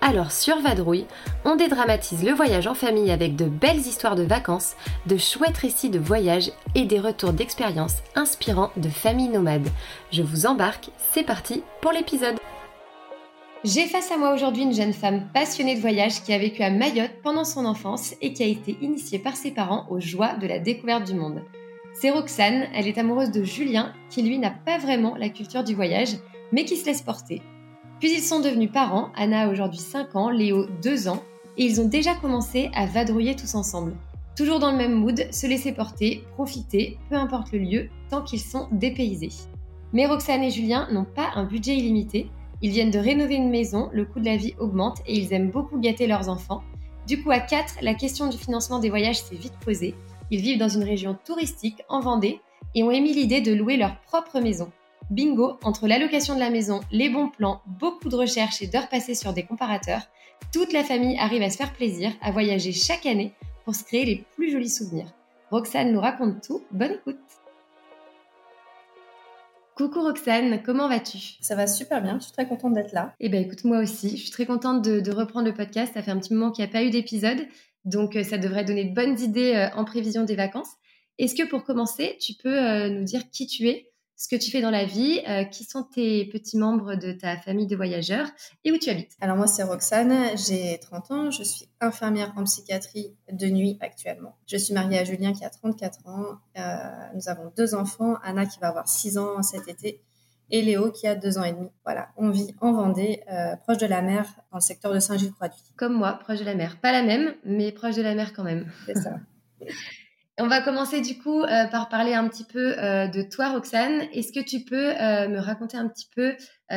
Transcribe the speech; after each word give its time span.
Alors 0.00 0.30
sur 0.30 0.60
Vadrouille, 0.60 1.06
on 1.44 1.56
dédramatise 1.56 2.24
le 2.24 2.32
voyage 2.32 2.68
en 2.68 2.74
famille 2.74 3.10
avec 3.10 3.34
de 3.34 3.46
belles 3.46 3.78
histoires 3.78 4.14
de 4.14 4.22
vacances, 4.22 4.74
de 5.06 5.16
chouettes 5.16 5.58
récits 5.58 5.90
de 5.90 5.98
voyage 5.98 6.52
et 6.76 6.84
des 6.84 7.00
retours 7.00 7.32
d'expériences 7.32 7.96
inspirants 8.14 8.70
de 8.76 8.88
familles 8.88 9.28
nomades. 9.28 9.68
Je 10.12 10.22
vous 10.22 10.46
embarque, 10.46 10.90
c'est 11.12 11.24
parti 11.24 11.62
pour 11.82 11.90
l'épisode. 11.90 12.38
J'ai 13.64 13.86
face 13.86 14.12
à 14.12 14.16
moi 14.16 14.32
aujourd'hui 14.32 14.62
une 14.62 14.72
jeune 14.72 14.92
femme 14.92 15.26
passionnée 15.34 15.74
de 15.74 15.80
voyage 15.80 16.22
qui 16.22 16.32
a 16.32 16.38
vécu 16.38 16.62
à 16.62 16.70
Mayotte 16.70 17.20
pendant 17.24 17.44
son 17.44 17.64
enfance 17.64 18.14
et 18.22 18.32
qui 18.32 18.44
a 18.44 18.46
été 18.46 18.78
initiée 18.80 19.18
par 19.18 19.34
ses 19.34 19.50
parents 19.50 19.86
aux 19.90 19.98
joies 19.98 20.34
de 20.34 20.46
la 20.46 20.60
découverte 20.60 21.08
du 21.08 21.14
monde. 21.14 21.42
C'est 21.92 22.10
Roxane, 22.10 22.68
elle 22.72 22.86
est 22.86 22.98
amoureuse 22.98 23.32
de 23.32 23.42
Julien 23.42 23.92
qui 24.10 24.22
lui 24.22 24.38
n'a 24.38 24.50
pas 24.50 24.78
vraiment 24.78 25.16
la 25.16 25.28
culture 25.28 25.64
du 25.64 25.74
voyage 25.74 26.14
mais 26.52 26.64
qui 26.64 26.76
se 26.76 26.86
laisse 26.86 27.02
porter. 27.02 27.42
Puis 28.00 28.12
ils 28.12 28.22
sont 28.22 28.40
devenus 28.40 28.70
parents, 28.70 29.10
Anna 29.16 29.42
a 29.42 29.48
aujourd'hui 29.48 29.80
5 29.80 30.14
ans, 30.14 30.30
Léo 30.30 30.66
2 30.82 31.08
ans, 31.08 31.22
et 31.56 31.64
ils 31.64 31.80
ont 31.80 31.88
déjà 31.88 32.14
commencé 32.14 32.70
à 32.74 32.86
vadrouiller 32.86 33.34
tous 33.34 33.54
ensemble. 33.54 33.96
Toujours 34.36 34.60
dans 34.60 34.70
le 34.70 34.76
même 34.76 34.94
mood, 34.94 35.26
se 35.32 35.46
laisser 35.48 35.72
porter, 35.72 36.22
profiter, 36.34 36.96
peu 37.10 37.16
importe 37.16 37.50
le 37.50 37.58
lieu, 37.58 37.88
tant 38.08 38.22
qu'ils 38.22 38.40
sont 38.40 38.68
dépaysés. 38.70 39.32
Mais 39.92 40.06
Roxane 40.06 40.44
et 40.44 40.50
Julien 40.50 40.86
n'ont 40.92 41.06
pas 41.06 41.30
un 41.34 41.44
budget 41.44 41.76
illimité, 41.76 42.30
ils 42.60 42.70
viennent 42.70 42.90
de 42.90 42.98
rénover 42.98 43.34
une 43.34 43.50
maison, 43.50 43.88
le 43.92 44.04
coût 44.04 44.20
de 44.20 44.24
la 44.24 44.36
vie 44.36 44.54
augmente 44.58 44.98
et 45.06 45.16
ils 45.16 45.32
aiment 45.32 45.50
beaucoup 45.50 45.78
gâter 45.78 46.06
leurs 46.06 46.28
enfants. 46.28 46.62
Du 47.06 47.22
coup, 47.22 47.30
à 47.30 47.40
4, 47.40 47.78
la 47.82 47.94
question 47.94 48.28
du 48.28 48.36
financement 48.36 48.80
des 48.80 48.90
voyages 48.90 49.22
s'est 49.22 49.36
vite 49.36 49.58
posée. 49.64 49.94
Ils 50.30 50.40
vivent 50.40 50.58
dans 50.58 50.68
une 50.68 50.82
région 50.82 51.16
touristique, 51.24 51.82
en 51.88 52.00
Vendée, 52.00 52.40
et 52.74 52.82
ont 52.82 52.90
émis 52.90 53.14
l'idée 53.14 53.40
de 53.40 53.54
louer 53.54 53.76
leur 53.76 54.00
propre 54.02 54.40
maison. 54.40 54.70
Bingo, 55.10 55.58
entre 55.62 55.88
l'allocation 55.88 56.34
de 56.34 56.40
la 56.40 56.50
maison, 56.50 56.80
les 56.90 57.08
bons 57.08 57.28
plans, 57.28 57.62
beaucoup 57.66 58.10
de 58.10 58.16
recherches 58.16 58.60
et 58.60 58.66
d'heures 58.66 58.90
passées 58.90 59.14
sur 59.14 59.32
des 59.32 59.42
comparateurs, 59.42 60.02
toute 60.52 60.74
la 60.74 60.84
famille 60.84 61.18
arrive 61.18 61.42
à 61.42 61.48
se 61.48 61.56
faire 61.56 61.72
plaisir, 61.72 62.12
à 62.20 62.30
voyager 62.30 62.72
chaque 62.72 63.06
année 63.06 63.32
pour 63.64 63.74
se 63.74 63.84
créer 63.84 64.04
les 64.04 64.24
plus 64.36 64.50
jolis 64.50 64.68
souvenirs. 64.68 65.10
Roxane 65.50 65.92
nous 65.92 66.00
raconte 66.00 66.42
tout, 66.42 66.62
bonne 66.72 66.92
écoute 66.92 67.16
Coucou 69.76 70.02
Roxane, 70.02 70.62
comment 70.62 70.88
vas-tu? 70.88 71.18
Ça 71.40 71.54
va 71.54 71.66
super 71.66 72.02
bien, 72.02 72.18
je 72.18 72.24
suis 72.24 72.32
très 72.32 72.46
contente 72.46 72.74
d'être 72.74 72.92
là. 72.92 73.14
Eh 73.18 73.30
bien 73.30 73.40
écoute, 73.40 73.64
moi 73.64 73.78
aussi, 73.78 74.10
je 74.10 74.22
suis 74.22 74.30
très 74.30 74.44
contente 74.44 74.82
de, 74.82 75.10
reprendre 75.10 75.46
le 75.46 75.54
podcast, 75.54 75.94
ça 75.94 76.02
fait 76.02 76.10
un 76.10 76.18
petit 76.18 76.34
moment 76.34 76.50
qu'il 76.50 76.64
n'y 76.64 76.70
a 76.70 76.72
pas 76.72 76.82
eu 76.82 76.90
d'épisode, 76.90 77.46
donc 77.86 78.14
euh, 78.14 78.24
ça 78.24 78.36
devrait 78.36 78.64
donner 78.64 78.84
de 78.84 78.94
bonnes 78.94 79.18
idées 79.20 79.54
euh, 79.54 79.74
en 79.74 79.86
prévision 79.86 80.24
des 80.24 80.36
vacances. 80.36 80.68
Est-ce 81.18 81.34
que 81.34 81.48
pour 81.48 81.64
commencer, 81.64 82.18
tu 82.20 82.34
peux 82.34 82.62
euh, 82.62 82.90
nous 82.90 83.04
dire 83.04 83.30
qui 83.30 83.46
tu 83.46 83.68
es? 83.68 83.87
Ce 84.18 84.26
que 84.26 84.34
tu 84.34 84.50
fais 84.50 84.60
dans 84.60 84.72
la 84.72 84.84
vie, 84.84 85.22
euh, 85.28 85.44
qui 85.44 85.62
sont 85.62 85.84
tes 85.84 86.24
petits 86.26 86.58
membres 86.58 86.96
de 86.96 87.12
ta 87.12 87.36
famille 87.36 87.68
de 87.68 87.76
voyageurs 87.76 88.26
et 88.64 88.72
où 88.72 88.76
tu 88.76 88.90
habites. 88.90 89.12
Alors 89.20 89.36
moi 89.36 89.46
c'est 89.46 89.62
Roxane, 89.62 90.36
j'ai 90.36 90.78
30 90.80 91.10
ans, 91.12 91.30
je 91.30 91.44
suis 91.44 91.68
infirmière 91.80 92.32
en 92.36 92.42
psychiatrie 92.42 93.16
de 93.30 93.46
nuit 93.46 93.78
actuellement. 93.80 94.36
Je 94.46 94.56
suis 94.56 94.74
mariée 94.74 94.98
à 94.98 95.04
Julien 95.04 95.32
qui 95.32 95.44
a 95.44 95.50
34 95.50 96.08
ans, 96.08 96.38
euh, 96.58 96.62
nous 97.14 97.28
avons 97.28 97.52
deux 97.56 97.76
enfants, 97.76 98.16
Anna 98.24 98.44
qui 98.44 98.58
va 98.58 98.68
avoir 98.68 98.88
6 98.88 99.18
ans 99.18 99.40
cet 99.42 99.68
été 99.68 100.02
et 100.50 100.62
Léo 100.62 100.90
qui 100.90 101.06
a 101.06 101.14
2 101.14 101.38
ans 101.38 101.44
et 101.44 101.52
demi. 101.52 101.68
Voilà, 101.84 102.08
on 102.16 102.30
vit 102.30 102.56
en 102.60 102.72
Vendée, 102.72 103.22
euh, 103.30 103.54
proche 103.56 103.78
de 103.78 103.86
la 103.86 104.02
mer, 104.02 104.24
dans 104.50 104.58
le 104.58 104.62
secteur 104.62 104.92
de 104.92 104.98
Saint-Gilles-Croix-de-Vie. 104.98 105.74
Comme 105.76 105.94
moi, 105.94 106.14
proche 106.14 106.40
de 106.40 106.44
la 106.44 106.54
mer. 106.54 106.80
Pas 106.80 106.90
la 106.90 107.02
même, 107.02 107.34
mais 107.44 107.70
proche 107.70 107.94
de 107.94 108.02
la 108.02 108.16
mer 108.16 108.32
quand 108.32 108.44
même. 108.44 108.72
C'est 108.86 108.96
ça. 108.96 109.16
On 110.40 110.46
va 110.46 110.60
commencer 110.60 111.00
du 111.00 111.18
coup 111.18 111.42
euh, 111.42 111.66
par 111.66 111.88
parler 111.88 112.14
un 112.14 112.28
petit 112.28 112.44
peu 112.44 112.78
euh, 112.78 113.08
de 113.08 113.22
toi, 113.22 113.50
Roxane. 113.50 114.02
Est-ce 114.12 114.32
que 114.32 114.38
tu 114.38 114.64
peux 114.64 114.90
euh, 114.90 115.28
me 115.28 115.40
raconter 115.40 115.76
un 115.76 115.88
petit 115.88 116.08
peu 116.14 116.36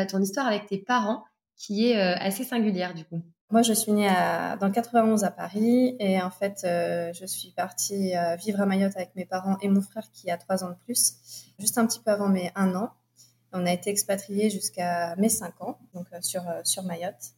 ton 0.10 0.20
histoire 0.22 0.48
avec 0.48 0.66
tes 0.66 0.80
parents, 0.80 1.26
qui 1.58 1.90
est 1.92 2.00
assez 2.00 2.44
singulière 2.44 2.94
du 2.94 3.04
coup? 3.04 3.22
Moi, 3.52 3.62
je 3.62 3.74
suis 3.74 3.92
née 3.92 4.10
dans 4.62 4.68
le 4.68 4.72
91 4.72 5.26
à 5.26 5.32
Paris 5.32 5.98
et 6.00 6.22
en 6.22 6.30
fait, 6.30 6.62
je 6.64 7.26
suis 7.26 7.52
partie 7.52 8.14
vivre 8.40 8.62
à 8.62 8.66
Mayotte 8.66 8.96
avec 8.96 9.14
mes 9.18 9.26
parents 9.26 9.58
et 9.62 9.68
mon 9.68 9.82
frère 9.82 10.06
qui 10.14 10.32
a 10.32 10.38
trois 10.38 10.64
ans 10.64 10.70
de 10.70 10.78
plus, 10.86 11.16
juste 11.60 11.78
un 11.78 11.86
petit 11.86 12.00
peu 12.00 12.12
avant 12.12 12.30
mes 12.30 12.52
un 12.56 12.74
an. 12.76 12.92
On 13.52 13.66
a 13.66 13.74
été 13.74 13.90
expatriés 13.90 14.50
jusqu'à 14.50 15.14
mes 15.18 15.28
cinq 15.28 15.60
ans, 15.60 15.78
donc 15.94 16.08
sur, 16.22 16.44
sur 16.64 16.84
Mayotte. 16.84 17.34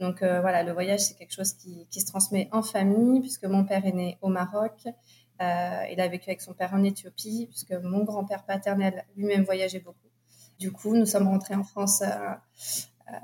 Donc 0.00 0.22
voilà, 0.22 0.62
le 0.62 0.72
voyage, 0.72 1.00
c'est 1.00 1.14
quelque 1.14 1.34
chose 1.34 1.52
qui, 1.52 1.86
qui, 1.90 2.00
se 2.00 2.06
transmet 2.06 2.48
en 2.50 2.62
famille, 2.62 3.20
puisque 3.20 3.44
mon 3.44 3.66
père 3.66 3.84
est 3.84 3.92
né 3.92 4.16
au 4.22 4.30
Maroc, 4.30 4.88
euh, 5.40 5.84
il 5.90 6.00
a 6.00 6.08
vécu 6.08 6.28
avec 6.30 6.42
son 6.42 6.52
père 6.52 6.74
en 6.74 6.82
Éthiopie, 6.82 7.46
puisque 7.50 7.72
mon 7.72 8.04
grand-père 8.04 8.44
paternel 8.44 9.04
lui-même 9.16 9.44
voyageait 9.44 9.80
beaucoup. 9.80 9.98
Du 10.58 10.70
coup, 10.70 10.94
nous 10.94 11.06
sommes 11.06 11.28
rentrés 11.28 11.54
en 11.54 11.64
France 11.64 12.02
euh, 12.02 12.06
euh, 12.06 13.14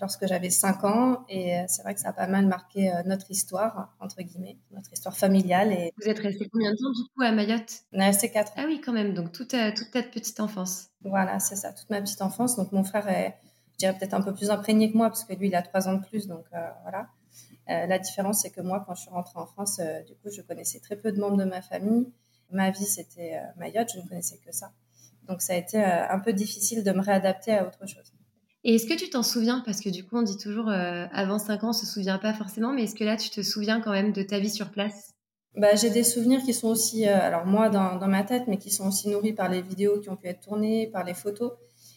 lorsque 0.00 0.26
j'avais 0.26 0.48
5 0.48 0.84
ans, 0.84 1.24
et 1.28 1.62
c'est 1.68 1.82
vrai 1.82 1.94
que 1.94 2.00
ça 2.00 2.08
a 2.08 2.12
pas 2.14 2.26
mal 2.26 2.46
marqué 2.46 2.90
notre 3.04 3.30
histoire, 3.30 3.94
entre 4.00 4.22
guillemets, 4.22 4.56
notre 4.72 4.90
histoire 4.92 5.16
familiale. 5.16 5.72
Et... 5.72 5.92
Vous 6.00 6.08
êtes 6.08 6.18
resté 6.18 6.48
combien 6.50 6.70
de 6.70 6.76
temps, 6.76 6.90
du 6.90 7.02
coup, 7.14 7.22
à 7.22 7.32
Mayotte? 7.32 7.82
On 7.92 8.00
est 8.00 8.06
resté 8.06 8.30
4 8.30 8.52
ans. 8.52 8.54
Ah 8.56 8.64
oui, 8.66 8.80
quand 8.82 8.92
même, 8.92 9.12
donc 9.12 9.32
toute, 9.32 9.54
toute 9.76 9.90
ta 9.90 10.02
petite 10.02 10.40
enfance. 10.40 10.88
Voilà, 11.02 11.38
c'est 11.40 11.56
ça, 11.56 11.72
toute 11.72 11.90
ma 11.90 12.00
petite 12.00 12.22
enfance. 12.22 12.56
Donc 12.56 12.72
mon 12.72 12.84
frère 12.84 13.08
est, 13.08 13.36
je 13.72 13.78
dirais, 13.78 13.96
peut-être 13.98 14.14
un 14.14 14.22
peu 14.22 14.32
plus 14.32 14.50
imprégné 14.50 14.90
que 14.90 14.96
moi, 14.96 15.08
parce 15.08 15.24
que 15.24 15.34
lui, 15.34 15.48
il 15.48 15.54
a 15.54 15.62
3 15.62 15.88
ans 15.88 15.94
de 15.94 16.06
plus, 16.06 16.26
donc 16.26 16.46
voilà. 16.82 17.08
Euh, 17.68 17.86
la 17.86 17.98
différence, 17.98 18.42
c'est 18.42 18.50
que 18.50 18.60
moi, 18.60 18.84
quand 18.86 18.94
je 18.94 19.02
suis 19.02 19.10
rentrée 19.10 19.38
en 19.38 19.46
France, 19.46 19.80
euh, 19.80 20.02
du 20.02 20.14
coup, 20.14 20.30
je 20.30 20.40
connaissais 20.42 20.78
très 20.78 20.96
peu 20.96 21.10
de 21.12 21.18
membres 21.18 21.36
de 21.36 21.44
ma 21.44 21.62
famille. 21.62 22.12
Ma 22.50 22.70
vie, 22.70 22.84
c'était 22.84 23.34
euh, 23.34 23.46
Mayotte, 23.56 23.90
je 23.92 24.00
ne 24.00 24.08
connaissais 24.08 24.38
que 24.38 24.52
ça. 24.52 24.70
Donc, 25.28 25.42
ça 25.42 25.54
a 25.54 25.56
été 25.56 25.82
un 25.82 26.20
peu 26.20 26.32
difficile 26.32 26.84
de 26.84 26.92
me 26.92 27.00
réadapter 27.00 27.52
à 27.52 27.66
autre 27.66 27.84
chose. 27.88 28.12
Et 28.62 28.76
est-ce 28.76 28.86
que 28.86 28.94
tu 28.94 29.10
t'en 29.10 29.24
souviens? 29.24 29.60
Parce 29.66 29.80
que 29.80 29.88
du 29.88 30.04
coup, 30.04 30.16
on 30.16 30.22
dit 30.22 30.36
toujours 30.36 30.68
avant 30.70 31.40
5 31.40 31.64
ans, 31.64 31.70
on 31.70 31.72
se 31.72 31.84
souvient 31.84 32.18
pas 32.18 32.32
forcément, 32.32 32.72
mais 32.72 32.84
est-ce 32.84 32.94
que 32.94 33.02
là, 33.02 33.16
tu 33.16 33.30
te 33.30 33.42
souviens 33.42 33.80
quand 33.80 33.90
même 33.90 34.12
de 34.12 34.22
ta 34.22 34.38
vie 34.38 34.50
sur 34.50 34.70
place? 34.70 35.14
Bah, 35.56 35.74
J'ai 35.74 35.90
des 35.90 36.04
souvenirs 36.04 36.42
qui 36.44 36.54
sont 36.54 36.68
aussi, 36.68 37.08
alors 37.08 37.44
moi, 37.44 37.70
dans, 37.70 37.96
dans, 37.96 38.06
ma 38.06 38.22
tête, 38.22 38.44
mais 38.46 38.56
qui 38.56 38.70
sont 38.70 38.86
aussi 38.86 39.08
nourris 39.08 39.32
par 39.32 39.48
les 39.48 39.62
vidéos 39.62 39.98
qui 39.98 40.10
ont 40.10 40.16
pu 40.16 40.28
être 40.28 40.42
tournées, 40.42 40.86
par 40.86 41.02
les 41.02 41.14
photos 41.14 41.54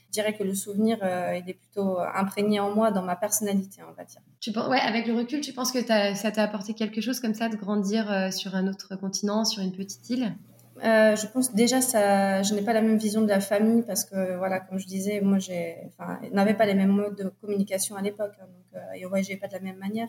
je 0.09 0.13
dirais 0.13 0.33
que 0.33 0.43
le 0.43 0.55
souvenir, 0.55 0.97
euh, 1.03 1.39
il 1.39 1.47
est 1.47 1.53
plutôt 1.53 1.99
imprégné 1.99 2.59
en 2.59 2.73
moi, 2.73 2.89
dans 2.89 3.03
ma 3.03 3.15
personnalité, 3.15 3.81
on 3.87 3.93
va 3.93 4.03
dire. 4.03 4.21
Tu 4.39 4.49
ouais, 4.49 4.79
avec 4.79 5.05
le 5.05 5.13
recul, 5.15 5.41
tu 5.41 5.53
penses 5.53 5.71
que 5.71 5.85
ça 5.85 6.31
t'a 6.31 6.43
apporté 6.43 6.73
quelque 6.73 6.99
chose 6.99 7.19
comme 7.19 7.35
ça, 7.35 7.47
de 7.47 7.55
grandir 7.55 8.11
euh, 8.11 8.31
sur 8.31 8.55
un 8.55 8.67
autre 8.67 8.95
continent, 8.95 9.45
sur 9.45 9.61
une 9.61 9.71
petite 9.71 10.09
île? 10.09 10.35
Euh, 10.83 11.15
je 11.15 11.27
pense 11.27 11.53
déjà 11.53 11.81
ça, 11.81 12.41
je 12.41 12.55
n'ai 12.55 12.61
pas 12.63 12.73
la 12.73 12.81
même 12.81 12.97
vision 12.97 13.21
de 13.21 13.27
la 13.27 13.39
famille 13.39 13.83
parce 13.83 14.03
que 14.03 14.37
voilà, 14.37 14.61
comme 14.61 14.79
je 14.79 14.87
disais, 14.87 15.21
moi 15.21 15.37
j'ai, 15.37 15.75
enfin, 15.89 16.19
n'avais 16.31 16.53
pas 16.55 16.65
les 16.65 16.73
mêmes 16.73 16.89
modes 16.89 17.17
de 17.17 17.29
communication 17.41 17.97
à 17.97 18.01
l'époque, 18.01 18.33
hein, 18.41 18.45
donc 18.45 18.81
euh, 18.81 18.93
et 18.95 19.05
ouais, 19.05 19.21
j'ai 19.21 19.37
pas 19.37 19.47
de 19.47 19.53
la 19.53 19.59
même 19.59 19.77
manière. 19.77 20.07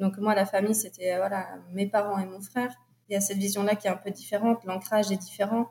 Donc 0.00 0.18
moi 0.18 0.34
la 0.34 0.44
famille 0.44 0.74
c'était 0.74 1.16
voilà 1.16 1.46
mes 1.72 1.86
parents 1.86 2.18
et 2.18 2.26
mon 2.26 2.40
frère. 2.40 2.74
Il 3.08 3.12
y 3.12 3.16
a 3.16 3.20
cette 3.20 3.38
vision-là 3.38 3.76
qui 3.76 3.86
est 3.86 3.90
un 3.90 3.96
peu 3.96 4.10
différente, 4.10 4.64
l'ancrage 4.64 5.12
est 5.12 5.16
différent. 5.16 5.68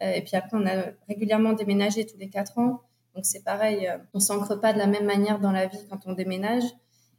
et 0.00 0.22
puis 0.22 0.36
après 0.36 0.56
on 0.56 0.66
a 0.66 0.92
régulièrement 1.08 1.52
déménagé 1.52 2.06
tous 2.06 2.16
les 2.16 2.30
quatre 2.30 2.58
ans. 2.58 2.80
Donc 3.14 3.24
c'est 3.26 3.44
pareil, 3.44 3.86
euh, 3.86 3.98
on 4.12 4.20
s'ancre 4.20 4.60
pas 4.60 4.72
de 4.72 4.78
la 4.78 4.86
même 4.86 5.04
manière 5.04 5.38
dans 5.38 5.52
la 5.52 5.66
vie 5.66 5.86
quand 5.88 6.00
on 6.06 6.12
déménage. 6.12 6.64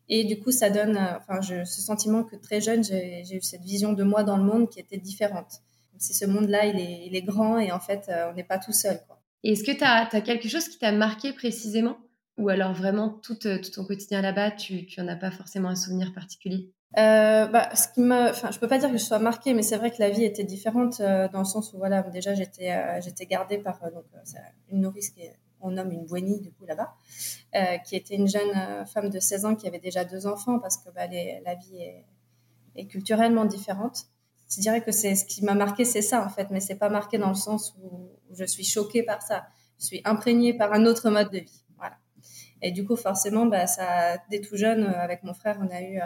Et 0.08 0.24
du 0.24 0.40
coup, 0.40 0.52
ça 0.52 0.70
donne, 0.70 0.98
euh, 0.98 1.18
enfin, 1.18 1.42
je, 1.42 1.64
ce 1.66 1.82
sentiment 1.82 2.24
que 2.24 2.36
très 2.36 2.62
jeune, 2.62 2.84
j'ai 2.84 3.24
eu 3.32 3.42
cette 3.42 3.64
vision 3.64 3.94
de 3.94 4.04
moi 4.04 4.24
dans 4.24 4.38
le 4.38 4.44
monde 4.44 4.70
qui 4.70 4.80
était 4.80 4.98
différente. 4.98 5.62
C'est 5.98 6.14
ce 6.14 6.26
monde-là, 6.26 6.66
il 6.66 6.80
est, 6.80 7.08
il 7.08 7.16
est, 7.16 7.22
grand 7.22 7.58
et 7.58 7.72
en 7.72 7.80
fait, 7.80 8.06
euh, 8.10 8.30
on 8.30 8.34
n'est 8.34 8.44
pas 8.44 8.60
tout 8.60 8.74
seul. 8.74 9.00
Est-ce 9.44 9.64
que 9.64 9.72
tu 9.72 9.84
as, 9.84 10.10
as, 10.12 10.22
quelque 10.22 10.50
chose 10.50 10.68
qui 10.68 10.78
t'a 10.78 10.92
marqué 10.92 11.32
précisément? 11.34 11.98
Ou 12.38 12.50
alors 12.50 12.74
vraiment 12.74 13.10
tout, 13.24 13.36
tout 13.36 13.72
ton 13.74 13.86
quotidien 13.86 14.22
là-bas, 14.22 14.52
tu 14.52 14.86
n'en 14.98 15.08
as 15.08 15.16
pas 15.16 15.32
forcément 15.32 15.70
un 15.70 15.76
souvenir 15.76 16.14
particulier? 16.14 16.74
Euh, 16.98 17.48
bah, 17.48 17.74
ce 17.76 17.88
qui 17.94 18.02
me, 18.02 18.30
enfin, 18.30 18.52
je 18.52 18.60
peux 18.60 18.68
pas 18.68 18.78
dire 18.78 18.92
que 18.92 18.98
je 18.98 19.04
sois 19.04 19.20
marquée, 19.20 19.54
mais 19.54 19.64
c'est 19.64 19.78
vrai 19.78 19.90
que 19.90 19.98
la 20.00 20.10
vie 20.10 20.26
était 20.26 20.44
différente 20.44 21.00
dans 21.00 21.40
le 21.40 21.46
sens 21.46 21.72
où 21.74 21.78
voilà, 21.78 22.02
déjà 22.04 22.34
j'étais, 22.36 23.02
j'étais 23.02 23.26
gardée 23.26 23.58
par 23.58 23.80
donc 23.94 24.04
une 24.70 24.82
nourrice 24.82 25.12
qui 25.12 25.22
est 25.22 25.38
on 25.66 25.72
nomme 25.72 25.92
une 25.92 26.06
Bouénie 26.06 26.40
du 26.40 26.52
coup 26.52 26.66
là-bas, 26.66 26.96
euh, 27.56 27.78
qui 27.80 27.96
était 27.96 28.16
une 28.16 28.28
jeune 28.28 28.50
euh, 28.56 28.86
femme 28.86 29.10
de 29.10 29.20
16 29.20 29.46
ans 29.46 29.56
qui 29.56 29.68
avait 29.68 29.80
déjà 29.80 30.06
deux 30.06 30.28
enfants 30.28 30.60
parce 30.60 30.78
que 30.78 30.90
bah, 30.92 31.08
la 31.08 31.56
vie 31.56 31.82
est, 32.76 32.88
culturellement 32.88 33.46
différente. 33.46 34.08
Je 34.54 34.60
dirais 34.60 34.82
que 34.82 34.92
c'est 34.92 35.16
ce 35.16 35.26
qui 35.26 35.44
m'a 35.44 35.54
marqué, 35.54 35.86
c'est 35.86 36.02
ça 36.02 36.24
en 36.26 36.30
fait, 36.30 36.50
mais 36.52 36.60
c'est 36.60 36.76
pas 36.76 36.90
marqué 36.90 37.18
dans 37.18 37.30
le 37.30 37.36
sens 37.36 37.74
où, 37.82 38.10
je 38.34 38.44
suis 38.44 38.66
choquée 38.66 39.02
par 39.02 39.22
ça. 39.22 39.46
Je 39.80 39.86
suis 39.86 40.02
imprégnée 40.04 40.54
par 40.54 40.74
un 40.74 40.86
autre 40.86 41.10
mode 41.10 41.32
de 41.32 41.40
vie. 41.40 41.64
Voilà. 41.78 41.96
Et 42.62 42.72
du 42.72 42.86
coup, 42.86 42.98
forcément, 42.98 43.46
bah, 43.46 43.66
ça, 43.66 44.18
dès 44.30 44.42
tout 44.42 44.58
jeune, 44.58 44.84
euh, 44.84 45.00
avec 45.00 45.24
mon 45.24 45.34
frère, 45.34 45.58
on 45.62 45.74
a 45.74 45.82
eu 45.82 46.00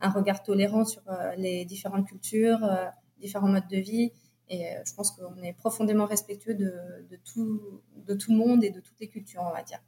un 0.00 0.10
regard 0.10 0.42
tolérant 0.42 0.84
sur 0.84 1.02
les 1.38 1.64
différentes 1.64 2.06
cultures, 2.06 2.58
différents 3.18 3.48
modes 3.48 3.68
de 3.68 3.78
vie. 3.78 4.12
Et 4.48 4.66
je 4.86 4.94
pense 4.94 5.10
qu'on 5.10 5.42
est 5.42 5.52
profondément 5.54 6.06
respectueux 6.06 6.54
de, 6.54 6.72
de, 7.10 7.16
tout, 7.16 7.82
de 7.96 8.14
tout 8.14 8.32
le 8.32 8.38
monde 8.38 8.62
et 8.62 8.70
de 8.70 8.80
toutes 8.80 9.00
les 9.00 9.08
cultures, 9.08 9.42
on 9.42 9.52
va 9.52 9.62
dire. 9.62 9.80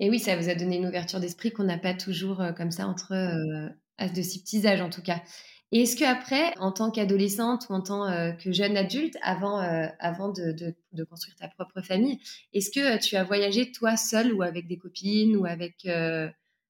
Et 0.00 0.10
oui, 0.10 0.18
ça 0.18 0.36
vous 0.36 0.48
a 0.48 0.54
donné 0.54 0.76
une 0.76 0.86
ouverture 0.86 1.20
d'esprit 1.20 1.52
qu'on 1.52 1.64
n'a 1.64 1.78
pas 1.78 1.94
toujours 1.94 2.42
comme 2.56 2.70
ça 2.70 2.86
entre 2.86 3.12
à 3.98 4.08
de 4.08 4.22
si 4.22 4.40
petits 4.40 4.66
âges 4.66 4.80
en 4.80 4.90
tout 4.90 5.02
cas. 5.02 5.20
Et 5.72 5.82
est-ce 5.82 5.96
qu'après, 5.96 6.56
en 6.58 6.70
tant 6.70 6.90
qu'adolescente 6.90 7.66
ou 7.68 7.72
en 7.72 7.80
tant 7.80 8.08
euh, 8.08 8.32
que 8.32 8.52
jeune 8.52 8.76
adulte, 8.76 9.16
avant, 9.20 9.60
euh, 9.60 9.86
avant 9.98 10.28
de, 10.28 10.52
de, 10.52 11.04
construire 11.04 11.34
ta 11.36 11.48
propre 11.48 11.82
famille, 11.82 12.20
est-ce 12.52 12.70
que 12.70 12.98
tu 12.98 13.16
as 13.16 13.24
voyagé 13.24 13.72
toi 13.72 13.96
seule 13.96 14.32
ou 14.32 14.42
avec 14.42 14.68
des 14.68 14.78
copines 14.78 15.36
ou 15.36 15.44
avec, 15.44 15.84
euh, 15.86 16.28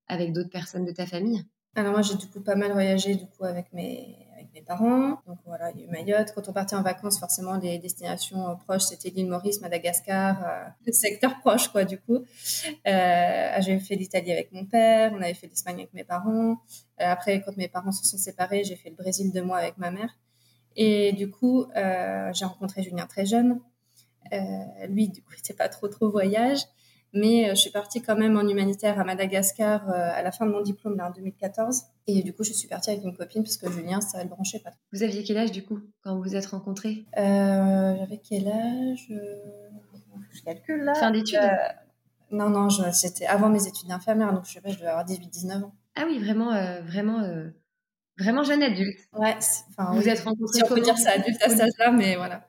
avec 0.09 0.33
d'autres 0.33 0.51
personnes 0.51 0.87
de 0.87 0.93
ta 0.93 1.07
famille? 1.07 1.45
Alors 1.75 1.93
moi, 1.93 2.01
j'ai 2.01 2.17
du 2.17 2.27
coup 2.27 2.41
pas 2.41 2.57
mal 2.57 2.73
voyagé 2.73 3.17
du 3.17 3.27
coup 3.27 3.45
avec 3.45 3.71
mes, 3.75 4.17
mes 4.55 4.63
parents. 4.63 5.21
Donc 5.27 5.39
voilà, 5.45 5.71
il 5.73 5.81
y 5.81 5.83
a 5.83 5.87
eu 5.87 5.91
Mayotte. 5.91 6.33
Quand 6.35 6.49
on 6.49 6.53
partait 6.53 6.77
en 6.77 6.83
vacances, 6.83 7.19
forcément, 7.19 7.57
les 7.57 7.79
destinations 7.79 8.49
euh, 8.49 8.55
proches, 8.55 8.85
c'était 8.85 9.11
l'île 9.11 9.29
Maurice, 9.29 9.61
Madagascar, 9.61 10.43
euh, 10.45 10.65
le 10.87 10.93
secteur 10.93 11.39
proche, 11.41 11.69
quoi, 11.69 11.85
du 11.85 11.99
coup. 11.99 12.25
Euh, 12.87 13.57
j'ai 13.61 13.79
fait 13.79 13.97
l'Italie 13.97 14.33
avec 14.33 14.53
mon 14.53 14.65
père, 14.65 15.13
on 15.15 15.23
avait 15.23 15.35
fait 15.35 15.47
l'Espagne 15.47 15.77
avec 15.77 15.95
mes 15.95 16.05
parents. 16.05 16.59
après, 16.99 17.43
quand 17.43 17.57
mes 17.57 17.69
parents 17.69 17.93
se 17.93 18.05
sont 18.05 18.19
séparés, 18.19 18.65
j'ai 18.65 18.77
fait 18.77 18.91
le 18.91 18.97
Brésil 18.97 19.33
deux 19.33 19.43
mois 19.43 19.59
avec 19.59 19.79
ma 19.79 19.91
mère. 19.91 20.17
Et 20.77 21.13
du 21.13 21.31
coup, 21.31 21.67
j'ai 21.75 22.45
rencontré 22.45 22.83
Julien 22.83 23.07
très 23.07 23.25
jeune. 23.25 23.61
lui, 24.89 25.09
du 25.09 25.23
coup, 25.23 25.33
il 25.33 25.37
n'était 25.37 25.55
pas 25.55 25.69
trop, 25.69 25.89
trop 25.89 26.11
voyage. 26.11 26.61
Mais 27.17 27.47
euh, 27.47 27.51
je 27.51 27.61
suis 27.61 27.71
partie 27.71 28.03
quand 28.03 28.17
même 28.17 28.37
en 28.37 28.47
humanitaire 28.47 29.01
à 29.01 29.05
Madagascar 29.05 29.89
euh, 29.89 29.93
à 29.93 30.23
la 30.23 30.31
fin 30.33 30.45
de 30.45 30.53
mon 30.53 30.61
diplôme, 30.61 30.97
là, 30.97 31.09
en 31.09 31.13
2014. 31.13 31.85
Et 32.07 32.23
du 32.23 32.35
coup, 32.35 32.45
je 32.45 32.53
suis 32.53 32.69
partie 32.69 32.91
avec 32.91 33.03
une 33.05 33.17
copine 33.17 33.43
parce 33.43 33.57
que 33.57 33.71
Julien, 33.71 34.01
ça 34.03 34.23
le 34.23 34.29
branchait 34.29 34.59
pas. 34.59 34.71
Vous 34.93 35.03
aviez 35.03 35.25
quel 35.25 35.39
âge 35.39 35.51
du 35.51 35.65
coup 35.65 35.81
quand 36.03 36.15
vous 36.15 36.23
vous 36.23 36.37
êtes 36.37 36.47
rencontrés? 36.47 37.07
Euh, 37.17 37.97
J'avais 37.99 38.19
quel 38.19 38.49
âge? 38.49 39.09
Je 39.09 40.43
calcule 40.43 40.83
là. 40.85 40.95
Fin 40.95 41.11
d'études? 41.11 41.41
Non, 42.31 42.51
non, 42.51 42.69
c'était 42.93 43.27
avant 43.27 43.49
mes 43.49 43.67
études 43.67 43.89
d'infirmière, 43.89 44.33
donc 44.35 44.45
je 44.47 44.53
sais 44.53 44.61
pas, 44.61 44.71
je 44.71 44.77
devais 44.77 44.89
avoir 44.89 45.07
18-19 45.07 45.63
ans. 45.63 45.73
Ah 45.95 46.05
oui, 46.07 46.19
vraiment, 46.19 46.51
vraiment, 46.83 47.23
vraiment 48.19 48.43
jeune 48.43 48.63
adulte. 48.63 48.99
Ouais, 49.15 49.37
enfin, 49.71 49.93
vous 49.95 50.09
êtes 50.09 50.21
rencontrés. 50.21 50.59
Si 50.59 50.65
on 50.65 50.67
peut 50.67 50.81
dire 50.81 50.99
ça 50.99 51.13
adulte 51.13 51.41
à 51.43 51.49
cet 51.49 51.61
âge-là, 51.61 51.93
mais 51.93 52.17
voilà. 52.17 52.49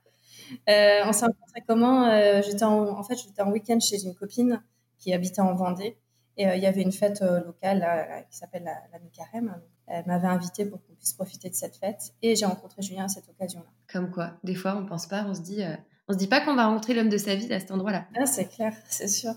Euh, 0.69 1.01
on 1.05 1.13
s'est 1.13 1.25
rencontrés 1.25 1.63
comment 1.67 2.05
euh, 2.05 2.41
J'étais 2.41 2.63
en, 2.63 3.03
fait, 3.03 3.15
j'étais 3.15 3.41
en 3.41 3.51
week-end 3.51 3.79
chez 3.79 4.03
une 4.03 4.15
copine 4.15 4.61
qui 4.97 5.13
habitait 5.13 5.41
en 5.41 5.53
Vendée. 5.55 5.97
Et 6.37 6.47
euh, 6.47 6.55
il 6.55 6.61
y 6.61 6.67
avait 6.67 6.81
une 6.81 6.91
fête 6.91 7.21
locale 7.21 8.25
qui 8.29 8.37
s'appelle 8.37 8.63
la, 8.63 8.75
la 8.91 8.99
mi-carême. 8.99 9.59
Elle 9.87 10.05
m'avait 10.05 10.27
invitée 10.27 10.65
pour 10.65 10.83
qu'on 10.85 10.93
puisse 10.93 11.13
profiter 11.13 11.49
de 11.49 11.55
cette 11.55 11.77
fête. 11.77 12.13
Et 12.21 12.35
j'ai 12.35 12.45
rencontré 12.45 12.81
Julien 12.81 13.05
à 13.05 13.07
cette 13.07 13.27
occasion-là. 13.29 13.67
Comme 13.91 14.11
quoi, 14.11 14.33
des 14.43 14.55
fois, 14.55 14.75
on 14.77 14.85
pense 14.85 15.07
pas, 15.07 15.25
on 15.27 15.33
se 15.33 15.41
dit, 15.41 15.61
on 16.07 16.13
se 16.13 16.17
dit 16.17 16.27
pas 16.27 16.41
qu'on 16.41 16.55
va 16.55 16.67
rencontrer 16.67 16.93
l'homme 16.93 17.09
de 17.09 17.17
sa 17.17 17.35
vie 17.35 17.51
à 17.51 17.59
cet 17.59 17.71
endroit-là. 17.71 18.05
Ah, 18.15 18.25
c'est 18.25 18.45
clair, 18.45 18.73
c'est 18.89 19.07
sûr. 19.07 19.33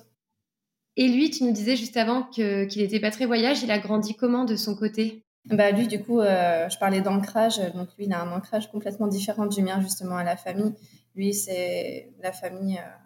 Et 0.96 1.08
lui, 1.08 1.30
tu 1.30 1.44
nous 1.44 1.52
disais 1.52 1.76
juste 1.76 1.96
avant 1.96 2.24
que, 2.24 2.64
qu'il 2.64 2.82
n'était 2.82 3.00
pas 3.00 3.10
très 3.10 3.24
voyage. 3.24 3.62
Il 3.62 3.70
a 3.70 3.78
grandi 3.78 4.14
comment 4.14 4.44
de 4.44 4.56
son 4.56 4.74
côté? 4.74 5.24
Bah 5.46 5.70
lui, 5.70 5.86
du 5.86 6.02
coup, 6.02 6.20
je 6.20 6.78
parlais 6.78 7.00
d'ancrage. 7.00 7.58
Donc 7.74 7.88
lui, 7.96 8.04
il 8.04 8.12
a 8.12 8.20
un 8.20 8.32
ancrage 8.32 8.70
complètement 8.70 9.06
différent 9.06 9.46
du 9.46 9.62
mien, 9.62 9.80
justement, 9.80 10.16
à 10.16 10.24
la 10.24 10.36
famille. 10.36 10.74
Lui, 11.14 11.34
c'est 11.34 12.12
la 12.22 12.32
famille, 12.32 12.78
euh, 12.78 12.98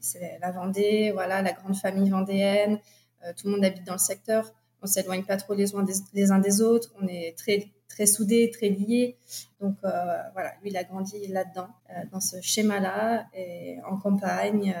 c'est 0.00 0.38
la 0.40 0.50
Vendée, 0.50 1.10
voilà, 1.12 1.42
la 1.42 1.52
grande 1.52 1.76
famille 1.76 2.10
vendéenne. 2.10 2.78
Euh, 3.24 3.32
tout 3.36 3.46
le 3.46 3.52
monde 3.52 3.64
habite 3.64 3.84
dans 3.84 3.94
le 3.94 3.98
secteur. 3.98 4.52
On 4.80 4.86
s'éloigne 4.86 5.24
pas 5.24 5.36
trop 5.36 5.54
les 5.54 5.74
uns 5.74 6.38
des, 6.38 6.62
autres. 6.62 6.92
On 7.00 7.06
est 7.06 7.36
très 7.36 7.70
très 7.88 8.06
soudés, 8.06 8.50
très 8.50 8.68
liés. 8.68 9.16
Donc 9.60 9.76
euh, 9.84 9.90
voilà, 10.32 10.54
lui, 10.62 10.70
il 10.70 10.76
a 10.76 10.84
grandi 10.84 11.26
là-dedans, 11.28 11.68
dans 12.10 12.20
ce 12.20 12.40
schéma-là, 12.40 13.26
et 13.34 13.78
en 13.88 13.96
campagne. 13.96 14.74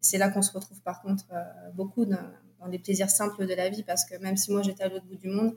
c'est 0.00 0.16
là 0.16 0.30
qu'on 0.30 0.42
se 0.42 0.52
retrouve 0.52 0.80
par 0.82 1.02
contre 1.02 1.26
beaucoup 1.74 2.04
dans, 2.04 2.16
dans, 2.60 2.66
les 2.66 2.78
plaisirs 2.78 3.10
simples 3.10 3.46
de 3.46 3.54
la 3.54 3.68
vie, 3.68 3.82
parce 3.82 4.04
que 4.04 4.16
même 4.18 4.36
si 4.36 4.52
moi 4.52 4.62
j'étais 4.62 4.84
à 4.84 4.88
l'autre 4.88 5.04
bout 5.06 5.16
du 5.16 5.28
monde, 5.28 5.54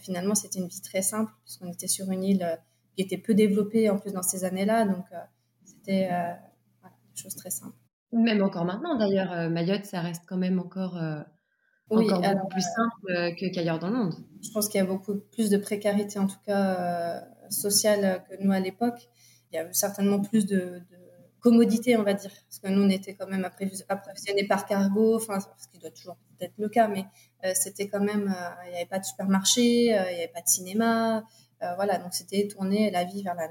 finalement 0.00 0.34
c'était 0.34 0.58
une 0.58 0.68
vie 0.68 0.82
très 0.82 1.00
simple, 1.00 1.32
puisqu'on 1.44 1.70
était 1.72 1.88
sur 1.88 2.10
une 2.10 2.24
île 2.24 2.58
qui 2.96 3.02
était 3.02 3.18
peu 3.18 3.34
développée 3.34 3.88
en 3.88 3.98
plus 3.98 4.12
dans 4.12 4.22
ces 4.22 4.44
années-là. 4.44 4.84
Donc 4.84 5.06
c'était 5.72 6.08
euh, 6.12 6.32
des 7.14 7.22
choses 7.22 7.34
très 7.34 7.50
simples. 7.50 7.76
Même 8.12 8.42
encore 8.42 8.64
maintenant, 8.64 8.96
d'ailleurs, 8.96 9.32
euh, 9.32 9.48
Mayotte, 9.48 9.86
ça 9.86 10.00
reste 10.00 10.24
quand 10.28 10.36
même 10.36 10.58
encore, 10.58 10.96
euh, 10.98 11.22
encore 11.88 12.20
beaucoup 12.20 12.48
plus 12.48 12.62
simple 12.62 13.34
qu'ailleurs 13.36 13.78
dans 13.78 13.88
le 13.88 13.96
monde. 13.96 14.14
Je 14.42 14.50
pense 14.50 14.68
qu'il 14.68 14.78
y 14.78 14.82
a 14.82 14.86
beaucoup 14.86 15.16
plus 15.32 15.50
de 15.50 15.56
précarité, 15.56 16.18
en 16.18 16.26
tout 16.26 16.40
cas 16.44 17.24
sociale, 17.48 18.22
que 18.28 18.42
nous 18.42 18.52
à 18.52 18.60
l'époque. 18.60 19.08
Il 19.50 19.56
y 19.56 19.58
a 19.58 19.70
certainement 19.72 20.20
plus 20.20 20.46
de, 20.46 20.80
commodité, 21.40 21.96
on 21.96 22.02
va 22.02 22.14
dire, 22.14 22.30
parce 22.30 22.60
que 22.60 22.68
nous, 22.68 22.82
on 22.82 22.88
était 22.88 23.14
quand 23.14 23.26
même 23.26 23.44
approvisionnés 23.44 24.46
par 24.46 24.64
cargo, 24.64 25.16
enfin, 25.16 25.40
ce 25.40 25.68
qui 25.68 25.78
doit 25.78 25.90
toujours 25.90 26.16
être 26.40 26.54
le 26.56 26.68
cas, 26.68 26.88
mais 26.88 27.04
c'était 27.54 27.88
quand 27.88 28.00
même, 28.00 28.34
il 28.66 28.70
n'y 28.70 28.76
avait 28.76 28.86
pas 28.86 29.00
de 29.00 29.04
supermarché, 29.04 29.86
il 29.86 29.88
n'y 29.88 29.92
avait 29.92 30.32
pas 30.32 30.40
de 30.40 30.48
cinéma, 30.48 31.24
voilà, 31.76 31.98
donc 31.98 32.14
c'était 32.14 32.46
tourné 32.46 32.90
la 32.90 33.04
vie 33.04 33.22
vers 33.22 33.34
la, 33.34 33.48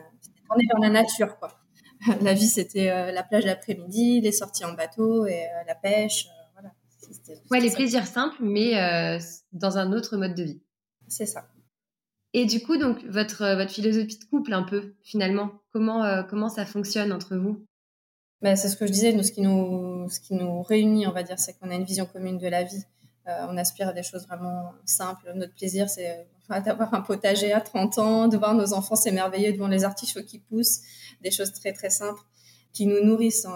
tourné 0.48 0.66
vers 0.72 0.80
la 0.80 0.90
nature, 0.90 1.38
quoi. 1.38 1.61
la 2.22 2.34
vie, 2.34 2.48
c'était 2.48 2.90
euh, 2.90 3.12
la 3.12 3.24
plage 3.24 3.46
l'après-midi, 3.46 4.22
les 4.22 4.32
sorties 4.32 4.66
en 4.66 4.74
bateau 4.74 5.26
et 5.26 5.44
euh, 5.44 5.64
la 5.68 5.76
pêche. 5.76 6.28
Euh, 6.28 6.44
voilà. 6.54 6.74
Ouais, 7.52 7.60
les 7.60 7.72
plaisirs 7.72 8.08
simples, 8.08 8.38
mais 8.42 9.20
dans 9.52 9.78
un 9.78 9.92
autre 9.92 10.18
mode 10.18 10.36
de 10.36 10.44
vie. 10.44 10.62
C'est 11.08 11.26
ça. 11.26 11.48
Et 12.34 12.46
du 12.46 12.62
coup, 12.62 12.78
donc 12.78 13.04
votre 13.04 13.56
votre 13.56 13.72
philosophie 13.72 14.18
de 14.18 14.24
couple, 14.26 14.54
un 14.54 14.64
peu 14.64 14.96
finalement, 15.04 15.52
comment 15.74 16.24
comment 16.30 16.48
ça 16.48 16.66
fonctionne 16.66 17.12
entre 17.12 17.36
vous? 17.36 17.66
Ben, 18.42 18.56
c'est 18.56 18.70
ce 18.70 18.78
que 18.78 18.88
je 18.88 18.94
disais. 18.94 19.12
Nous, 19.12 19.24
ce 19.24 19.34
qui 19.34 19.42
nous 19.42 20.10
ce 20.10 20.22
qui 20.22 20.36
nous 20.36 20.62
réunit, 20.62 21.06
on 21.06 21.12
va 21.12 21.24
dire, 21.24 21.38
c'est 21.38 21.54
qu'on 21.60 21.70
a 21.70 21.76
une 21.76 21.84
vision 21.84 22.06
commune 22.06 22.38
de 22.38 22.48
la 22.48 22.64
vie. 22.64 22.84
on 23.28 23.58
aspire 23.58 23.90
à 23.90 23.94
des 23.94 24.04
choses 24.04 24.26
vraiment 24.26 24.72
simples. 24.86 25.34
Notre 25.36 25.54
plaisir, 25.54 25.90
c'est 25.90 26.30
d'avoir 26.60 26.94
un 26.94 27.02
potager 27.02 27.54
à 27.54 27.62
30 27.62 27.98
ans, 27.98 28.28
de 28.28 28.38
voir 28.38 28.54
nos 28.54 28.74
enfants 28.74 28.96
s'émerveiller 28.96 29.54
devant 29.54 29.68
les 29.68 29.84
artichauts 29.84 30.24
qui 30.24 30.40
poussent, 30.40 30.82
des 31.22 31.32
choses 31.32 31.54
très 31.54 31.72
très 31.72 31.90
simples 31.90 32.22
qui 32.74 32.86
nous 32.86 33.04
nourrissent 33.04 33.48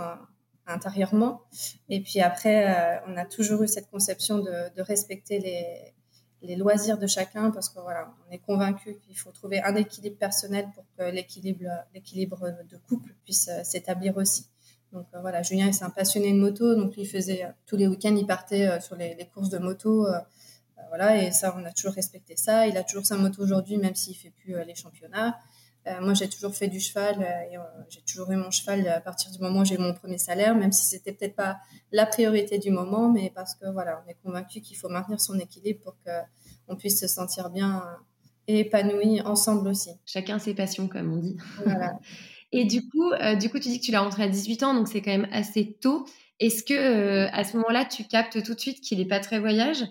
intérieurement. 0.67 1.41
Et 1.89 2.01
puis 2.01 2.21
après, 2.21 2.67
euh, 2.67 2.99
on 3.07 3.17
a 3.17 3.25
toujours 3.25 3.63
eu 3.63 3.67
cette 3.67 3.89
conception 3.89 4.39
de, 4.39 4.81
respecter 4.81 5.39
les, 6.41 6.55
loisirs 6.57 6.99
de 6.99 7.07
chacun 7.07 7.49
parce 7.49 7.69
que 7.69 7.79
voilà, 7.79 8.13
on 8.27 8.31
est 8.31 8.37
convaincu 8.37 8.97
qu'il 8.99 9.17
faut 9.17 9.31
trouver 9.31 9.61
un 9.63 9.75
équilibre 9.75 10.17
personnel 10.17 10.67
pour 10.75 10.85
que 10.95 11.03
l'équilibre, 11.11 11.65
de 11.93 12.77
couple 12.87 13.15
puisse 13.23 13.47
euh, 13.47 13.63
s'établir 13.63 14.15
aussi. 14.17 14.45
Donc 14.93 15.07
euh, 15.13 15.21
voilà, 15.21 15.41
Julien, 15.41 15.71
c'est 15.71 15.83
un 15.83 15.89
passionné 15.89 16.31
de 16.31 16.37
moto, 16.37 16.75
donc 16.75 16.93
il 16.97 17.07
faisait 17.07 17.47
tous 17.65 17.77
les 17.77 17.87
week-ends, 17.87 18.15
il 18.15 18.27
partait 18.27 18.79
sur 18.79 18.95
les, 18.95 19.17
courses 19.33 19.49
de 19.49 19.57
moto. 19.57 20.05
Voilà, 20.89 21.23
et 21.23 21.31
ça, 21.31 21.55
on 21.57 21.65
a 21.65 21.71
toujours 21.71 21.93
respecté 21.93 22.35
ça. 22.35 22.67
Il 22.67 22.77
a 22.77 22.83
toujours 22.83 23.05
sa 23.05 23.17
moto 23.17 23.41
aujourd'hui, 23.41 23.77
même 23.77 23.95
s'il 23.95 24.15
fait 24.15 24.31
plus 24.31 24.55
les 24.65 24.75
championnats. 24.75 25.37
Euh, 25.87 26.01
moi, 26.01 26.13
j'ai 26.15 26.27
toujours 26.27 26.55
fait 26.55 26.67
du 26.67 26.79
cheval 26.79 27.15
euh, 27.21 27.51
et 27.51 27.57
euh, 27.57 27.61
j'ai 27.89 28.01
toujours 28.01 28.31
eu 28.31 28.35
mon 28.35 28.49
cheval 28.49 28.87
à 28.87 29.01
partir 29.01 29.31
du 29.31 29.39
moment 29.39 29.59
où 29.59 29.65
j'ai 29.65 29.75
eu 29.75 29.79
mon 29.79 29.93
premier 29.93 30.17
salaire, 30.17 30.55
même 30.55 30.71
si 30.71 30.85
c'était 30.85 31.11
peut-être 31.11 31.35
pas 31.35 31.57
la 31.91 32.05
priorité 32.07 32.57
du 32.57 32.71
moment, 32.71 33.09
mais 33.09 33.31
parce 33.35 33.53
que 33.55 33.71
voilà, 33.71 34.03
on 34.05 34.09
est 34.09 34.17
convaincu 34.23 34.61
qu'il 34.61 34.77
faut 34.77 34.89
maintenir 34.89 35.21
son 35.21 35.37
équilibre 35.37 35.81
pour 35.83 35.95
qu'on 36.03 36.75
puisse 36.75 36.99
se 36.99 37.07
sentir 37.07 37.51
bien 37.51 37.83
et 38.47 38.61
épanoui 38.61 39.21
ensemble 39.21 39.67
aussi. 39.67 39.91
Chacun 40.05 40.39
ses 40.39 40.55
passions, 40.55 40.87
comme 40.87 41.13
on 41.13 41.17
dit. 41.17 41.37
Voilà. 41.63 41.99
et 42.51 42.65
du 42.65 42.87
coup, 42.89 43.11
du 43.39 43.49
coup, 43.49 43.59
tu 43.59 43.69
dis 43.69 43.79
que 43.79 43.85
tu 43.85 43.91
l'as 43.91 44.01
rentré 44.01 44.23
à 44.23 44.27
18 44.27 44.63
ans, 44.63 44.73
donc 44.73 44.87
c'est 44.87 45.01
quand 45.01 45.11
même 45.11 45.27
assez 45.31 45.77
tôt. 45.81 46.07
Est-ce 46.39 46.63
que 46.63 47.27
à 47.31 47.43
ce 47.43 47.57
moment-là, 47.57 47.85
tu 47.85 48.03
captes 48.05 48.43
tout 48.43 48.55
de 48.55 48.59
suite 48.59 48.81
qu'il 48.81 48.97
n'est 48.97 49.07
pas 49.07 49.19
très 49.19 49.39
voyage? 49.39 49.83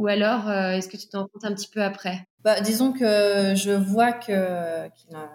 Ou 0.00 0.06
alors, 0.08 0.50
est-ce 0.50 0.88
que 0.88 0.96
tu 0.96 1.08
t'en 1.08 1.20
rends 1.20 1.28
compte 1.28 1.44
un 1.44 1.54
petit 1.54 1.68
peu 1.68 1.82
après? 1.82 2.26
Bah, 2.42 2.60
Disons 2.60 2.92
que 2.92 3.54
je 3.54 3.70
vois 3.70 4.12
que, 4.12 4.88
qu'il 4.96 5.12
n'a 5.12 5.28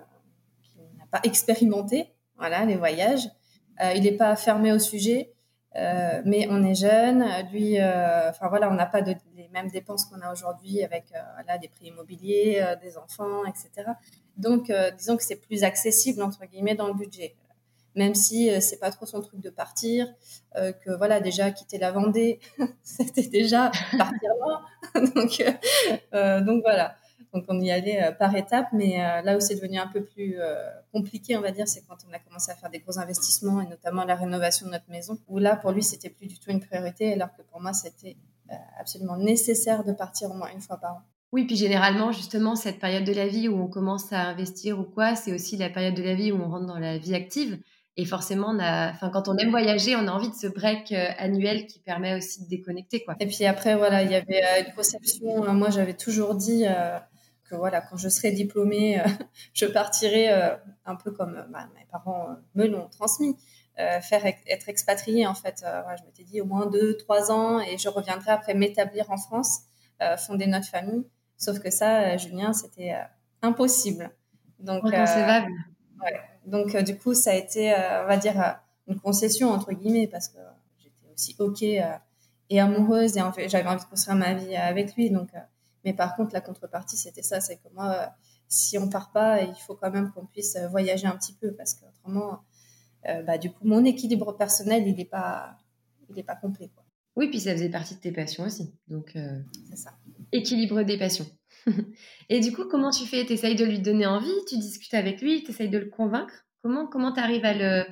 pas 1.12 1.20
expérimenté 1.24 2.16
voilà, 2.38 2.66
les 2.66 2.76
voyages. 2.76 3.28
Euh, 3.82 3.94
il 3.96 4.04
n'est 4.04 4.18
pas 4.18 4.36
fermé 4.36 4.72
au 4.72 4.80
sujet, 4.80 5.34
euh, 5.76 6.22
mais 6.26 6.48
on 6.50 6.64
est 6.64 6.76
jeune. 6.76 7.26
Lui, 7.52 7.80
euh, 7.80 8.30
enfin 8.30 8.48
voilà, 8.48 8.70
on 8.70 8.74
n'a 8.74 8.86
pas 8.86 9.02
les 9.02 9.50
mêmes 9.54 9.70
dépenses 9.70 10.06
qu'on 10.06 10.22
a 10.22 10.32
aujourd'hui 10.32 10.84
avec 10.84 11.06
voilà, 11.36 11.58
des 11.58 11.68
prix 11.68 11.88
immobiliers, 11.88 12.64
des 12.82 12.98
enfants, 12.98 13.46
etc. 13.46 13.92
Donc, 14.38 14.72
disons 14.98 15.18
que 15.18 15.24
c'est 15.24 15.38
plus 15.38 15.64
accessible 15.64 16.22
entre 16.22 16.46
guillemets 16.46 16.76
dans 16.76 16.88
le 16.88 16.94
budget 16.94 17.36
même 17.96 18.16
si 18.16 18.50
c'est 18.62 18.80
pas 18.80 18.92
trop 18.92 19.06
son 19.06 19.22
truc 19.22 19.40
de 19.42 19.50
partir, 19.50 20.08
que 20.56 20.96
voilà 20.98 21.20
déjà 21.20 21.52
quitter 21.52 21.78
la 21.78 21.92
Vendée, 21.92 22.40
c'était 22.84 23.28
déjà 23.28 23.72
partir 23.98 24.30
loin. 24.40 24.62
donc, 25.16 26.46
donc 26.46 26.62
voilà. 26.62 26.96
Donc 27.36 27.44
on 27.50 27.60
y 27.60 27.70
allait 27.70 28.02
euh, 28.02 28.12
par 28.14 28.34
étapes, 28.34 28.70
mais 28.72 29.04
euh, 29.04 29.22
là 29.22 29.36
où 29.36 29.42
c'est 29.42 29.56
devenu 29.56 29.78
un 29.78 29.88
peu 29.88 30.02
plus 30.02 30.36
euh, 30.40 30.70
compliqué, 30.94 31.36
on 31.36 31.42
va 31.42 31.52
dire, 31.52 31.68
c'est 31.68 31.86
quand 31.86 31.98
on 32.10 32.14
a 32.14 32.20
commencé 32.20 32.50
à 32.50 32.56
faire 32.56 32.70
des 32.70 32.80
gros 32.80 32.98
investissements 32.98 33.60
et 33.60 33.68
notamment 33.68 34.06
la 34.06 34.16
rénovation 34.16 34.68
de 34.68 34.72
notre 34.72 34.90
maison, 34.90 35.18
où 35.28 35.38
là 35.38 35.58
pour 35.58 35.74
lui 35.74 35.84
c'était 35.84 36.10
plus 36.10 36.28
du 36.28 36.40
tout 36.40 36.50
une 36.50 36.62
priorité, 36.62 37.12
alors 37.12 37.36
que 37.36 37.42
pour 37.42 37.60
moi 37.60 37.74
c'était 37.74 38.16
absolument 38.80 39.18
nécessaire 39.18 39.84
de 39.84 39.92
partir 39.92 40.32
au 40.32 40.34
moins 40.34 40.50
une 40.54 40.62
fois 40.62 40.78
par 40.78 40.94
an. 40.94 41.02
Oui, 41.34 41.46
puis 41.46 41.58
généralement, 41.58 42.14
justement, 42.14 42.56
cette 42.56 42.80
période 42.80 43.04
de 43.04 43.12
la 43.12 43.28
vie 43.28 43.50
où 43.50 43.60
on 43.60 43.68
commence 43.68 44.14
à 44.14 44.22
investir 44.22 44.80
ou 44.80 44.84
quoi, 44.84 45.16
c'est 45.16 45.34
aussi 45.34 45.58
la 45.58 45.70
période 45.70 45.96
de 45.96 46.04
la 46.04 46.14
vie 46.14 46.32
où 46.32 46.42
on 46.42 46.48
rentre 46.48 46.68
dans 46.68 46.80
la 46.80 46.98
vie 46.98 47.16
active. 47.16 47.60
Et 47.98 48.06
forcément, 48.06 48.48
on 48.50 48.60
a, 48.60 48.92
enfin, 48.92 49.10
quand 49.10 49.30
on 49.30 49.38
aime 49.38 49.52
voyager, 49.52 49.96
on 49.96 50.08
a 50.08 50.12
envie 50.12 50.30
de 50.30 50.36
ce 50.36 50.48
break 50.48 50.92
euh, 50.92 51.08
annuel 51.18 51.66
qui 51.66 51.80
permet 51.80 52.16
aussi 52.16 52.44
de 52.44 52.50
déconnecter, 52.50 53.04
quoi. 53.04 53.16
Et 53.22 53.28
puis 53.28 53.46
après, 53.46 53.76
voilà, 53.76 54.04
il 54.04 54.12
y 54.12 54.16
avait 54.16 54.44
euh, 54.44 54.64
une 54.68 54.74
conception. 54.74 55.54
moi, 55.54 55.70
j'avais 55.70 55.94
toujours 55.94 56.36
dit 56.36 56.66
que 57.50 57.56
voilà, 57.56 57.80
quand 57.80 57.96
je 57.96 58.10
serai 58.10 58.32
diplômée, 58.32 59.02
je 59.54 59.66
partirai 59.66 60.30
un 60.86 60.96
peu 60.96 61.12
comme 61.12 61.46
bah, 61.52 61.70
mes 61.76 61.86
parents 61.90 62.36
me 62.56 62.66
l'ont 62.68 62.90
transmis. 62.90 63.38
faire 63.78 64.26
être 64.26 64.68
expatriée 64.68 65.28
en 65.28 65.36
fait. 65.36 65.64
je 65.64 66.04
m'étais 66.06 66.24
dit 66.24 66.42
au 66.42 66.46
moins 66.46 66.66
deux, 66.66 66.98
trois 66.98 67.32
ans 67.32 67.60
et 67.60 67.78
je 67.78 67.88
reviendrai 67.88 68.32
après 68.32 68.56
m'établir 68.56 69.10
en 69.12 69.18
France, 69.18 69.60
fonder 70.18 70.48
notre 70.48 70.68
famille. 70.68 71.06
Sauf 71.38 71.60
que 71.60 71.70
ça, 71.70 72.18
Julien, 72.18 72.52
c'était 72.52 72.96
impossible. 73.42 74.10
Donc, 74.60 74.84
Inconcevable. 74.86 75.52
ouais. 76.04 76.35
Donc 76.46 76.76
du 76.84 76.98
coup, 76.98 77.14
ça 77.14 77.32
a 77.32 77.36
été, 77.36 77.74
on 77.74 78.08
va 78.08 78.18
dire, 78.18 78.60
une 78.88 79.00
concession 79.00 79.50
entre 79.50 79.74
guillemets 79.74 80.08
parce 80.08 80.28
que 80.28 80.38
j'étais 80.78 81.14
aussi 81.14 81.36
ok 81.40 81.64
et 81.64 82.60
amoureuse 82.60 83.18
et 83.18 83.22
en 83.22 83.32
fait, 83.32 83.50
j'avais 83.50 83.68
envie 83.68 83.84
de 83.84 83.90
construire 83.90 84.16
ma 84.16 84.34
vie 84.34 84.56
avec 84.56 84.96
lui. 84.96 85.10
Donc 85.10 85.30
mais 85.86 85.94
par 85.94 86.16
contre, 86.16 86.34
la 86.34 86.42
contrepartie, 86.42 86.98
c'était 86.98 87.22
ça, 87.22 87.40
c'est 87.40 87.58
que 87.58 87.70
moi, 87.74 87.94
euh, 87.94 88.08
si 88.48 88.78
on 88.78 88.90
part 88.90 89.12
pas, 89.12 89.44
il 89.44 89.56
faut 89.56 89.76
quand 89.76 89.92
même 89.92 90.12
qu'on 90.12 90.26
puisse 90.26 90.56
euh, 90.56 90.68
voyager 90.68 91.06
un 91.06 91.16
petit 91.16 91.34
peu 91.34 91.54
parce 91.54 91.76
qu'autrement, 91.76 92.42
euh, 93.08 93.22
bah, 93.22 93.38
du 93.38 93.52
coup, 93.52 93.66
mon 93.66 93.86
équilibre 93.86 94.36
personnel, 94.36 94.88
il 94.88 94.96
n'est 94.96 95.06
pas, 95.06 95.58
il 96.10 96.18
est 96.18 96.24
pas 96.24 96.36
complet. 96.36 96.72
Quoi. 96.74 96.84
Oui, 97.16 97.30
puis 97.30 97.40
ça 97.40 97.52
faisait 97.54 97.70
partie 97.70 97.96
de 97.96 98.00
tes 98.00 98.12
passions 98.12 98.46
aussi. 98.46 98.74
Donc, 98.88 99.16
c'est 99.70 99.78
ça. 99.78 99.92
Équilibre 100.32 100.82
des 100.82 100.98
passions. 100.98 101.28
Et 102.30 102.40
du 102.40 102.52
coup, 102.52 102.66
comment 102.66 102.92
tu 102.92 103.06
fais? 103.06 103.26
Tu 103.26 103.34
essayes 103.34 103.56
de 103.56 103.66
lui 103.66 103.80
donner 103.80 104.06
envie 104.06 104.34
Tu 104.48 104.58
discutes 104.58 104.94
avec 104.94 105.22
lui 105.22 105.44
Tu 105.44 105.52
essayes 105.52 105.70
de 105.70 105.78
le 105.78 105.90
convaincre? 105.90 106.46
Comment 106.62 106.88
comment 106.88 107.12
tu 107.12 107.20
arrives 107.20 107.46
à 107.46 107.54
le, 107.54 107.86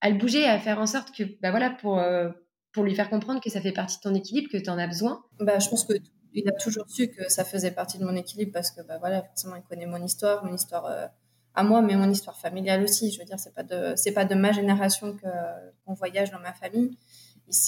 à 0.00 0.10
le 0.10 0.16
bouger, 0.16 0.44
à 0.44 0.58
faire 0.58 0.78
en 0.78 0.86
sorte 0.86 1.14
que, 1.14 1.24
bah 1.42 1.50
voilà, 1.50 1.70
pour, 1.70 2.02
pour 2.72 2.84
lui 2.84 2.94
faire 2.94 3.10
comprendre 3.10 3.40
que 3.40 3.50
ça 3.50 3.60
fait 3.60 3.72
partie 3.72 3.96
de 3.98 4.02
ton 4.02 4.14
équilibre, 4.14 4.48
que 4.50 4.56
tu 4.58 4.70
en 4.70 4.78
as 4.78 4.86
besoin? 4.86 5.22
Bah, 5.40 5.58
Je 5.58 5.68
pense 5.68 5.84
que 5.84 5.94
il 6.36 6.48
a 6.48 6.52
toujours 6.52 6.88
su 6.88 7.08
que 7.08 7.28
ça 7.30 7.44
faisait 7.44 7.70
partie 7.70 7.98
de 7.98 8.04
mon 8.04 8.14
équilibre 8.14 8.52
parce 8.52 8.70
que, 8.70 8.82
bah, 8.82 8.98
voilà, 8.98 9.22
forcément, 9.22 9.56
il 9.56 9.62
connaît 9.62 9.86
mon 9.86 10.02
histoire, 10.04 10.44
mon 10.44 10.54
histoire 10.54 10.84
euh, 10.84 11.06
à 11.54 11.64
moi, 11.64 11.80
mais 11.80 11.96
mon 11.96 12.10
histoire 12.10 12.36
familiale 12.38 12.82
aussi. 12.84 13.10
Je 13.10 13.18
veux 13.18 13.24
dire, 13.24 13.38
c'est 13.40 13.54
pas 13.54 13.62
de, 13.62 14.12
pas 14.12 14.24
de 14.26 14.34
ma 14.34 14.52
génération 14.52 15.16
qu'on 15.16 15.94
voyage 15.94 16.30
dans 16.30 16.38
ma 16.38 16.52
famille. 16.52 16.98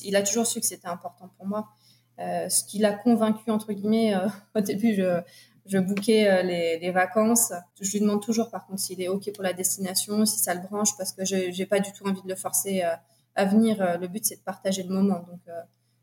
Il, 0.05 0.15
a 0.17 0.23
toujours 0.23 0.47
su 0.47 0.61
que 0.61 0.67
c'était 0.67 0.89
important 0.89 1.31
pour 1.37 1.47
moi. 1.47 1.69
Euh, 2.21 2.49
ce 2.49 2.65
qui 2.65 2.79
l'a 2.79 2.93
convaincu, 2.93 3.51
entre 3.51 3.73
guillemets, 3.73 4.15
euh, 4.15 4.27
au 4.55 4.61
début, 4.61 4.95
je, 4.95 5.21
je 5.67 5.79
bouquais 5.79 6.43
les, 6.43 6.79
les, 6.79 6.91
vacances. 6.91 7.53
Je 7.81 7.91
lui 7.93 8.01
demande 8.01 8.23
toujours, 8.23 8.51
par 8.51 8.67
contre, 8.67 8.81
s'il 8.81 9.01
est 9.03 9.09
OK 9.09 9.31
pour 9.33 9.45
la 9.45 9.53
destination, 9.53 10.25
si 10.27 10.39
ça 10.39 10.55
le 10.55 10.61
branche, 10.61 10.97
parce 10.97 11.13
que 11.13 11.25
je 11.25 11.57
n'ai 11.57 11.67
pas 11.67 11.81
du 11.81 11.93
tout 11.93 12.07
envie 12.07 12.23
de 12.23 12.29
le 12.29 12.37
forcer 12.37 12.83
à 13.35 13.45
venir. 13.45 13.99
Le 14.01 14.09
but, 14.09 14.25
c'est 14.25 14.37
de 14.37 14.41
partager 14.41 14.83
le 14.83 14.95
moment. 14.95 15.21
Donc, 15.29 15.41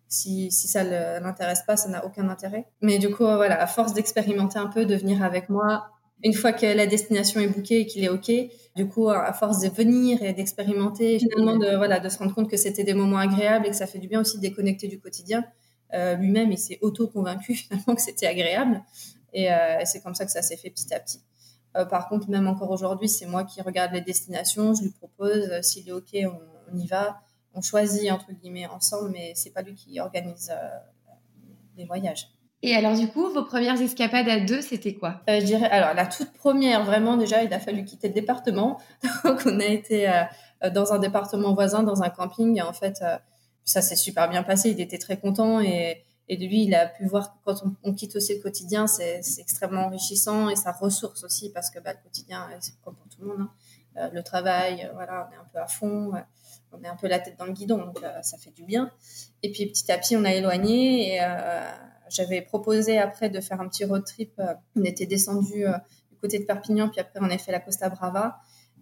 si, 0.07 0.51
si 0.51 0.67
ça 0.67 0.83
ne 0.83 1.19
l'intéresse 1.19 1.63
pas, 1.65 1.77
ça 1.77 1.89
n'a 1.89 2.05
aucun 2.05 2.29
intérêt. 2.29 2.67
Mais 2.81 2.99
du 2.99 3.09
coup, 3.09 3.23
voilà, 3.23 3.59
à 3.59 3.65
force 3.65 3.93
d'expérimenter 3.93 4.59
un 4.59 4.67
peu, 4.67 4.85
de 4.85 4.95
venir 4.95 5.23
avec 5.23 5.49
moi, 5.49 5.87
une 6.23 6.33
fois 6.33 6.53
que 6.53 6.65
la 6.65 6.87
destination 6.87 7.39
est 7.39 7.47
bookée 7.47 7.81
et 7.81 7.85
qu'il 7.85 8.03
est 8.03 8.09
OK, 8.09 8.31
du 8.75 8.87
coup, 8.87 9.09
à 9.09 9.33
force 9.33 9.59
de 9.59 9.69
venir 9.69 10.21
et 10.23 10.33
d'expérimenter, 10.33 11.19
finalement, 11.19 11.57
de, 11.57 11.75
voilà, 11.75 11.99
de 11.99 12.09
se 12.09 12.17
rendre 12.17 12.33
compte 12.33 12.49
que 12.49 12.57
c'était 12.57 12.83
des 12.83 12.93
moments 12.93 13.17
agréables 13.17 13.67
et 13.67 13.69
que 13.69 13.75
ça 13.75 13.87
fait 13.87 13.99
du 13.99 14.07
bien 14.07 14.21
aussi 14.21 14.37
de 14.37 14.41
déconnecter 14.41 14.87
du 14.87 14.99
quotidien. 14.99 15.43
Euh, 15.95 16.15
lui-même, 16.15 16.51
il 16.51 16.57
s'est 16.57 16.77
auto-convaincu 16.81 17.53
finalement 17.55 17.95
que 17.95 18.01
c'était 18.01 18.27
agréable. 18.27 18.83
Et, 19.33 19.51
euh, 19.51 19.81
c'est 19.85 20.01
comme 20.01 20.15
ça 20.15 20.25
que 20.25 20.31
ça 20.31 20.41
s'est 20.41 20.57
fait 20.57 20.69
petit 20.69 20.93
à 20.93 20.99
petit. 20.99 21.21
Euh, 21.75 21.85
par 21.85 22.07
contre, 22.07 22.29
même 22.29 22.47
encore 22.47 22.71
aujourd'hui, 22.71 23.09
c'est 23.09 23.25
moi 23.25 23.43
qui 23.43 23.61
regarde 23.61 23.91
les 23.93 24.01
destinations, 24.01 24.73
je 24.73 24.83
lui 24.83 24.91
propose, 24.91 25.61
s'il 25.61 25.89
est 25.89 25.91
OK, 25.91 26.15
on, 26.15 26.39
on 26.73 26.77
y 26.77 26.87
va 26.87 27.21
on 27.57 27.61
choisit 27.61 28.11
entre 28.11 28.33
guillemets 28.33 28.67
ensemble, 28.67 29.11
mais 29.11 29.31
c'est 29.33 29.51
pas 29.51 29.61
lui 29.61 29.75
qui 29.75 29.97
organise 30.01 30.53
les 31.77 31.85
voyages. 31.85 32.27
Et 32.61 32.75
alors 32.75 32.95
du 32.95 33.07
coup, 33.07 33.29
vos 33.29 33.43
premières 33.43 33.79
escapades 33.79 34.27
à 34.27 34.39
deux, 34.39 34.61
c'était 34.61 34.95
quoi? 34.95 35.21
Euh, 35.29 35.39
Je 35.39 35.45
dirais, 35.45 35.69
alors 35.69 35.93
la 35.93 36.07
toute 36.07 36.33
première, 36.33 36.83
vraiment 36.83 37.15
déjà, 37.15 37.43
il 37.43 37.53
a 37.53 37.59
fallu 37.59 37.85
quitter 37.85 38.07
le 38.07 38.13
département, 38.13 38.79
donc 39.23 39.41
on 39.45 39.59
a 39.59 39.65
été 39.65 40.09
euh, 40.09 40.69
dans 40.73 40.91
un 40.93 40.99
département 40.99 41.53
voisin, 41.53 41.83
dans 41.83 42.01
un 42.01 42.09
camping, 42.09 42.57
et 42.57 42.61
en 42.61 42.73
fait, 42.73 43.03
ça 43.65 43.81
s'est 43.81 43.95
super 43.95 44.29
bien 44.29 44.43
passé. 44.43 44.69
Il 44.69 44.79
était 44.79 44.99
très 44.99 45.17
content 45.17 45.59
et 45.59 46.01
et 46.27 46.37
lui, 46.37 46.63
il 46.63 46.73
a 46.73 46.87
pu 46.87 47.05
voir 47.05 47.31
que 47.31 47.37
quand 47.45 47.61
on, 47.83 47.93
quitte 47.93 48.15
aussi 48.15 48.33
le 48.33 48.41
quotidien, 48.41 48.87
c'est 48.87 49.21
extrêmement 49.37 49.85
enrichissant 49.85 50.49
et 50.49 50.55
ça 50.55 50.71
ressource 50.71 51.23
aussi 51.23 51.51
parce 51.51 51.69
que 51.69 51.77
bah, 51.77 51.93
le 51.93 51.99
quotidien, 52.01 52.49
c'est 52.61 52.73
comme 52.83 52.95
pour 52.95 53.07
tout 53.09 53.21
le 53.21 53.27
monde. 53.27 53.47
Hein. 53.95 54.09
le 54.11 54.23
travail, 54.23 54.89
voilà, 54.95 55.29
on 55.29 55.35
est 55.35 55.37
un 55.37 55.45
peu 55.53 55.59
à 55.59 55.67
fond 55.67 56.13
on 56.75 56.79
met 56.79 56.87
un 56.87 56.95
peu 56.95 57.07
la 57.07 57.19
tête 57.19 57.37
dans 57.37 57.45
le 57.45 57.53
guidon, 57.53 57.77
donc 57.77 58.03
euh, 58.03 58.21
ça 58.21 58.37
fait 58.37 58.51
du 58.51 58.63
bien. 58.63 58.91
Et 59.43 59.51
puis 59.51 59.65
petit 59.67 59.91
à 59.91 59.97
petit, 59.97 60.15
on 60.15 60.23
a 60.23 60.33
éloigné 60.33 61.15
et 61.15 61.23
euh, 61.23 61.61
j'avais 62.09 62.41
proposé 62.41 62.97
après 62.97 63.29
de 63.29 63.39
faire 63.39 63.61
un 63.61 63.67
petit 63.67 63.85
road 63.85 64.03
trip. 64.05 64.33
Euh, 64.39 64.53
on 64.75 64.83
était 64.83 65.05
descendu 65.05 65.65
du 66.11 66.17
côté 66.17 66.39
de 66.39 66.45
Perpignan, 66.45 66.89
puis 66.89 66.99
après 66.99 67.19
on 67.21 67.29
a 67.29 67.37
fait 67.37 67.51
la 67.51 67.59
Costa 67.59 67.89
Brava. 67.89 68.39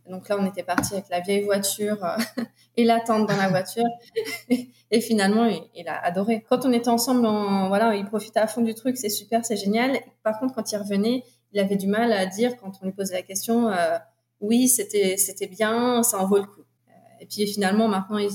Donc 0.10 0.28
là, 0.30 0.38
on 0.40 0.46
était 0.46 0.64
parti 0.64 0.94
avec 0.94 1.10
la 1.10 1.22
vieille 1.22 1.44
voiture 1.44 1.98
et 2.78 2.84
la 2.84 3.00
tente 3.00 3.28
dans 3.28 3.38
la 3.38 3.50
voiture. 3.50 3.86
et 4.50 5.02
finalement, 5.02 5.46
il, 5.46 5.88
a 5.88 5.98
adoré. 6.04 6.46
Quand 6.50 6.66
on 6.66 6.74
était 6.74 6.90
ensemble, 6.90 7.22
voilà, 7.68 7.96
il 7.96 8.06
profitait 8.06 8.40
à 8.40 8.48
fond 8.48 8.62
du 8.62 8.74
truc. 8.74 8.98
C'est 8.98 9.10
super, 9.10 9.46
c'est 9.46 9.56
génial. 9.56 10.00
Par 10.24 10.40
contre, 10.40 10.56
quand 10.56 10.72
il 10.72 10.78
revenait, 10.78 11.24
il 11.54 11.60
avait 11.60 11.78
du 11.78 11.88
mal 11.88 12.12
à 12.12 12.26
dire 12.26 12.58
quand 12.58 12.72
on 12.82 12.86
lui 12.86 12.94
posait 12.94 13.16
la 13.16 13.22
question. 13.22 13.72
oui, 14.42 14.68
c'était 14.68 15.18
c'était 15.18 15.48
bien, 15.48 16.04
ça 16.04 16.20
en 16.20 16.26
vaut 16.26 16.40
le 16.40 16.46
coup. 16.46 16.64
Et 17.24 17.26
puis 17.26 17.48
finalement, 17.48 17.88
maintenant, 17.88 18.18
il, 18.18 18.30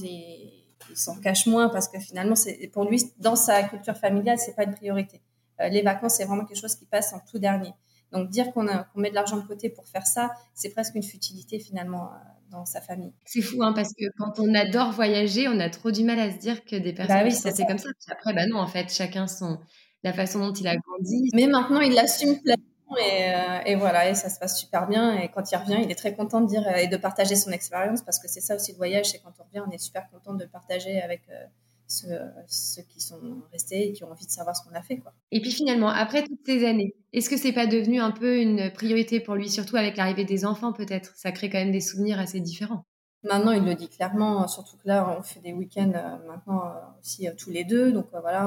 s'en 0.95 1.21
cache 1.21 1.47
moins 1.47 1.69
parce 1.69 1.89
que 1.89 1.99
finalement, 2.01 2.35
c'est 2.35 2.69
pour 2.73 2.85
lui, 2.85 3.03
dans 3.19 3.37
sa 3.37 3.63
culture 3.65 3.95
familiale, 3.95 4.39
c'est 4.39 4.57
pas 4.57 4.65
une 4.65 4.75
priorité. 4.75 5.21
Euh, 5.61 5.69
les 5.69 5.83
vacances, 5.83 6.15
c'est 6.15 6.25
vraiment 6.25 6.47
quelque 6.47 6.59
chose 6.59 6.75
qui 6.75 6.87
passe 6.87 7.13
en 7.13 7.21
tout 7.31 7.39
dernier. 7.39 7.75
Donc 8.13 8.31
dire 8.31 8.53
qu'on 8.53 8.67
met 8.97 9.11
de 9.11 9.15
l'argent 9.15 9.37
de 9.37 9.47
côté 9.47 9.69
pour 9.69 9.87
faire 9.87 10.07
ça, 10.07 10.31
c'est 10.55 10.71
presque 10.71 10.95
une 10.95 11.03
futilité 11.03 11.59
finalement 11.59 12.05
euh, 12.05 12.17
dans 12.51 12.65
sa 12.65 12.81
famille. 12.81 13.13
C'est 13.25 13.43
fou 13.43 13.63
hein, 13.63 13.73
parce 13.73 13.93
que 13.93 14.05
quand 14.17 14.39
on 14.39 14.55
adore 14.55 14.93
voyager, 14.93 15.49
on 15.49 15.61
a 15.61 15.69
trop 15.69 15.91
du 15.91 16.05
mal 16.05 16.19
à 16.19 16.33
se 16.33 16.39
dire 16.39 16.65
que 16.65 16.77
des 16.77 16.93
personnes 16.93 17.17
bah 17.17 17.25
oui, 17.25 17.33
c'est 17.33 17.67
comme 17.67 17.79
ça. 17.79 17.91
après, 18.11 18.33
bah 18.33 18.47
non, 18.47 18.59
en 18.59 18.67
fait, 18.67 18.93
chacun 18.93 19.27
son 19.27 19.59
la 20.05 20.13
façon 20.13 20.39
dont 20.39 20.53
il 20.53 20.67
a 20.67 20.77
grandi. 20.77 21.31
Mais 21.35 21.47
maintenant, 21.47 21.81
il 21.81 21.93
l'assume 21.93 22.39
pleinement 22.41 22.65
euh, 22.93 23.59
et, 23.67 23.75
voilà, 23.75 24.09
et 24.09 24.15
ça 24.15 24.29
se 24.31 24.39
passe 24.39 24.59
super 24.59 24.87
bien. 24.87 25.19
Et 25.19 25.29
quand 25.29 25.51
il 25.51 25.57
revient, 25.57 25.79
il 25.83 25.91
est 25.91 25.99
très 25.99 26.15
content 26.15 26.41
de 26.41 26.47
dire 26.47 26.67
euh, 26.67 26.77
et 26.77 26.89
de 26.89 26.97
partager 26.97 27.37
son 27.37 27.51
expérience 27.51 28.03
parce 28.03 28.19
que 28.19 28.29
c'est 28.29 28.41
ça 28.41 28.55
aussi 28.55 28.73
le 28.73 28.79
voyage, 28.79 29.11
c'est 29.11 29.19
quand 29.19 29.33
on 29.39 29.45
revient, 29.45 29.63
on 29.67 29.71
est 29.71 29.79
super 29.79 30.09
content 30.11 30.35
de 30.35 30.45
partager 30.47 31.01
avec 31.03 31.23
euh, 31.31 31.45
ceux, 31.89 32.83
qui 32.89 33.01
sont 33.01 33.19
restés 33.51 33.89
et 33.89 33.93
qui 33.93 34.05
ont 34.05 34.11
envie 34.11 34.27
de 34.27 34.31
savoir 34.31 34.55
ce 34.55 34.63
qu'on 34.63 34.75
a 34.75 34.83
fait. 34.83 34.99
Quoi. 34.99 35.13
Et 35.33 35.41
puis 35.41 35.51
finalement, 35.51 35.89
après 35.89 36.23
toutes 36.23 36.45
ces 36.45 36.67
années, 36.67 36.95
est-ce 37.13 37.31
que 37.31 37.37
c'est 37.37 37.53
pas 37.53 37.67
devenu 37.67 38.01
un 38.01 38.11
peu 38.11 38.41
une 38.41 38.71
priorité 38.73 39.21
pour 39.21 39.35
lui, 39.35 39.49
surtout 39.49 39.77
avec 39.77 39.97
l'arrivée 39.97 40.25
des 40.25 40.45
enfants 40.45 40.73
peut-être? 40.73 41.17
Ça 41.17 41.33
crée 41.33 41.49
quand 41.49 41.59
même 41.59 41.73
des 41.73 41.81
souvenirs 41.81 42.21
assez 42.21 42.41
différents. 42.41 42.85
Maintenant, 43.25 43.53
il 43.53 43.65
le 43.65 43.75
dit 43.75 43.89
clairement, 43.89 44.47
surtout 44.47 44.77
que 44.77 44.87
là, 44.87 45.17
on 45.19 45.23
fait 45.23 45.41
des 45.41 45.53
week-ends 45.53 45.93
maintenant 46.27 46.63
aussi 47.01 47.27
tous 47.37 47.51
les 47.51 47.65
deux. 47.65 47.91
Donc 47.91 48.07
voilà, 48.13 48.47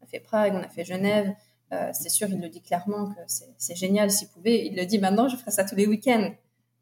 on 0.00 0.04
a 0.04 0.06
fait 0.06 0.20
Prague, 0.20 0.54
on 0.54 0.62
a 0.62 0.68
fait 0.68 0.84
Genève. 0.84 1.34
Euh, 1.72 1.90
c'est 1.92 2.10
sûr, 2.10 2.28
il 2.30 2.40
le 2.40 2.48
dit 2.48 2.60
clairement 2.60 3.08
que 3.08 3.20
c'est 3.26 3.74
génial 3.74 4.10
s'il 4.10 4.28
pouvait. 4.28 4.66
Il 4.66 4.76
le 4.76 4.86
dit 4.86 4.98
maintenant, 4.98 5.28
je 5.28 5.36
ferai 5.36 5.50
ça 5.50 5.64
tous 5.64 5.74
les 5.74 5.86
week-ends. 5.86 6.32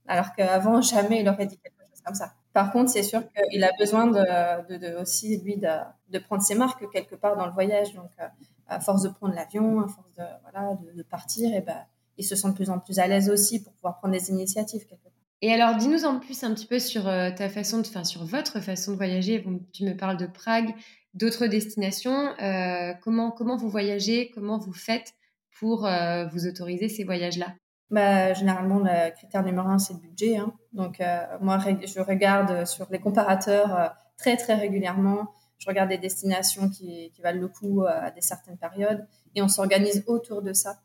Alors 0.06 0.34
qu'avant, 0.34 0.82
jamais 0.82 1.20
il 1.20 1.28
aurait 1.28 1.46
dit 1.46 1.56
quelque 1.56 1.80
chose 1.90 2.02
comme 2.04 2.14
ça. 2.14 2.34
Par 2.54 2.72
contre, 2.72 2.90
c'est 2.90 3.02
sûr 3.02 3.22
qu'il 3.32 3.62
a 3.64 3.70
besoin 3.78 4.06
de, 4.06 5.00
aussi, 5.00 5.38
lui, 5.38 5.58
de, 5.58 6.18
prendre 6.20 6.42
ses 6.42 6.54
marques 6.54 6.90
quelque 6.92 7.16
part 7.16 7.36
dans 7.36 7.46
le 7.46 7.52
voyage. 7.52 7.92
Donc, 7.94 8.10
euh, 8.20 8.26
à 8.66 8.80
force 8.80 9.02
de 9.02 9.10
prendre 9.10 9.34
l'avion, 9.34 9.80
à 9.80 9.88
force 9.88 10.14
de, 10.16 10.22
voilà, 10.42 10.78
de, 10.94 11.02
partir, 11.02 11.54
et 11.54 11.60
ben, 11.60 11.84
il 12.16 12.24
se 12.24 12.34
sent 12.34 12.48
de 12.48 12.54
plus 12.54 12.70
en 12.70 12.78
plus 12.78 12.98
à 12.98 13.06
l'aise 13.06 13.28
aussi 13.28 13.62
pour 13.62 13.72
pouvoir 13.74 13.98
prendre 13.98 14.14
des 14.14 14.30
initiatives 14.30 14.86
quelque 14.86 15.02
part. 15.02 15.12
Et 15.42 15.52
alors, 15.52 15.76
dis-nous 15.76 16.06
en 16.06 16.20
plus 16.20 16.42
un 16.44 16.54
petit 16.54 16.66
peu 16.66 16.78
sur 16.78 17.06
euh, 17.06 17.30
ta 17.30 17.50
façon 17.50 17.80
de, 17.80 17.86
enfin, 17.86 18.04
sur 18.04 18.24
votre 18.24 18.60
façon 18.60 18.92
de 18.92 18.96
voyager. 18.96 19.44
tu 19.72 19.84
me 19.84 19.94
parles 19.94 20.16
de 20.16 20.26
Prague 20.26 20.74
d'autres 21.12 21.46
destinations. 21.46 22.34
Euh, 22.40 22.94
comment, 23.02 23.30
comment 23.30 23.56
vous 23.56 23.68
voyagez? 23.68 24.30
Comment 24.34 24.58
vous 24.58 24.72
faites 24.72 25.12
pour 25.58 25.86
euh, 25.86 26.26
vous 26.26 26.46
autoriser 26.46 26.88
ces 26.88 27.04
voyages-là? 27.04 27.54
Bah, 27.94 28.34
Généralement, 28.34 28.78
le 28.78 29.10
critère 29.12 29.42
numéro 29.42 29.68
un, 29.68 29.78
c'est 29.78 29.94
le 29.94 30.00
budget. 30.00 30.36
Hein. 30.36 30.52
Donc, 30.72 31.00
euh, 31.00 31.24
moi, 31.40 31.58
je 31.58 32.00
regarde 32.00 32.66
sur 32.66 32.86
les 32.90 32.98
comparateurs 32.98 33.94
très, 34.16 34.36
très 34.36 34.54
régulièrement. 34.54 35.32
Je 35.58 35.68
regarde 35.68 35.88
des 35.88 35.98
destinations 35.98 36.68
qui, 36.68 37.10
qui 37.14 37.22
valent 37.22 37.40
le 37.40 37.48
coup 37.48 37.84
à 37.86 38.10
des 38.10 38.20
certaines 38.20 38.58
périodes 38.58 39.06
et 39.34 39.40
on 39.40 39.48
s'organise 39.48 40.04
autour 40.06 40.42
de 40.42 40.52
ça 40.52 40.80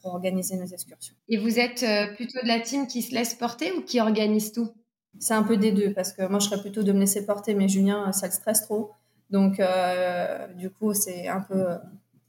pour 0.00 0.14
organiser 0.14 0.56
nos 0.56 0.64
excursions. 0.64 1.14
Et 1.28 1.36
vous 1.36 1.58
êtes 1.58 1.84
plutôt 2.16 2.40
de 2.42 2.48
la 2.48 2.60
team 2.60 2.86
qui 2.86 3.02
se 3.02 3.14
laisse 3.14 3.34
porter 3.34 3.70
ou 3.72 3.82
qui 3.82 4.00
organise 4.00 4.52
tout? 4.52 4.72
C'est 5.18 5.34
un 5.34 5.42
peu 5.42 5.56
des 5.56 5.72
deux 5.72 5.92
parce 5.92 6.12
que 6.12 6.26
moi, 6.26 6.38
je 6.38 6.46
serais 6.46 6.60
plutôt 6.60 6.82
de 6.82 6.92
me 6.92 7.00
laisser 7.00 7.26
porter, 7.26 7.54
mais 7.54 7.68
Julien, 7.68 8.12
ça 8.12 8.26
le 8.26 8.32
stresse 8.32 8.62
trop. 8.62 8.92
Donc, 9.30 9.60
euh, 9.60 10.46
du 10.54 10.70
coup, 10.70 10.94
c'est 10.94 11.28
un 11.28 11.40
peu, 11.40 11.76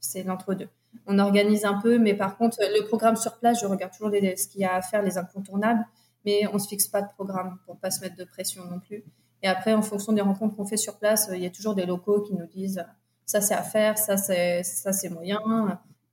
c'est 0.00 0.22
l'entre-deux. 0.22 0.68
On 1.06 1.18
organise 1.18 1.64
un 1.64 1.80
peu, 1.80 1.98
mais 1.98 2.14
par 2.14 2.36
contre, 2.36 2.58
le 2.60 2.86
programme 2.86 3.16
sur 3.16 3.38
place, 3.38 3.60
je 3.60 3.66
regarde 3.66 3.92
toujours 3.92 4.10
ce 4.10 4.48
qu'il 4.48 4.60
y 4.60 4.64
a 4.64 4.74
à 4.74 4.82
faire, 4.82 5.02
les 5.02 5.18
incontournables, 5.18 5.84
mais 6.24 6.42
on 6.52 6.58
se 6.58 6.68
fixe 6.68 6.88
pas 6.88 7.02
de 7.02 7.08
programme 7.14 7.58
pour 7.66 7.78
pas 7.78 7.90
se 7.90 8.00
mettre 8.00 8.16
de 8.16 8.24
pression 8.24 8.64
non 8.64 8.80
plus. 8.80 9.04
Et 9.42 9.48
après, 9.48 9.72
en 9.72 9.82
fonction 9.82 10.12
des 10.12 10.20
rencontres 10.20 10.56
qu'on 10.56 10.66
fait 10.66 10.76
sur 10.76 10.98
place, 10.98 11.30
il 11.32 11.42
y 11.42 11.46
a 11.46 11.50
toujours 11.50 11.74
des 11.74 11.86
locaux 11.86 12.20
qui 12.22 12.34
nous 12.34 12.46
disent 12.46 12.84
ça 13.24 13.40
c'est 13.40 13.54
à 13.54 13.62
faire, 13.62 13.96
ça 13.96 14.16
c'est 14.16 14.62
ça 14.62 14.92
c'est 14.92 15.08
moyen, 15.08 15.40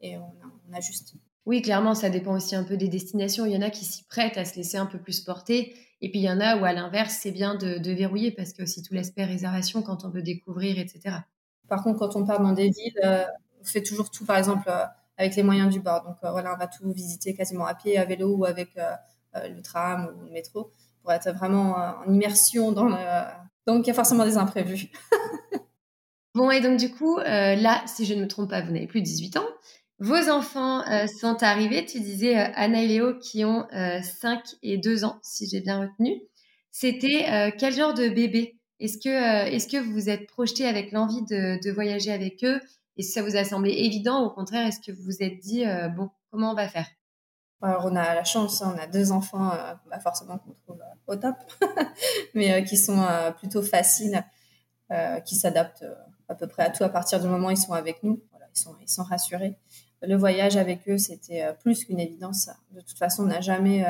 et 0.02 0.18
on, 0.18 0.32
on 0.70 0.74
ajuste. 0.74 1.16
Oui, 1.48 1.62
clairement, 1.62 1.96
ça 1.96 2.10
dépend 2.10 2.36
aussi 2.36 2.56
un 2.56 2.64
peu 2.64 2.76
des 2.76 2.90
destinations. 2.90 3.46
Il 3.46 3.54
y 3.54 3.58
en 3.58 3.62
a 3.62 3.70
qui 3.70 3.86
s'y 3.86 4.04
prêtent 4.04 4.38
à 4.38 4.44
se 4.44 4.58
laisser 4.58 4.78
un 4.78 4.86
peu 4.86 5.00
plus 5.00 5.22
porter. 5.22 5.74
Et 6.02 6.12
puis 6.12 6.20
il 6.20 6.24
y 6.24 6.30
en 6.30 6.40
a 6.40 6.58
où, 6.58 6.66
à 6.66 6.74
l'inverse, 6.74 7.18
c'est 7.22 7.32
bien 7.32 7.56
de, 7.56 7.92
verrouiller 7.92 8.32
parce 8.32 8.54
que 8.54 8.64
aussi 8.64 8.84
tout 8.84 8.94
l'aspect 8.94 9.24
réservation 9.24 9.82
quand 9.82 10.06
on 10.06 10.10
veut 10.10 10.22
découvrir, 10.22 10.78
etc. 10.78 11.16
Par 11.70 11.84
contre, 11.84 12.00
quand 12.00 12.16
on 12.16 12.26
part 12.26 12.42
dans 12.42 12.52
des 12.52 12.70
villes, 12.70 13.00
euh, 13.04 13.24
fait 13.70 13.84
toujours 13.84 14.10
tout, 14.10 14.26
par 14.26 14.38
exemple, 14.38 14.70
euh, 14.70 14.86
avec 15.18 15.36
les 15.36 15.44
moyens 15.44 15.72
du 15.72 15.80
bord. 15.80 16.04
Donc 16.04 16.18
euh, 16.24 16.32
voilà, 16.32 16.54
on 16.54 16.58
va 16.58 16.68
tout 16.68 16.92
visiter 16.92 17.34
quasiment 17.34 17.66
à 17.66 17.74
pied, 17.74 17.98
à 17.98 18.06
vélo 18.06 18.36
ou 18.36 18.46
avec 18.46 18.70
le 19.36 19.62
tram 19.62 20.14
ou 20.16 20.26
le 20.26 20.32
métro 20.32 20.72
pour 21.02 21.12
être 21.12 21.30
vraiment 21.32 21.76
en 21.76 22.12
immersion 22.12 22.72
dans 22.72 22.86
le. 22.86 22.96
Donc 23.66 23.86
il 23.86 23.88
y 23.88 23.92
a 23.92 23.94
forcément 23.94 24.26
des 24.26 24.38
imprévus. 24.38 24.90
bon, 26.36 26.52
et 26.52 26.62
donc 26.62 26.78
du 26.78 26.92
coup, 26.92 27.18
là, 27.18 27.84
si 27.86 28.06
je 28.06 28.14
ne 28.14 28.22
me 28.22 28.28
trompe 28.28 28.50
pas, 28.50 28.62
vous 28.62 28.72
n'avez 28.72 28.88
plus 28.88 29.02
de 29.02 29.06
18 29.06 29.38
ans. 29.38 29.48
Vos 30.00 30.30
enfants 30.30 30.84
sont 31.20 31.42
arrivés, 31.44 31.86
tu 31.86 32.00
disais 32.00 32.36
Anna 32.36 32.84
et 32.84 32.88
Léo 32.88 33.18
qui 33.20 33.46
ont 33.46 33.68
5 33.72 34.44
et 34.64 34.78
2 34.78 35.04
ans, 35.04 35.20
si 35.22 35.48
j'ai 35.48 35.62
bien 35.62 35.82
retenu. 35.82 36.22
C'était 36.72 37.52
quel 37.58 37.74
genre 37.74 37.94
de 37.94 38.10
bébé? 38.10 38.58
Est-ce 38.80 39.00
que, 39.00 39.10
euh, 39.10 39.50
est-ce 39.50 39.68
que 39.68 39.78
vous 39.78 39.92
vous 39.92 40.10
êtes 40.10 40.28
projeté 40.28 40.66
avec 40.66 40.92
l'envie 40.92 41.24
de, 41.24 41.72
voyager 41.72 42.12
avec 42.12 42.44
eux? 42.44 42.60
Et 42.98 43.04
si 43.04 43.12
ça 43.12 43.22
vous 43.22 43.36
a 43.36 43.44
semblé 43.44 43.72
évident, 43.72 44.24
au 44.24 44.30
contraire, 44.30 44.66
est-ce 44.68 44.80
que 44.80 44.92
vous 44.92 45.04
vous 45.04 45.24
êtes 45.24 45.40
dit, 45.40 45.66
euh, 45.66 45.88
bon, 45.88 46.10
comment 46.32 46.52
on 46.52 46.56
va 46.56 46.68
faire? 46.68 46.88
Alors, 47.62 47.86
on 47.86 47.96
a 47.96 48.14
la 48.14 48.24
chance, 48.24 48.62
hein, 48.62 48.76
on 48.76 48.80
a 48.80 48.88
deux 48.88 49.12
enfants, 49.12 49.52
euh, 49.52 49.74
bah, 49.90 50.00
forcément 50.00 50.38
qu'on 50.38 50.54
trouve 50.54 50.80
au 51.08 51.16
top, 51.16 51.36
mais 52.36 52.64
qui 52.66 52.78
sont 52.78 53.04
plutôt 53.38 53.62
faciles, 53.62 54.24
qui 55.26 55.36
s'adaptent 55.36 55.86
à 56.28 56.36
peu 56.36 56.48
près 56.48 56.64
à 56.64 56.70
tout 56.70 56.84
à 56.84 56.90
partir 56.90 57.20
du 57.20 57.28
moment 57.28 57.48
où 57.48 57.52
ils 57.52 57.58
sont 57.58 57.74
avec 57.74 58.04
nous. 58.04 58.22
Voilà, 58.32 58.46
ils, 58.54 58.60
sont, 58.60 58.76
ils 58.82 58.90
sont 58.90 59.04
rassurés. 59.04 59.58
Le 60.02 60.16
voyage 60.16 60.58
avec 60.58 60.88
eux, 60.88 60.98
c'était 60.98 61.52
plus 61.62 61.86
qu'une 61.86 62.00
évidence. 62.00 62.50
De 62.72 62.82
toute 62.82 62.98
façon, 62.98 63.24
on 63.24 63.28
n'a 63.28 63.42
jamais 63.42 63.86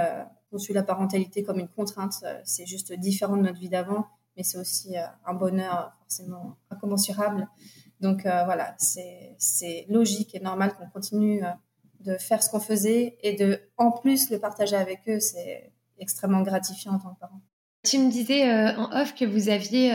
conçu 0.51 0.73
la 0.73 0.83
parentalité 0.83 1.43
comme 1.43 1.59
une 1.59 1.67
contrainte. 1.67 2.23
C'est 2.45 2.65
juste 2.65 2.93
différent 2.93 3.35
de 3.35 3.41
notre 3.41 3.59
vie 3.59 3.69
d'avant 3.69 4.05
mais 4.37 4.43
c'est 4.43 4.59
aussi 4.59 4.95
euh, 4.95 5.05
un 5.25 5.33
bonheur 5.33 5.91
forcément 5.99 6.55
incommensurable. 6.69 7.47
Donc 7.99 8.25
euh, 8.25 8.43
voilà, 8.45 8.75
c'est 8.77 9.85
logique 9.89 10.35
et 10.35 10.39
normal 10.39 10.73
qu'on 10.75 10.87
continue 10.87 11.43
euh, 11.43 11.49
de 12.01 12.17
faire 12.17 12.43
ce 12.43 12.49
qu'on 12.49 12.59
faisait 12.59 13.17
et 13.21 13.33
de, 13.33 13.59
en 13.77 13.91
plus, 13.91 14.29
le 14.29 14.39
partager 14.39 14.75
avec 14.75 14.99
eux, 15.07 15.19
c'est 15.19 15.71
extrêmement 15.99 16.41
gratifiant 16.41 16.93
en 16.93 16.99
tant 16.99 17.15
que. 17.15 17.23
Tu 17.83 17.99
me 17.99 18.11
disais 18.11 18.51
en 18.75 18.91
off 19.01 19.15
que 19.15 19.23
vous 19.23 19.49
aviez 19.49 19.89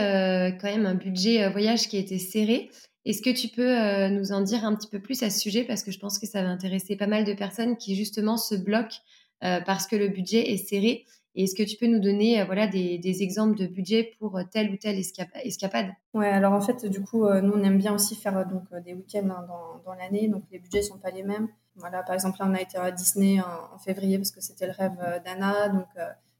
quand 0.59 0.67
même 0.67 0.87
un 0.87 0.95
budget 0.95 1.47
voyage 1.49 1.87
qui 1.87 1.97
était 1.97 2.17
serré. 2.17 2.71
Est-ce 3.05 3.21
que 3.21 3.29
tu 3.29 3.49
peux 3.49 4.07
nous 4.07 4.31
en 4.31 4.41
dire 4.41 4.65
un 4.65 4.73
petit 4.73 4.87
peu 4.87 4.99
plus 4.99 5.21
à 5.21 5.29
ce 5.29 5.39
sujet? 5.39 5.63
Parce 5.63 5.83
que 5.83 5.91
je 5.91 5.99
pense 5.99 6.17
que 6.17 6.25
ça 6.25 6.41
va 6.41 6.49
intéresser 6.49 6.95
pas 6.95 7.05
mal 7.05 7.23
de 7.23 7.33
personnes 7.33 7.77
qui 7.77 7.95
justement 7.95 8.37
se 8.37 8.55
bloquent 8.55 8.97
parce 9.41 9.85
que 9.85 9.95
le 9.95 10.07
budget 10.07 10.51
est 10.51 10.57
serré 10.57 11.05
est-ce 11.35 11.55
que 11.55 11.63
tu 11.63 11.77
peux 11.77 11.87
nous 11.87 11.99
donner 11.99 12.41
euh, 12.41 12.45
voilà, 12.45 12.67
des, 12.67 13.23
exemples 13.23 13.57
de 13.57 13.65
budget 13.65 14.11
pour 14.19 14.37
euh, 14.37 14.43
telle 14.49 14.71
ou 14.71 14.77
telle 14.77 14.97
escapade? 14.99 15.89
Ouais, 16.13 16.27
alors 16.27 16.53
en 16.53 16.61
fait, 16.61 16.85
du 16.85 17.01
coup, 17.01 17.25
euh, 17.25 17.41
nous, 17.41 17.53
on 17.53 17.63
aime 17.63 17.77
bien 17.77 17.93
aussi 17.93 18.15
faire 18.15 18.45
donc, 18.45 18.63
des 18.83 18.93
week-ends 18.93 19.29
hein, 19.29 19.47
dans, 19.85 19.93
l'année, 19.93 20.27
donc 20.27 20.43
les 20.51 20.59
budgets 20.59 20.79
ne 20.79 20.83
sont 20.83 20.99
pas 20.99 21.09
les 21.09 21.23
mêmes. 21.23 21.47
Voilà, 21.75 22.03
par 22.03 22.13
exemple, 22.13 22.37
là, 22.39 22.47
on 22.49 22.53
a 22.53 22.61
été 22.61 22.77
à 22.77 22.91
Disney 22.91 23.39
en, 23.41 23.77
février 23.79 24.17
parce 24.17 24.31
que 24.31 24.41
c'était 24.41 24.67
le 24.67 24.73
rêve 24.73 24.95
d'Anna, 25.25 25.69
donc 25.69 25.87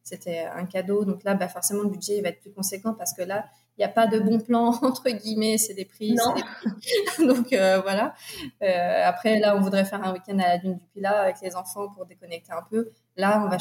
c'était 0.04 0.42
un 0.42 0.66
cadeau. 0.66 1.06
Donc 1.06 1.24
là, 1.24 1.34
bah, 1.34 1.48
forcément, 1.48 1.82
le 1.82 1.90
budget 1.90 2.22
va 2.22 2.30
être 2.30 2.40
plus 2.40 2.52
conséquent 2.52 2.94
parce 2.94 3.14
que 3.14 3.24
là, 3.24 3.46
il 3.76 3.82
n'y 3.82 3.86
a 3.86 3.90
pas 3.90 4.06
de 4.06 4.20
bon 4.20 4.40
plan, 4.40 4.68
entre 4.84 5.10
guillemets, 5.10 5.58
c'est 5.58 5.74
des 5.74 5.86
prix. 5.86 6.16
donc 7.20 7.48
voilà. 7.50 8.14
après, 8.62 9.40
là, 9.40 9.56
on 9.58 9.62
voudrait 9.62 9.86
faire 9.86 10.04
un 10.04 10.14
week-end 10.14 10.38
à 10.38 10.50
la 10.50 10.58
Dune 10.60 10.78
du 10.78 10.86
Pilat 10.94 11.22
avec 11.22 11.38
les 11.42 11.56
enfants 11.56 11.90
pour 11.90 12.06
déconnecter 12.06 12.52
un 12.52 12.64
peu. 12.70 12.92
Là, 13.18 13.44
on 13.46 13.50
va, 13.50 13.58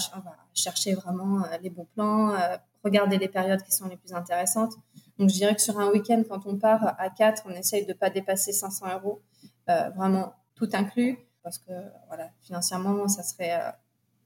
chercher 0.54 0.94
vraiment 0.94 1.44
euh, 1.44 1.56
les 1.62 1.70
bons 1.70 1.86
plans, 1.94 2.34
euh, 2.34 2.56
regarder 2.84 3.18
les 3.18 3.28
périodes 3.28 3.62
qui 3.62 3.72
sont 3.72 3.88
les 3.88 3.96
plus 3.96 4.12
intéressantes. 4.12 4.74
Donc, 5.18 5.30
je 5.30 5.34
dirais 5.34 5.54
que 5.54 5.62
sur 5.62 5.78
un 5.78 5.90
week-end, 5.90 6.22
quand 6.28 6.46
on 6.46 6.58
part 6.58 6.94
à 6.98 7.10
4, 7.10 7.44
on 7.46 7.50
essaye 7.50 7.84
de 7.84 7.92
ne 7.92 7.96
pas 7.96 8.10
dépasser 8.10 8.52
500 8.52 8.86
euros, 8.94 9.22
euh, 9.68 9.90
vraiment 9.90 10.34
tout 10.54 10.68
inclus, 10.72 11.18
parce 11.42 11.58
que 11.58 11.72
voilà, 12.08 12.30
financièrement, 12.42 13.08
ça 13.08 13.22
serait 13.22 13.58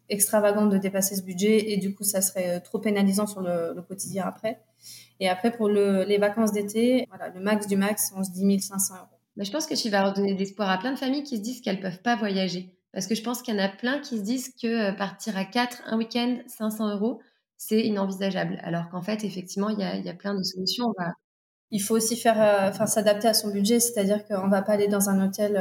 extravagant 0.09 0.67
de 0.67 0.79
dépasser 0.79 1.17
ce 1.17 1.23
budget 1.23 1.73
et 1.73 1.77
du 1.77 1.95
coup, 1.95 2.05
ça 2.05 2.21
serait 2.23 2.61
trop 2.61 2.79
pénalisant 2.79 3.27
sur 3.27 3.41
le, 3.41 3.81
quotidien 3.83 4.25
après. 4.27 4.61
Et 5.19 5.29
après, 5.29 5.51
pour 5.51 5.69
les 5.69 6.19
vacances 6.19 6.53
d'été, 6.53 7.07
voilà, 7.09 7.31
le 7.31 7.41
max 7.41 7.67
du 7.67 7.77
max, 7.77 8.13
on 8.15 8.23
se 8.23 8.31
dit 8.31 8.45
1500 8.45 8.95
euros. 8.95 9.07
Mais 9.37 9.45
je 9.45 9.53
pense 9.53 9.67
que 9.67 9.75
tu 9.75 9.91
vas 9.91 10.05
redonner 10.05 10.35
l'espoir 10.35 10.71
à 10.71 10.79
plein 10.79 10.93
de 10.93 10.99
familles 10.99 11.23
qui 11.23 11.37
se 11.37 11.43
disent 11.43 11.61
qu'elles 11.61 11.77
ne 11.77 11.83
peuvent 11.83 12.03
pas 12.03 12.17
voyager. 12.17 12.76
Parce 12.97 13.07
que 13.07 13.15
je 13.15 13.23
pense 13.23 13.43
qu'il 13.43 13.55
y 13.55 13.61
en 13.61 13.63
a 13.63 13.69
plein 13.69 13.99
qui 13.99 14.17
se 14.17 14.23
disent 14.23 14.55
que 14.55 14.89
euh, 14.89 14.93
partir 14.95 15.37
à 15.37 15.45
4, 15.45 15.83
un 15.85 15.99
week-end, 15.99 16.39
500 16.47 16.95
euros, 16.95 17.21
c'est 17.59 17.83
inenvisageable. 17.83 18.59
Alors 18.63 18.89
qu'en 18.89 19.03
fait, 19.03 19.23
effectivement, 19.23 19.69
il 19.69 19.79
y 19.79 20.09
a, 20.09 20.15
plein 20.15 20.33
de 20.33 20.43
solutions. 20.43 20.95
Il 21.71 21.83
faut 21.83 21.95
aussi 21.95 22.17
faire, 22.17 22.41
euh, 22.41 22.87
s'adapter 22.87 23.29
à 23.29 23.35
son 23.35 23.51
budget, 23.51 23.81
c'est-à-dire 23.81 24.25
qu'on 24.25 24.47
ne 24.47 24.51
va 24.51 24.63
pas 24.63 24.73
aller 24.73 24.89
dans 24.89 25.11
un 25.11 25.23
hôtel 25.27 25.57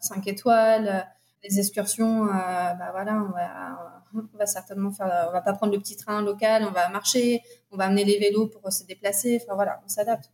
5 0.00 0.26
euh, 0.26 0.30
étoiles, 0.32 1.06
les 1.44 1.60
excursions, 1.60 2.24
bah 2.24 2.90
voilà, 2.90 3.22
on 3.22 3.30
va, 3.30 4.24
va, 4.36 4.46
certainement 4.46 4.90
faire, 4.90 5.26
on 5.28 5.32
va 5.32 5.42
pas 5.42 5.52
prendre 5.52 5.72
le 5.72 5.78
petit 5.78 5.96
train 5.96 6.22
local, 6.22 6.64
on 6.68 6.72
va 6.72 6.88
marcher, 6.88 7.42
on 7.70 7.76
va 7.76 7.84
amener 7.84 8.04
les 8.04 8.18
vélos 8.18 8.48
pour 8.48 8.72
se 8.72 8.82
déplacer, 8.84 9.40
enfin 9.40 9.54
voilà, 9.54 9.80
on 9.84 9.88
s'adapte 9.88 10.28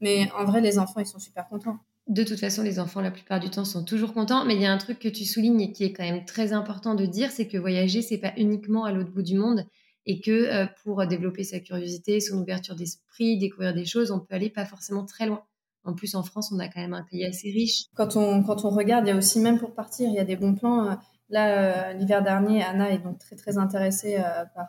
Mais 0.00 0.28
en 0.36 0.44
vrai, 0.46 0.60
les 0.60 0.80
enfants, 0.80 0.98
ils 0.98 1.06
sont 1.06 1.20
super 1.20 1.46
contents 1.46 1.78
de 2.08 2.22
toute 2.22 2.38
façon, 2.38 2.62
les 2.62 2.78
enfants, 2.78 3.00
la 3.00 3.10
plupart 3.10 3.40
du 3.40 3.50
temps, 3.50 3.64
sont 3.64 3.84
toujours 3.84 4.14
contents. 4.14 4.44
Mais 4.44 4.54
il 4.54 4.62
y 4.62 4.66
a 4.66 4.72
un 4.72 4.78
truc 4.78 4.98
que 4.98 5.08
tu 5.08 5.24
soulignes 5.24 5.60
et 5.60 5.72
qui 5.72 5.84
est 5.84 5.92
quand 5.92 6.04
même 6.04 6.24
très 6.24 6.52
important 6.52 6.94
de 6.94 7.04
dire, 7.04 7.30
c'est 7.30 7.48
que 7.48 7.58
voyager, 7.58 8.02
c'est 8.02 8.18
pas 8.18 8.32
uniquement 8.36 8.84
à 8.84 8.92
l'autre 8.92 9.10
bout 9.10 9.22
du 9.22 9.36
monde 9.36 9.64
et 10.06 10.20
que 10.20 10.30
euh, 10.30 10.66
pour 10.84 11.04
développer 11.06 11.42
sa 11.42 11.58
curiosité, 11.58 12.20
son 12.20 12.38
ouverture 12.38 12.76
d'esprit, 12.76 13.38
découvrir 13.38 13.74
des 13.74 13.84
choses, 13.84 14.12
on 14.12 14.20
peut 14.20 14.36
aller 14.36 14.50
pas 14.50 14.64
forcément 14.64 15.04
très 15.04 15.26
loin. 15.26 15.42
En 15.82 15.94
plus, 15.94 16.14
en 16.14 16.22
France, 16.22 16.52
on 16.52 16.58
a 16.58 16.68
quand 16.68 16.80
même 16.80 16.94
un 16.94 17.02
pays 17.02 17.24
assez 17.24 17.50
riche. 17.50 17.86
Quand 17.94 18.16
on, 18.16 18.42
quand 18.42 18.64
on 18.64 18.70
regarde, 18.70 19.06
il 19.06 19.10
y 19.10 19.12
a 19.12 19.16
aussi, 19.16 19.40
même 19.40 19.58
pour 19.58 19.74
partir, 19.74 20.08
il 20.08 20.14
y 20.14 20.18
a 20.18 20.24
des 20.24 20.36
bons 20.36 20.54
plans. 20.54 20.86
Euh, 20.86 20.94
là, 21.28 21.90
euh, 21.90 21.92
l'hiver 21.94 22.22
dernier, 22.22 22.62
Anna 22.62 22.90
est 22.90 22.98
donc 22.98 23.18
très, 23.18 23.36
très 23.36 23.58
intéressée 23.58 24.16
par 24.54 24.68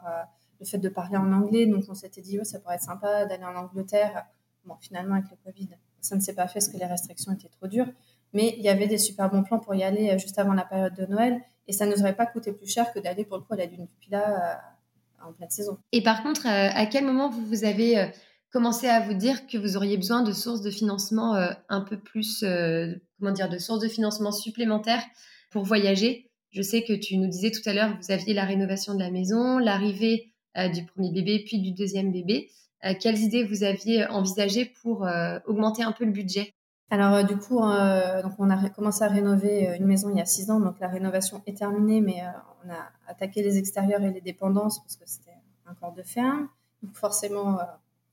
le 0.59 0.65
fait 0.65 0.77
de 0.77 0.89
parler 0.89 1.17
en 1.17 1.31
anglais. 1.31 1.65
Donc, 1.65 1.85
on 1.87 1.95
s'était 1.95 2.21
dit, 2.21 2.39
ça 2.43 2.59
pourrait 2.59 2.75
être 2.75 2.81
sympa 2.81 3.25
d'aller 3.25 3.45
en 3.45 3.55
Angleterre. 3.55 4.25
Bon, 4.65 4.75
finalement, 4.79 5.15
avec 5.15 5.29
le 5.31 5.37
Covid, 5.43 5.69
ça 6.07 6.15
ne 6.15 6.21
s'est 6.21 6.33
pas 6.33 6.47
fait 6.47 6.59
parce 6.59 6.69
que 6.69 6.77
les 6.77 6.85
restrictions 6.85 7.31
étaient 7.33 7.49
trop 7.49 7.67
dures. 7.67 7.87
Mais 8.33 8.55
il 8.57 8.63
y 8.63 8.69
avait 8.69 8.87
des 8.87 8.97
super 8.97 9.29
bons 9.29 9.43
plans 9.43 9.59
pour 9.59 9.75
y 9.75 9.83
aller 9.83 10.09
euh, 10.09 10.17
juste 10.17 10.37
avant 10.39 10.53
la 10.53 10.65
période 10.65 10.93
de 10.95 11.05
Noël. 11.05 11.41
Et 11.67 11.73
ça 11.73 11.85
ne 11.85 11.91
nous 11.93 12.01
aurait 12.01 12.15
pas 12.15 12.25
coûté 12.25 12.53
plus 12.53 12.67
cher 12.67 12.91
que 12.93 12.99
d'aller 12.99 13.25
pour 13.25 13.37
le 13.37 13.43
coup 13.43 13.53
à 13.53 13.57
la 13.57 13.67
Dune 13.67 13.85
du 13.85 13.93
Pilat 13.99 14.29
euh, 14.29 15.27
en 15.27 15.33
pleine 15.33 15.49
saison. 15.49 15.77
Et 15.91 16.01
par 16.01 16.23
contre, 16.23 16.45
euh, 16.45 16.69
à 16.73 16.85
quel 16.85 17.05
moment 17.05 17.29
vous, 17.29 17.45
vous 17.45 17.63
avez 17.65 18.11
commencé 18.51 18.87
à 18.87 19.01
vous 19.01 19.13
dire 19.13 19.47
que 19.47 19.57
vous 19.57 19.75
auriez 19.75 19.97
besoin 19.97 20.23
de 20.23 20.31
sources 20.31 20.61
de 20.61 20.71
financement 20.71 21.35
un 21.67 21.81
peu 21.81 21.99
plus, 21.99 22.45
comment 23.19 23.31
dire, 23.31 23.49
de 23.49 23.57
sources 23.57 23.81
de 23.81 23.89
financement 23.89 24.31
supplémentaires 24.31 25.03
pour 25.51 25.63
voyager? 25.63 26.31
Je 26.51 26.61
sais 26.61 26.83
que 26.83 26.93
tu 26.93 27.17
nous 27.17 27.27
disais 27.27 27.51
tout 27.51 27.67
à 27.67 27.73
l'heure, 27.73 27.97
vous 28.01 28.11
aviez 28.11 28.33
la 28.33 28.45
rénovation 28.45 28.93
de 28.93 28.99
la 28.99 29.11
maison, 29.11 29.57
l'arrivée 29.57 30.33
du 30.73 30.85
premier 30.85 31.11
bébé, 31.11 31.43
puis 31.45 31.59
du 31.59 31.73
deuxième 31.73 32.11
bébé. 32.13 32.49
Euh, 32.85 32.93
quelles 32.99 33.19
idées 33.19 33.43
vous 33.43 33.63
aviez 33.63 34.05
envisagées 34.07 34.65
pour 34.81 35.05
euh, 35.05 35.39
augmenter 35.45 35.83
un 35.83 35.91
peu 35.91 36.05
le 36.05 36.11
budget? 36.11 36.53
Alors 36.89 37.13
euh, 37.13 37.23
du 37.23 37.35
coup, 37.37 37.59
donc 37.59 38.33
on 38.37 38.49
a 38.49 38.69
commencé 38.69 39.03
à 39.03 39.07
rénover 39.07 39.75
une 39.77 39.85
maison 39.85 40.09
il 40.09 40.17
y 40.17 40.21
a 40.21 40.25
six 40.25 40.49
ans, 40.51 40.59
donc 40.59 40.79
la 40.79 40.87
rénovation 40.87 41.41
est 41.45 41.57
terminée, 41.57 42.01
mais 42.01 42.21
on 42.63 42.69
a 42.69 42.89
attaqué 43.07 43.43
les 43.43 43.57
extérieurs 43.57 44.01
et 44.03 44.11
les 44.11 44.21
dépendances 44.21 44.79
parce 44.79 44.95
que 44.95 45.03
c'était 45.05 45.35
un 45.65 45.73
corps 45.73 45.93
de 45.93 46.03
ferme. 46.03 46.47
Donc 46.81 46.95
forcément, 46.95 47.59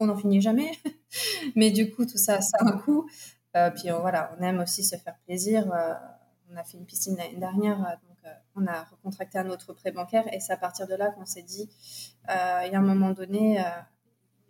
on 0.00 0.06
n'en 0.06 0.16
finit 0.16 0.40
jamais. 0.40 0.72
mais 1.56 1.70
du 1.70 1.92
coup, 1.92 2.04
tout 2.04 2.18
ça, 2.18 2.40
ça 2.40 2.58
a 2.58 2.68
un 2.68 2.78
coût. 2.78 3.08
puis 3.76 3.90
voilà, 4.00 4.34
on 4.36 4.42
aime 4.42 4.58
aussi 4.58 4.82
se 4.82 4.96
faire 4.96 5.14
plaisir. 5.24 5.66
on 6.50 6.56
a 6.56 6.64
fait 6.64 6.78
une 6.78 6.86
piscine 6.86 7.16
l'année 7.16 7.36
dernière, 7.36 7.78
donc 7.78 8.32
on 8.56 8.66
a 8.66 8.82
recontracté 8.90 9.38
un 9.38 9.50
autre 9.50 9.72
prêt 9.72 9.92
bancaire 9.92 10.24
et 10.32 10.40
c'est 10.40 10.52
à 10.52 10.56
partir 10.56 10.88
de 10.88 10.94
là 10.96 11.10
qu'on 11.10 11.26
s'est 11.26 11.42
dit, 11.42 11.70
il 12.28 12.72
y 12.72 12.74
a 12.74 12.78
un 12.78 12.80
moment 12.80 13.10
donné, 13.10 13.62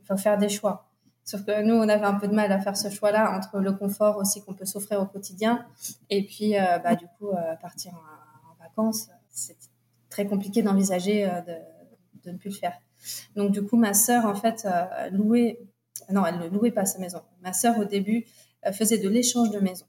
il 0.05 0.07
faut 0.07 0.17
faire 0.17 0.39
des 0.39 0.49
choix. 0.49 0.87
Sauf 1.25 1.45
que 1.47 1.63
nous, 1.63 1.75
on 1.75 1.89
avait 1.89 2.05
un 2.05 2.15
peu 2.15 2.29
de 2.29 2.35
mal 2.35 2.53
à 2.53 2.61
faire 2.61 2.77
ce 2.77 2.91
choix-là 2.91 3.35
entre 3.35 3.59
le 3.59 3.73
confort 3.73 4.19
aussi 4.19 4.43
qu'on 4.43 4.53
peut 4.53 4.67
s'offrir 4.67 5.01
au 5.01 5.07
quotidien 5.07 5.67
et 6.11 6.25
puis, 6.25 6.59
euh, 6.59 6.79
bah, 6.79 6.95
du 6.95 7.07
coup, 7.19 7.31
euh, 7.31 7.57
partir 7.61 7.95
en, 7.95 8.63
vacances. 8.63 9.09
C'est 9.31 9.57
très 10.11 10.27
compliqué 10.27 10.63
d'envisager 10.63 11.25
euh, 11.25 11.41
de, 12.25 12.31
ne 12.31 12.37
plus 12.37 12.51
le 12.51 12.57
faire. 12.57 12.79
Donc, 13.37 13.53
du 13.53 13.63
coup, 13.63 13.77
ma 13.77 13.95
sœur, 13.95 14.27
en 14.27 14.35
fait, 14.35 14.67
louait, 15.13 15.59
non, 16.11 16.25
elle 16.25 16.39
ne 16.39 16.49
louait 16.49 16.71
pas 16.71 16.85
sa 16.85 16.99
maison. 16.99 17.21
Ma 17.43 17.53
sœur, 17.53 17.79
au 17.79 17.85
début, 17.85 18.25
faisait 18.73 18.99
de 18.99 19.09
l'échange 19.09 19.51
de 19.51 19.61
maison 19.61 19.85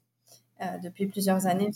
depuis 0.82 1.06
plusieurs 1.06 1.46
années. 1.46 1.70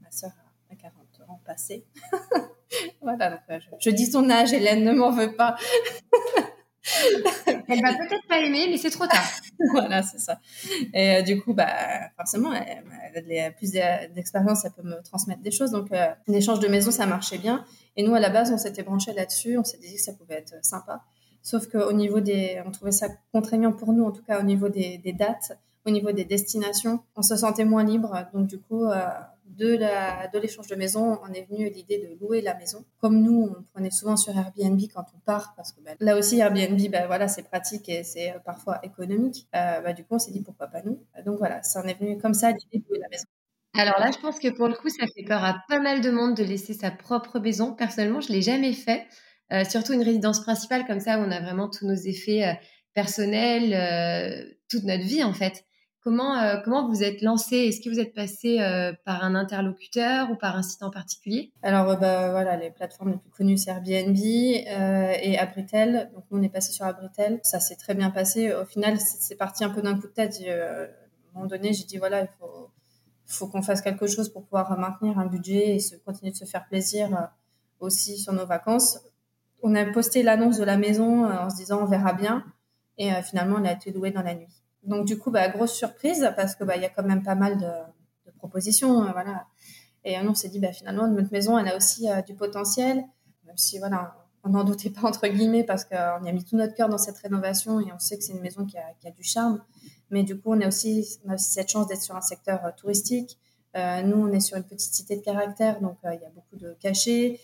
ma 0.00 0.10
sœur 0.10 0.32
a 0.70 0.74
40 0.74 1.30
ans 1.30 1.40
passé. 1.46 1.86
voilà, 3.00 3.30
donc 3.30 3.40
je, 3.48 3.68
je, 3.78 3.90
dis 3.90 4.06
son 4.06 4.28
âge, 4.28 4.52
Hélène 4.52 4.84
ne 4.84 4.92
m'en 4.92 5.10
veut 5.10 5.34
pas. 5.34 5.56
Elle 7.46 7.82
va 7.82 7.94
peut-être 7.94 8.26
pas 8.28 8.38
aimer, 8.38 8.68
mais 8.70 8.76
c'est 8.76 8.90
trop 8.90 9.06
tard. 9.06 9.24
voilà, 9.72 10.02
c'est 10.02 10.18
ça. 10.18 10.38
Et 10.94 11.16
euh, 11.16 11.22
du 11.22 11.40
coup, 11.40 11.52
bah, 11.52 11.68
forcément, 12.16 12.52
elle, 12.52 13.38
a 13.38 13.50
plus 13.50 13.72
d'expérience, 13.72 14.64
elle 14.64 14.72
peut 14.72 14.82
me 14.82 15.02
transmettre 15.02 15.42
des 15.42 15.50
choses. 15.50 15.70
Donc, 15.70 15.92
euh, 15.92 16.06
l'échange 16.28 16.60
de 16.60 16.68
maison, 16.68 16.90
ça 16.90 17.06
marchait 17.06 17.38
bien. 17.38 17.64
Et 17.96 18.02
nous, 18.02 18.14
à 18.14 18.20
la 18.20 18.30
base, 18.30 18.52
on 18.52 18.58
s'était 18.58 18.82
branché 18.82 19.12
là-dessus. 19.12 19.58
On 19.58 19.64
s'est 19.64 19.78
dit 19.78 19.94
que 19.94 20.00
ça 20.00 20.12
pouvait 20.12 20.36
être 20.36 20.54
sympa. 20.64 21.02
Sauf 21.42 21.68
qu'au 21.68 21.92
niveau 21.92 22.20
des, 22.20 22.62
on 22.66 22.70
trouvait 22.70 22.92
ça 22.92 23.08
contraignant 23.32 23.72
pour 23.72 23.92
nous, 23.92 24.04
en 24.04 24.10
tout 24.10 24.22
cas 24.22 24.40
au 24.40 24.42
niveau 24.42 24.68
des, 24.68 24.98
des 24.98 25.12
dates, 25.12 25.56
au 25.84 25.90
niveau 25.90 26.10
des 26.10 26.24
destinations, 26.24 27.00
on 27.14 27.22
se 27.22 27.36
sentait 27.36 27.64
moins 27.64 27.84
libre. 27.84 28.26
Donc, 28.32 28.48
du 28.48 28.58
coup, 28.58 28.84
euh, 28.84 29.06
de 29.46 29.76
la 29.76 30.28
de 30.28 30.38
l'échange 30.38 30.66
de 30.66 30.74
maison, 30.74 31.18
on 31.22 31.32
est 31.32 31.46
venu 31.48 31.70
l'idée 31.70 31.98
de 31.98 32.20
louer 32.20 32.40
la 32.40 32.54
maison. 32.54 32.84
Comme 33.00 33.22
nous, 33.22 33.54
on 33.56 33.62
prenait 33.72 33.90
souvent 33.90 34.16
sur 34.16 34.36
Airbnb 34.36 34.80
quand 34.92 35.04
on 35.14 35.18
part, 35.20 35.54
parce 35.56 35.72
que 35.72 35.80
bah, 35.80 35.92
là 36.00 36.16
aussi 36.16 36.38
Airbnb, 36.38 36.80
bah, 36.90 37.06
voilà, 37.06 37.28
c'est 37.28 37.42
pratique 37.42 37.88
et 37.88 38.04
c'est 38.04 38.32
euh, 38.32 38.38
parfois 38.44 38.80
économique. 38.82 39.46
Euh, 39.54 39.80
bah, 39.80 39.92
du 39.92 40.02
coup, 40.02 40.14
on 40.14 40.18
s'est 40.18 40.32
dit 40.32 40.42
pourquoi 40.42 40.66
pas 40.66 40.82
nous? 40.82 41.02
Donc 41.24 41.38
voilà, 41.38 41.62
ça 41.62 41.80
en 41.80 41.86
est 41.86 41.98
venu 41.98 42.18
comme 42.18 42.34
ça 42.34 42.50
l'idée 42.50 42.78
de 42.78 42.84
louer 42.88 42.98
la 43.00 43.08
maison. 43.08 43.24
Alors 43.74 43.98
là, 44.00 44.10
je 44.10 44.18
pense 44.18 44.38
que 44.38 44.48
pour 44.48 44.68
le 44.68 44.74
coup, 44.74 44.88
ça 44.88 45.06
fait 45.14 45.24
peur 45.24 45.44
à 45.44 45.62
pas 45.68 45.80
mal 45.80 46.00
de 46.00 46.10
monde 46.10 46.34
de 46.34 46.44
laisser 46.44 46.72
sa 46.72 46.90
propre 46.90 47.38
maison. 47.38 47.74
Personnellement, 47.74 48.20
je 48.20 48.32
l'ai 48.32 48.42
jamais 48.42 48.72
fait. 48.72 49.06
Euh, 49.52 49.64
surtout 49.64 49.92
une 49.92 50.02
résidence 50.02 50.40
principale 50.40 50.86
comme 50.86 50.98
ça 50.98 51.18
où 51.18 51.22
on 51.22 51.30
a 51.30 51.40
vraiment 51.40 51.68
tous 51.68 51.86
nos 51.86 51.94
effets 51.94 52.58
personnels, 52.94 54.56
toute 54.68 54.84
notre 54.84 55.04
vie 55.04 55.22
en 55.22 55.34
fait. 55.34 55.65
Comment, 56.06 56.38
euh, 56.38 56.58
comment 56.64 56.88
vous 56.88 57.02
êtes 57.02 57.20
lancé? 57.20 57.56
Est-ce 57.56 57.80
que 57.80 57.90
vous 57.90 57.98
êtes 57.98 58.14
passé 58.14 58.60
euh, 58.60 58.92
par 59.04 59.24
un 59.24 59.34
interlocuteur 59.34 60.30
ou 60.30 60.36
par 60.36 60.54
un 60.54 60.62
site 60.62 60.84
en 60.84 60.90
particulier? 60.90 61.50
Alors, 61.64 61.90
euh, 61.90 61.96
bah, 61.96 62.30
voilà, 62.30 62.56
les 62.56 62.70
plateformes 62.70 63.10
les 63.10 63.16
plus 63.16 63.30
connues, 63.30 63.58
c'est 63.58 63.72
Airbnb 63.72 64.16
et 64.16 65.36
Abritel. 65.36 66.08
Donc, 66.14 66.22
nous, 66.30 66.38
on 66.38 66.42
est 66.44 66.48
passé 66.48 66.70
sur 66.70 66.86
Abritel. 66.86 67.40
Ça 67.42 67.58
s'est 67.58 67.74
très 67.74 67.96
bien 67.96 68.10
passé. 68.10 68.54
Au 68.54 68.64
final, 68.64 69.00
c'est 69.00 69.34
parti 69.34 69.64
un 69.64 69.70
peu 69.70 69.82
d'un 69.82 69.94
coup 69.98 70.06
de 70.06 70.12
tête. 70.12 70.40
à 70.46 70.84
un 70.84 70.88
moment 71.34 71.46
donné, 71.46 71.72
j'ai 71.72 71.82
dit, 71.82 71.98
voilà, 71.98 72.22
il 72.22 72.28
faut, 73.26 73.48
qu'on 73.48 73.62
fasse 73.62 73.80
quelque 73.80 74.06
chose 74.06 74.28
pour 74.28 74.44
pouvoir 74.44 74.78
maintenir 74.78 75.18
un 75.18 75.26
budget 75.26 75.74
et 75.74 75.80
se, 75.80 75.96
continuer 75.96 76.30
de 76.30 76.36
se 76.36 76.44
faire 76.44 76.68
plaisir 76.68 77.30
aussi 77.80 78.16
sur 78.16 78.32
nos 78.32 78.46
vacances. 78.46 79.00
On 79.60 79.74
a 79.74 79.84
posté 79.86 80.22
l'annonce 80.22 80.58
de 80.58 80.64
la 80.64 80.76
maison 80.76 81.28
en 81.28 81.50
se 81.50 81.56
disant, 81.56 81.82
on 81.82 81.86
verra 81.86 82.12
bien. 82.12 82.44
Et 82.96 83.10
finalement, 83.24 83.58
elle 83.58 83.66
a 83.66 83.72
été 83.72 83.90
louée 83.90 84.12
dans 84.12 84.22
la 84.22 84.36
nuit. 84.36 84.55
Donc 84.86 85.04
du 85.04 85.18
coup, 85.18 85.30
bah, 85.30 85.48
grosse 85.48 85.72
surprise 85.72 86.32
parce 86.36 86.54
que 86.54 86.64
bah 86.64 86.76
y 86.76 86.84
a 86.84 86.88
quand 86.88 87.02
même 87.02 87.22
pas 87.22 87.34
mal 87.34 87.58
de, 87.58 88.32
propositions, 88.38 89.02
euh, 89.02 89.12
voilà. 89.12 89.46
Et 90.04 90.18
on 90.20 90.34
s'est 90.34 90.48
dit 90.48 90.60
bah 90.60 90.72
finalement 90.72 91.08
notre 91.08 91.32
maison, 91.32 91.58
elle 91.58 91.68
a 91.68 91.76
aussi 91.76 92.08
euh, 92.08 92.22
du 92.22 92.34
potentiel, 92.34 93.04
même 93.44 93.56
si 93.56 93.78
voilà, 93.78 94.16
on 94.44 94.50
n'en 94.50 94.62
doutait 94.62 94.90
pas 94.90 95.02
entre 95.08 95.26
guillemets 95.26 95.64
parce 95.64 95.84
qu'on 95.84 95.96
a 95.96 96.32
mis 96.32 96.44
tout 96.44 96.56
notre 96.56 96.74
cœur 96.74 96.88
dans 96.88 96.98
cette 96.98 97.18
rénovation 97.18 97.80
et 97.80 97.92
on 97.92 97.98
sait 97.98 98.16
que 98.16 98.22
c'est 98.22 98.32
une 98.32 98.40
maison 98.40 98.64
qui 98.64 98.78
a, 98.78 98.84
qui 99.00 99.08
a, 99.08 99.10
du 99.10 99.24
charme. 99.24 99.60
Mais 100.10 100.22
du 100.22 100.38
coup, 100.38 100.54
on 100.54 100.60
a 100.60 100.68
aussi, 100.68 101.18
on 101.24 101.30
a 101.30 101.34
aussi 101.34 101.52
cette 101.52 101.68
chance 101.68 101.88
d'être 101.88 102.02
sur 102.02 102.14
un 102.14 102.20
secteur 102.20 102.64
euh, 102.64 102.70
touristique. 102.76 103.38
nous, 103.74 104.16
on 104.16 104.32
est 104.32 104.40
sur 104.40 104.56
une 104.56 104.64
petite 104.64 104.94
cité 104.94 105.16
de 105.16 105.22
caractère, 105.22 105.80
donc 105.80 105.98
il 106.04 106.20
y 106.22 106.24
a 106.24 106.30
beaucoup 106.30 106.56
de 106.56 106.74
cachets. 106.80 107.40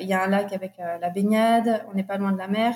Il 0.00 0.08
y 0.08 0.14
a 0.14 0.24
un 0.24 0.26
lac 0.26 0.52
avec 0.52 0.72
la 0.78 1.10
baignade. 1.10 1.84
On 1.88 1.94
n'est 1.94 2.02
pas 2.02 2.16
loin 2.16 2.32
de 2.32 2.38
la 2.38 2.48
mer. 2.48 2.74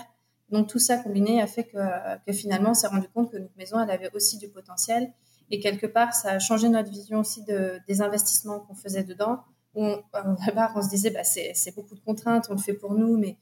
Donc 0.50 0.68
tout 0.68 0.78
ça 0.78 0.96
combiné 0.98 1.40
a 1.40 1.46
fait 1.46 1.64
que, 1.64 2.32
finalement 2.32 2.70
on 2.70 2.74
s'est 2.74 2.88
rendu 2.88 3.08
compte 3.08 3.30
que 3.30 3.38
notre 3.38 3.56
maison 3.56 3.80
elle 3.80 3.90
avait 3.90 4.10
aussi 4.14 4.38
du 4.38 4.48
potentiel 4.48 5.12
et 5.50 5.60
quelque 5.60 5.86
part 5.86 6.12
ça 6.14 6.32
a 6.32 6.38
changé 6.38 6.68
notre 6.68 6.90
vision 6.90 7.20
aussi 7.20 7.44
de, 7.44 7.80
des 7.86 8.02
investissements 8.02 8.60
qu'on 8.60 8.74
faisait 8.74 9.04
dedans. 9.04 9.40
On, 9.74 10.02
départ 10.46 10.72
on 10.74 10.82
se 10.82 10.88
disait 10.88 11.10
bah, 11.10 11.24
c'est 11.24 11.74
beaucoup 11.76 11.94
de 11.94 12.00
contraintes, 12.00 12.46
on 12.50 12.54
le 12.54 12.60
fait 12.60 12.74
pour 12.74 12.94
nous, 12.94 13.16
mais, 13.16 13.36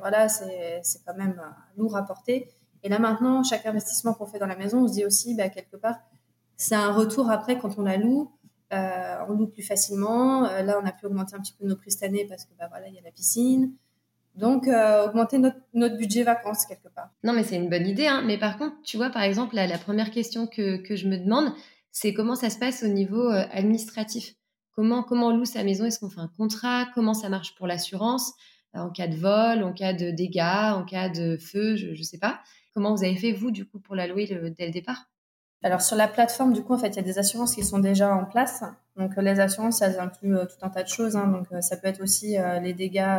voilà 0.00 0.28
c'est 0.28 0.82
quand 1.06 1.14
même 1.14 1.40
euh, 1.40 1.50
lourd 1.76 1.96
à 1.96 2.04
porter. 2.04 2.48
Et 2.82 2.88
là 2.88 2.98
maintenant 2.98 3.42
chaque 3.42 3.66
investissement 3.66 4.14
qu'on 4.14 4.26
fait 4.26 4.38
dans 4.38 4.46
la 4.46 4.56
maison 4.56 4.84
on 4.84 4.88
se 4.88 4.94
dit 4.94 5.04
aussi 5.04 5.34
bah, 5.34 5.48
quelque 5.48 5.76
part 5.76 5.96
c'est 6.56 6.74
un 6.74 6.92
retour 6.92 7.30
après 7.30 7.58
quand 7.58 7.78
on 7.78 7.82
la 7.82 7.96
loue. 7.96 8.32
Euh, 8.72 9.16
on 9.28 9.32
loue 9.32 9.46
plus 9.46 9.62
facilement. 9.62 10.44
Euh, 10.44 10.62
là, 10.62 10.78
on 10.82 10.86
a 10.86 10.92
pu 10.92 11.06
augmenter 11.06 11.34
un 11.34 11.40
petit 11.40 11.54
peu 11.58 11.66
nos 11.66 11.76
prix 11.76 11.90
cette 11.90 12.02
année 12.02 12.26
parce 12.28 12.44
que 12.44 12.50
bah 12.58 12.66
voilà, 12.68 12.88
il 12.88 12.94
y 12.94 12.98
a 12.98 13.02
la 13.02 13.12
piscine. 13.12 13.72
Donc, 14.38 14.68
euh, 14.68 15.06
augmenter 15.06 15.38
notre, 15.38 15.56
notre, 15.74 15.96
budget 15.96 16.22
vacances 16.22 16.64
quelque 16.64 16.88
part. 16.88 17.10
Non, 17.24 17.32
mais 17.32 17.42
c'est 17.42 17.56
une 17.56 17.68
bonne 17.68 17.86
idée. 17.86 18.06
Hein. 18.06 18.22
Mais 18.24 18.38
par 18.38 18.56
contre, 18.56 18.76
tu 18.84 18.96
vois, 18.96 19.10
par 19.10 19.22
exemple, 19.22 19.56
la, 19.56 19.66
la 19.66 19.78
première 19.78 20.12
question 20.12 20.46
que, 20.46 20.76
que, 20.76 20.94
je 20.94 21.08
me 21.08 21.18
demande, 21.18 21.52
c'est 21.90 22.14
comment 22.14 22.36
ça 22.36 22.48
se 22.48 22.58
passe 22.58 22.84
au 22.84 22.86
niveau 22.86 23.30
euh, 23.30 23.44
administratif? 23.50 24.34
Comment, 24.72 25.02
comment 25.02 25.28
on 25.28 25.36
loue 25.36 25.44
sa 25.44 25.64
maison? 25.64 25.86
Est-ce 25.86 25.98
qu'on 25.98 26.08
fait 26.08 26.20
un 26.20 26.30
contrat? 26.36 26.86
Comment 26.94 27.14
ça 27.14 27.28
marche 27.28 27.56
pour 27.56 27.66
l'assurance? 27.66 28.32
Euh, 28.76 28.78
En 28.78 28.90
cas 28.90 29.08
de 29.08 29.16
vol, 29.16 29.64
en 29.64 29.72
cas 29.72 29.92
de 29.92 30.12
dégâts, 30.12 30.72
en 30.72 30.84
cas 30.84 31.08
de 31.08 31.36
feu, 31.36 31.74
je 31.74 31.88
ne 31.88 32.02
sais 32.04 32.18
pas. 32.18 32.38
Comment 32.74 32.94
vous 32.94 33.02
avez 33.02 33.16
fait, 33.16 33.32
vous, 33.32 33.50
du 33.50 33.66
coup, 33.66 33.80
pour 33.80 33.96
la 33.96 34.06
louer 34.06 34.26
dès 34.26 34.66
le 34.66 34.72
départ? 34.72 35.06
Alors 35.64 35.82
sur 35.82 35.96
la 35.96 36.06
plateforme, 36.06 36.52
du 36.52 36.62
coup, 36.62 36.74
en 36.74 36.78
fait, 36.78 36.90
il 36.90 36.96
y 36.96 37.00
a 37.00 37.02
des 37.02 37.18
assurances 37.18 37.56
qui 37.56 37.64
sont 37.64 37.80
déjà 37.80 38.14
en 38.14 38.24
place. 38.24 38.62
Donc 38.94 39.16
les 39.16 39.40
assurances, 39.40 39.82
elles 39.82 39.98
incluent 39.98 40.36
tout 40.46 40.64
un 40.64 40.68
tas 40.68 40.84
de 40.84 40.88
choses. 40.88 41.16
Hein. 41.16 41.26
Donc 41.26 41.48
ça 41.60 41.76
peut 41.76 41.88
être 41.88 42.00
aussi 42.00 42.36
les 42.62 42.74
dégâts 42.74 43.18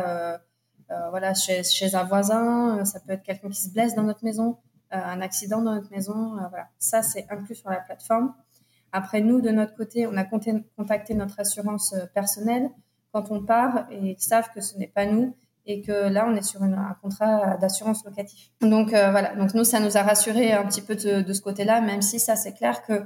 voilà, 1.10 1.34
chez, 1.34 1.62
chez, 1.62 1.94
un 1.94 2.04
voisin, 2.04 2.78
euh, 2.78 2.84
ça 2.84 3.00
peut 3.00 3.12
être 3.12 3.22
quelqu'un 3.22 3.48
qui 3.48 3.60
se 3.60 3.70
blesse 3.70 3.94
dans 3.94 4.02
notre 4.02 4.24
maison, 4.24 4.58
euh, 4.92 4.96
un 4.96 5.20
accident 5.20 5.62
dans 5.62 5.74
notre 5.74 5.90
maison. 5.90 6.36
voilà, 6.50 6.68
ça 6.78 7.02
c'est 7.02 7.26
inclus 7.30 7.56
sur 7.56 7.70
la 7.70 7.80
plateforme. 7.80 8.34
Après, 8.92 9.20
nous, 9.20 9.40
de 9.40 9.50
notre 9.50 9.74
côté, 9.76 10.06
on 10.06 10.16
a 10.16 10.24
contacté 10.24 11.14
notre 11.14 11.38
assurance 11.38 11.94
personnelle 12.12 12.70
quand 13.12 13.30
on 13.30 13.44
part 13.44 13.86
et 13.90 13.98
ils 13.98 14.20
savent 14.20 14.50
que 14.52 14.60
ce 14.60 14.76
n'est 14.78 14.88
pas 14.88 15.06
nous 15.06 15.36
et 15.64 15.80
que 15.80 15.92
là, 15.92 16.26
on 16.28 16.34
est 16.34 16.42
sur 16.42 16.64
une, 16.64 16.74
un 16.74 16.96
contrat 17.00 17.56
d'assurance 17.58 18.04
locatif. 18.04 18.50
Donc 18.60 18.88
voilà, 18.88 19.36
donc 19.36 19.54
nous, 19.54 19.62
ça 19.62 19.78
nous 19.78 19.96
a 19.96 20.02
rassuré 20.02 20.52
un 20.52 20.66
petit 20.66 20.82
peu 20.82 20.96
de, 20.96 21.20
de 21.22 21.32
ce 21.32 21.40
côté-là, 21.40 21.80
même 21.80 22.02
si 22.02 22.18
ça, 22.18 22.34
c'est 22.34 22.52
clair 22.52 22.82
que 22.82 22.94
euh, 22.94 23.04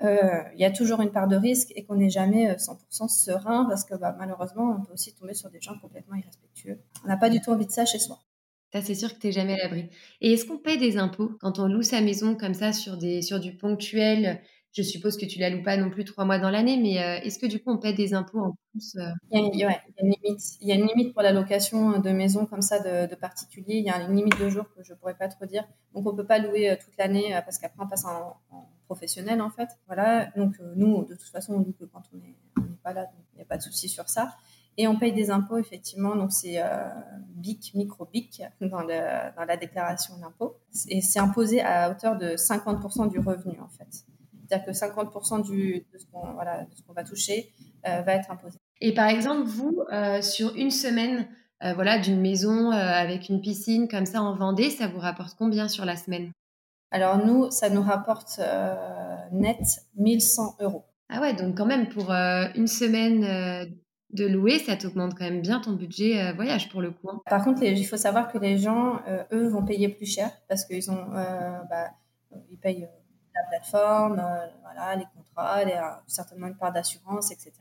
il 0.00 0.58
y 0.58 0.64
a 0.64 0.70
toujours 0.70 1.00
une 1.00 1.10
part 1.10 1.28
de 1.28 1.36
risque 1.36 1.72
et 1.74 1.84
qu'on 1.84 1.96
n'est 1.96 2.10
jamais 2.10 2.54
100% 2.54 3.04
euh, 3.04 3.08
serein 3.08 3.64
parce 3.66 3.84
que 3.84 3.94
bah, 3.94 4.14
malheureusement, 4.18 4.76
on 4.78 4.84
peut 4.84 4.92
aussi 4.92 5.14
tomber 5.14 5.34
sur 5.34 5.50
des 5.50 5.60
gens 5.60 5.78
complètement 5.78 6.16
irrespectueux. 6.16 6.80
On 7.04 7.08
n'a 7.08 7.16
pas 7.16 7.30
du 7.30 7.40
tout 7.40 7.50
envie 7.50 7.66
de 7.66 7.72
ça 7.72 7.84
chez 7.84 7.98
soi. 7.98 8.18
Ça, 8.72 8.82
c'est 8.82 8.94
sûr 8.94 9.14
que 9.14 9.20
tu 9.20 9.28
n'es 9.28 9.32
jamais 9.32 9.54
à 9.54 9.64
l'abri. 9.64 9.88
Et 10.20 10.32
est-ce 10.32 10.46
qu'on 10.46 10.58
paye 10.58 10.78
des 10.78 10.96
impôts 10.98 11.30
quand 11.40 11.60
on 11.60 11.68
loue 11.68 11.82
sa 11.82 12.00
maison 12.00 12.34
comme 12.34 12.54
ça 12.54 12.72
sur 12.72 12.96
du 12.96 13.56
ponctuel 13.56 14.40
Je 14.76 14.82
suppose 14.82 15.16
que 15.16 15.24
tu 15.24 15.38
la 15.38 15.50
loues 15.50 15.62
pas 15.62 15.76
non 15.76 15.88
plus 15.88 16.04
trois 16.04 16.24
mois 16.24 16.38
dans 16.38 16.50
l'année, 16.50 16.76
mais 16.76 17.00
euh, 17.00 17.24
est-ce 17.24 17.38
que 17.38 17.46
du 17.46 17.62
coup, 17.62 17.70
on 17.70 17.78
paye 17.78 17.94
des 17.94 18.12
impôts 18.12 18.40
en 18.40 18.56
plus 18.72 18.96
il, 19.30 19.56
y 19.56 19.64
a, 19.64 19.80
une, 20.76 20.86
limite. 20.86 21.12
pour 21.12 21.22
la 21.22 21.32
location 21.32 22.00
de 22.00 22.10
maison 22.10 22.44
comme 22.44 22.62
ça 22.62 22.80
de, 22.80 23.14
particuliers. 23.14 23.76
Il 23.76 23.84
y 23.84 23.90
a 23.90 24.02
une 24.02 24.16
limite 24.16 24.38
de 24.40 24.48
jours 24.48 24.66
que 24.76 24.82
je 24.82 24.92
pourrais 24.94 25.14
pas 25.14 25.28
trop 25.28 25.46
dire. 25.46 25.64
Donc, 25.94 26.06
on 26.08 26.16
peut 26.16 26.26
pas 26.26 26.40
louer 26.40 26.76
toute 26.84 26.96
l'année 26.98 27.40
parce 27.44 27.58
qu'après, 27.58 27.84
on 27.84 27.88
passe 27.88 28.04
en 28.04 28.36
professionnel 28.84 29.40
en 29.40 29.50
fait. 29.50 29.68
Voilà, 29.86 30.26
donc 30.36 30.54
euh, 30.60 30.72
nous, 30.76 31.04
de 31.04 31.14
toute 31.14 31.28
façon, 31.28 31.54
on 31.54 31.58
loue 31.58 31.74
que 31.78 31.84
quand 31.84 32.02
on 32.12 32.18
n'est 32.18 32.76
pas 32.82 32.92
là, 32.92 33.06
il 33.32 33.36
n'y 33.36 33.42
a 33.42 33.46
pas 33.46 33.56
de 33.56 33.62
souci 33.62 33.88
sur 33.88 34.08
ça. 34.08 34.36
Et 34.76 34.88
on 34.88 34.98
paye 34.98 35.12
des 35.12 35.30
impôts, 35.30 35.58
effectivement, 35.58 36.16
donc 36.16 36.32
c'est 36.32 36.60
euh, 36.60 36.88
BIC, 37.36 37.74
micro-BIC 37.74 38.42
dans, 38.60 38.82
dans 38.82 39.44
la 39.46 39.56
déclaration 39.56 40.16
d'impôt. 40.18 40.56
Et 40.88 41.00
c'est 41.00 41.20
imposé 41.20 41.60
à 41.60 41.90
hauteur 41.90 42.18
de 42.18 42.34
50% 42.34 43.08
du 43.08 43.20
revenu, 43.20 43.60
en 43.60 43.68
fait. 43.68 44.04
C'est-à-dire 44.48 44.66
que 44.66 44.72
50% 44.72 45.42
du, 45.42 45.86
de 45.92 45.98
ce 45.98 46.06
qu'on 46.12 46.32
voilà, 46.32 46.66
va 46.94 47.04
toucher 47.04 47.52
euh, 47.86 48.02
va 48.02 48.14
être 48.14 48.30
imposé. 48.30 48.58
Et 48.80 48.92
par 48.92 49.08
exemple, 49.08 49.48
vous, 49.48 49.82
euh, 49.92 50.20
sur 50.22 50.54
une 50.56 50.70
semaine 50.70 51.28
voilà, 51.76 51.98
d'une 51.98 52.20
maison 52.20 52.72
avec 52.72 53.30
une 53.30 53.40
piscine 53.40 53.88
comme 53.88 54.04
ça 54.04 54.20
en 54.20 54.36
Vendée, 54.36 54.68
ça 54.68 54.86
vous 54.86 54.98
rapporte 54.98 55.34
combien 55.38 55.66
sur 55.66 55.86
la 55.86 55.96
semaine? 55.96 56.30
Alors 56.94 57.18
nous, 57.18 57.50
ça 57.50 57.70
nous 57.70 57.82
rapporte 57.82 58.36
euh, 58.38 58.76
net 59.32 59.58
1100 59.96 60.58
euros. 60.60 60.84
Ah 61.08 61.20
ouais, 61.20 61.34
donc 61.34 61.56
quand 61.56 61.66
même 61.66 61.88
pour 61.88 62.12
euh, 62.12 62.44
une 62.54 62.68
semaine 62.68 63.24
euh, 63.24 63.66
de 64.10 64.26
louer, 64.28 64.60
ça 64.60 64.76
t'augmente 64.76 65.16
quand 65.18 65.24
même 65.24 65.40
bien 65.40 65.58
ton 65.58 65.72
budget 65.72 66.32
voyage 66.34 66.68
pour 66.68 66.80
le 66.80 66.92
coup. 66.92 67.10
Hein. 67.10 67.20
Par 67.28 67.42
contre, 67.42 67.64
il 67.64 67.84
faut 67.84 67.96
savoir 67.96 68.30
que 68.30 68.38
les 68.38 68.58
gens, 68.58 69.00
eux, 69.32 69.48
vont 69.48 69.64
payer 69.64 69.88
plus 69.88 70.06
cher 70.06 70.30
parce 70.48 70.64
qu'ils 70.64 70.88
ont, 70.88 71.04
bah, 71.68 71.90
ils 72.48 72.58
payent 72.58 72.88
la 73.34 73.48
plateforme, 73.48 74.22
voilà, 74.62 74.96
les 74.96 75.06
contrats, 75.16 75.64
les, 75.64 75.80
certainement 76.06 76.46
une 76.46 76.56
part 76.56 76.72
d'assurance, 76.72 77.32
etc. 77.32 77.52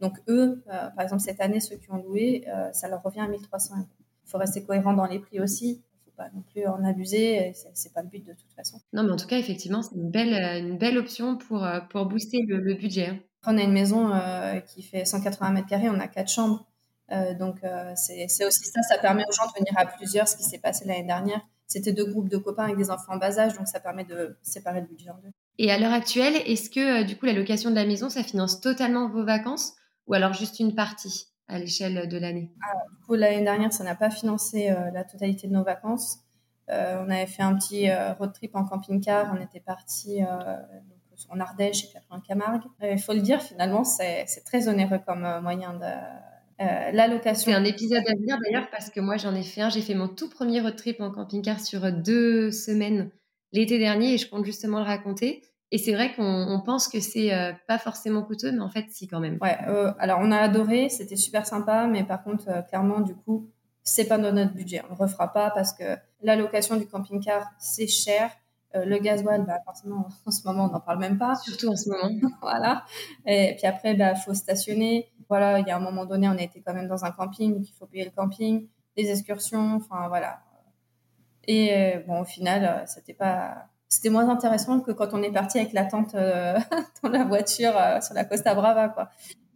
Donc 0.00 0.18
eux, 0.28 0.62
par 0.66 1.00
exemple 1.00 1.22
cette 1.22 1.40
année, 1.40 1.60
ceux 1.60 1.76
qui 1.76 1.90
ont 1.90 2.02
loué, 2.02 2.46
ça 2.72 2.88
leur 2.88 3.02
revient 3.02 3.20
à 3.20 3.28
1300 3.28 3.76
euros. 3.76 3.86
Il 4.26 4.30
faut 4.30 4.38
rester 4.38 4.64
cohérent 4.64 4.92
dans 4.92 5.06
les 5.06 5.18
prix 5.18 5.40
aussi 5.40 5.82
pas 6.18 6.28
non 6.34 6.42
plus 6.42 6.66
en 6.66 6.84
abuser. 6.84 7.52
C'est 7.72 7.94
pas 7.94 8.02
le 8.02 8.08
but 8.08 8.26
de 8.26 8.32
toute 8.32 8.52
façon. 8.54 8.78
Non, 8.92 9.04
mais 9.04 9.12
en 9.12 9.16
tout 9.16 9.26
cas, 9.26 9.38
effectivement, 9.38 9.82
c'est 9.82 9.94
une 9.94 10.10
belle, 10.10 10.34
une 10.62 10.76
belle 10.76 10.98
option 10.98 11.38
pour, 11.38 11.64
euh, 11.64 11.80
pour 11.88 12.04
booster 12.04 12.42
le, 12.46 12.74
budget. 12.74 13.06
Hein. 13.06 13.18
On 13.46 13.56
a 13.56 13.62
une 13.62 13.72
maison 13.72 14.12
euh, 14.12 14.60
qui 14.60 14.82
fait 14.82 15.06
180 15.06 15.52
mètres 15.52 15.68
carrés, 15.68 15.88
on 15.88 16.00
a 16.00 16.08
quatre 16.08 16.30
chambres. 16.30 16.66
Euh, 17.10 17.34
donc, 17.34 17.60
c'est 17.94 18.26
aussi 18.44 18.64
ça, 18.64 18.82
ça 18.82 18.98
permet 18.98 19.24
aux 19.26 19.32
gens 19.32 19.46
de 19.46 19.58
venir 19.58 19.72
à 19.76 19.86
plusieurs. 19.86 20.28
Ce 20.28 20.36
qui 20.36 20.42
s'est 20.42 20.58
passé 20.58 20.84
l'année 20.84 21.06
dernière, 21.06 21.40
c'était 21.68 21.92
deux 21.92 22.06
groupes 22.06 22.28
de 22.28 22.38
copains 22.38 22.64
avec 22.64 22.76
des 22.76 22.90
enfants 22.90 23.12
en 23.12 23.18
bas 23.18 23.38
âge, 23.38 23.56
donc 23.56 23.68
ça 23.68 23.78
permet 23.78 24.04
de 24.04 24.36
séparer 24.42 24.80
le 24.80 24.86
budget 24.86 25.10
en 25.10 25.18
deux. 25.22 25.30
Et 25.58 25.70
à 25.70 25.78
l'heure 25.78 25.92
actuelle, 25.92 26.34
est-ce 26.46 26.70
que 26.70 27.04
du 27.04 27.16
coup 27.16 27.26
la 27.26 27.32
location 27.32 27.70
de 27.70 27.74
la 27.76 27.86
maison, 27.86 28.08
ça 28.08 28.22
finance 28.22 28.60
totalement 28.60 29.08
vos 29.08 29.24
vacances 29.24 29.74
ou 30.06 30.14
alors 30.14 30.32
juste 30.32 30.58
une 30.58 30.74
partie 30.74 31.28
à 31.46 31.58
l'échelle 31.58 32.08
de 32.08 32.18
l'année? 32.18 32.52
Ah, 32.62 32.74
Du 32.90 33.06
coup, 33.06 33.14
l'année 33.14 33.42
dernière, 33.42 33.72
ça 33.72 33.84
n'a 33.84 33.94
pas 33.94 34.10
financé 34.10 34.74
la 34.92 35.04
totalité 35.04 35.46
de 35.46 35.52
nos 35.52 35.64
vacances. 35.64 36.18
on 36.68 37.10
avait 37.10 37.26
fait 37.26 37.42
un 37.42 37.54
petit 37.56 37.90
road 38.18 38.32
trip 38.32 38.54
en 38.54 38.64
camping-car. 38.64 39.34
On 39.36 39.42
était 39.42 39.60
parti 39.60 40.20
en 41.28 41.40
Ardèche 41.40 41.84
et 41.84 41.88
puis 41.88 41.98
après 41.98 42.14
en 42.16 42.20
Camargue. 42.20 42.62
Il 42.82 42.98
faut 42.98 43.12
le 43.12 43.20
dire, 43.20 43.42
finalement, 43.42 43.84
c'est 43.84 44.26
très 44.44 44.68
onéreux 44.68 45.00
comme 45.06 45.26
moyen 45.42 45.74
de 45.74 45.86
euh, 46.60 46.90
l'allocation. 46.92 47.52
C'est 47.52 47.56
un 47.56 47.64
épisode 47.64 48.02
à 48.06 48.14
venir 48.14 48.38
d'ailleurs 48.42 48.68
parce 48.70 48.90
que 48.90 49.00
moi 49.00 49.16
j'en 49.16 49.34
ai 49.34 49.42
fait 49.42 49.60
un. 49.60 49.68
J'ai 49.68 49.82
fait 49.82 49.94
mon 49.94 50.08
tout 50.08 50.28
premier 50.28 50.60
road 50.60 50.76
trip 50.76 51.00
en 51.00 51.10
camping-car 51.10 51.60
sur 51.60 51.92
deux 51.92 52.50
semaines 52.50 53.10
l'été 53.52 53.78
dernier 53.78 54.14
et 54.14 54.18
je 54.18 54.28
compte 54.28 54.44
justement 54.44 54.78
le 54.78 54.84
raconter. 54.84 55.42
Et 55.70 55.78
c'est 55.78 55.92
vrai 55.92 56.14
qu'on 56.14 56.62
pense 56.64 56.88
que 56.88 56.98
c'est 56.98 57.32
euh, 57.34 57.52
pas 57.66 57.78
forcément 57.78 58.22
coûteux, 58.22 58.52
mais 58.52 58.60
en 58.60 58.70
fait 58.70 58.86
si 58.90 59.06
quand 59.06 59.20
même. 59.20 59.38
Ouais. 59.40 59.56
Euh, 59.68 59.92
alors 59.98 60.18
on 60.22 60.32
a 60.32 60.38
adoré, 60.38 60.88
c'était 60.88 61.16
super 61.16 61.46
sympa, 61.46 61.86
mais 61.86 62.04
par 62.04 62.22
contre 62.24 62.66
clairement 62.68 63.00
du 63.00 63.14
coup 63.14 63.50
c'est 63.84 64.06
pas 64.06 64.18
dans 64.18 64.32
notre 64.32 64.54
budget. 64.54 64.82
On 64.86 64.94
le 64.94 64.94
refera 64.94 65.32
pas 65.32 65.50
parce 65.50 65.72
que 65.72 65.96
l'allocation 66.22 66.76
du 66.76 66.86
camping-car 66.86 67.46
c'est 67.58 67.86
cher. 67.86 68.30
Le 68.74 68.98
gasoil, 68.98 69.44
bah, 69.44 69.58
forcément, 69.64 70.08
en 70.26 70.30
ce 70.30 70.46
moment, 70.46 70.64
on 70.64 70.72
n'en 70.72 70.80
parle 70.80 70.98
même 70.98 71.18
pas. 71.18 71.34
Surtout 71.36 71.68
en 71.68 71.76
ce 71.76 71.88
moment. 71.88 72.10
voilà. 72.42 72.84
Et 73.26 73.54
puis 73.56 73.66
après, 73.66 73.92
il 73.92 73.98
bah, 73.98 74.14
faut 74.14 74.34
stationner 74.34 75.10
voilà, 75.28 75.58
il 75.58 75.66
y 75.66 75.70
a 75.70 75.76
un 75.76 75.80
moment 75.80 76.06
donné, 76.06 76.28
on 76.28 76.32
a 76.32 76.42
été 76.42 76.62
quand 76.62 76.74
même 76.74 76.88
dans 76.88 77.04
un 77.04 77.10
camping, 77.10 77.54
donc 77.54 77.68
il 77.68 77.74
faut 77.74 77.86
payer 77.86 78.04
le 78.04 78.10
camping, 78.10 78.66
les 78.96 79.10
excursions, 79.10 79.76
enfin 79.76 80.08
voilà. 80.08 80.40
Et 81.46 81.74
euh, 81.74 82.00
bon, 82.06 82.20
au 82.20 82.24
final, 82.24 82.64
euh, 82.64 82.86
c'était 82.86 83.14
pas, 83.14 83.68
c'était 83.88 84.10
moins 84.10 84.28
intéressant 84.28 84.80
que 84.80 84.92
quand 84.92 85.12
on 85.12 85.22
est 85.22 85.32
parti 85.32 85.58
avec 85.58 85.72
la 85.72 85.84
tente 85.84 86.14
euh, 86.14 86.58
dans 87.02 87.10
la 87.10 87.24
voiture 87.24 87.72
sur 88.02 88.14
la 88.14 88.24
Costa 88.24 88.54
Brava, 88.54 88.88
quoi. 88.88 89.10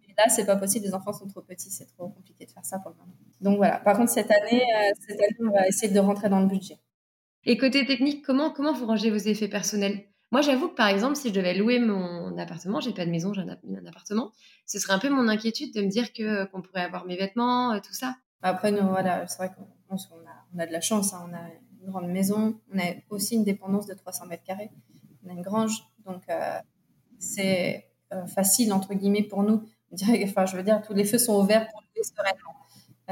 Et 0.09 0.14
là, 0.16 0.29
c'est 0.29 0.44
pas 0.44 0.57
possible, 0.57 0.85
les 0.85 0.94
enfants 0.94 1.12
sont 1.12 1.27
trop 1.27 1.40
petits, 1.40 1.70
c'est 1.70 1.87
trop 1.87 2.09
compliqué 2.09 2.44
de 2.44 2.51
faire 2.51 2.64
ça 2.64 2.79
pour 2.79 2.90
le 2.90 2.96
moment. 2.96 3.12
Donc 3.40 3.57
voilà. 3.57 3.79
Par 3.79 3.96
contre, 3.96 4.11
cette 4.11 4.31
année, 4.31 4.62
cette 5.01 5.20
année, 5.20 5.37
on 5.40 5.53
va 5.53 5.66
essayer 5.66 5.92
de 5.92 6.01
rentrer 6.01 6.29
dans 6.29 6.40
le 6.40 6.46
budget. 6.46 6.79
Et 7.44 7.57
côté 7.57 7.85
technique, 7.87 8.24
comment, 8.24 8.50
comment 8.50 8.72
vous 8.72 8.87
rangez 8.87 9.11
vos 9.11 9.16
effets 9.16 9.48
personnels? 9.48 10.05
Moi, 10.31 10.40
j'avoue 10.40 10.68
que 10.68 10.74
par 10.74 10.88
exemple, 10.88 11.16
si 11.16 11.28
je 11.28 11.35
devais 11.35 11.55
louer 11.55 11.78
mon 11.78 12.38
appartement, 12.38 12.81
j'ai 12.81 12.92
pas 12.92 13.05
de 13.05 13.11
maison, 13.11 13.35
j'ai 13.35 13.42
un, 13.42 13.87
appartement, 13.87 14.33
ce 14.64 14.78
serait 14.78 14.94
un 14.94 14.98
peu 14.98 15.11
mon 15.11 15.28
inquiétude 15.28 15.74
de 15.74 15.83
me 15.83 15.88
dire 15.88 16.12
que 16.12 16.46
qu'on 16.46 16.62
pourrait 16.62 16.83
avoir 16.83 17.05
mes 17.05 17.16
vêtements, 17.16 17.72
euh, 17.72 17.81
tout 17.81 17.92
ça. 17.92 18.16
Après, 18.40 18.72
nous, 18.72 18.88
voilà, 18.88 19.26
c'est 19.26 19.37
vrai 19.37 19.50
qu'on 19.55 19.66
on 19.90 20.59
a, 20.59 20.66
de 20.66 20.72
la 20.72 20.81
chance, 20.81 21.12
hein, 21.12 21.28
on 21.28 21.35
a 21.35 21.42
une 21.83 21.90
grande 21.90 22.09
maison, 22.09 22.59
on 22.72 22.78
a 22.78 22.94
aussi 23.11 23.35
une 23.35 23.44
dépendance 23.44 23.87
de 23.87 23.94
300 23.94 24.26
mètres 24.26 24.44
carrés, 24.44 24.70
on 25.24 25.31
a 25.31 25.33
une 25.33 25.42
grange, 25.42 25.85
donc 26.07 26.22
euh, 26.31 26.59
c'est 27.18 27.87
euh, 28.12 28.26
facile 28.26 28.72
entre 28.72 28.94
guillemets 28.94 29.22
pour 29.22 29.42
nous. 29.42 29.62
enfin, 30.24 30.46
je 30.46 30.57
veux 30.57 30.62
dire, 30.62 30.81
tous 30.81 30.94
les 30.94 31.05
feux 31.05 31.18
sont 31.18 31.38
ouverts 31.38 31.68
pour 31.68 31.83
louer 31.83 32.05
sereinement. 32.05 32.62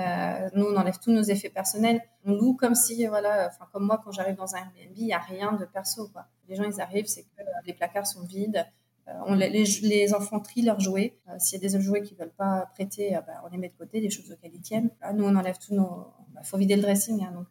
Euh, 0.00 0.48
nous, 0.54 0.66
on 0.66 0.76
enlève 0.76 0.98
tous 0.98 1.12
nos 1.12 1.22
effets 1.22 1.50
personnels. 1.50 2.00
On 2.24 2.32
loue 2.32 2.54
comme 2.54 2.74
si, 2.74 3.06
voilà, 3.06 3.48
enfin, 3.48 3.66
comme 3.72 3.86
moi, 3.86 4.00
quand 4.02 4.12
j'arrive 4.12 4.36
dans 4.36 4.54
un 4.54 4.58
Airbnb, 4.58 4.96
il 4.96 5.06
n'y 5.06 5.12
a 5.12 5.18
rien 5.18 5.52
de 5.52 5.64
perso, 5.64 6.08
quoi. 6.08 6.26
Les 6.48 6.56
gens, 6.56 6.64
ils 6.64 6.80
arrivent, 6.80 7.06
c'est 7.06 7.22
que 7.22 7.40
euh, 7.40 7.44
les 7.66 7.74
placards 7.74 8.06
sont 8.06 8.24
vides. 8.24 8.66
Euh, 9.08 9.12
on, 9.26 9.34
les, 9.34 9.48
les, 9.50 10.14
enfants 10.14 10.40
trient 10.40 10.62
leurs 10.62 10.80
jouets. 10.80 11.18
S'il 11.38 11.60
y 11.60 11.66
a 11.66 11.68
des 11.68 11.80
jouets 11.80 12.02
qu'ils 12.02 12.16
ne 12.16 12.22
veulent 12.22 12.34
pas 12.36 12.70
prêter, 12.74 13.18
bah, 13.26 13.42
on 13.44 13.48
les 13.48 13.58
met 13.58 13.68
de 13.68 13.76
côté, 13.76 14.00
les 14.00 14.10
choses 14.10 14.30
auxquelles 14.32 14.54
ils 14.54 14.60
tiennent. 14.60 14.90
nous, 15.14 15.24
on 15.24 15.36
enlève 15.36 15.58
tous 15.58 15.74
nos. 15.74 16.06
Il 16.28 16.34
bah, 16.34 16.42
faut 16.42 16.58
vider 16.58 16.76
le 16.76 16.82
dressing, 16.82 17.24
hein, 17.24 17.32
donc 17.34 17.46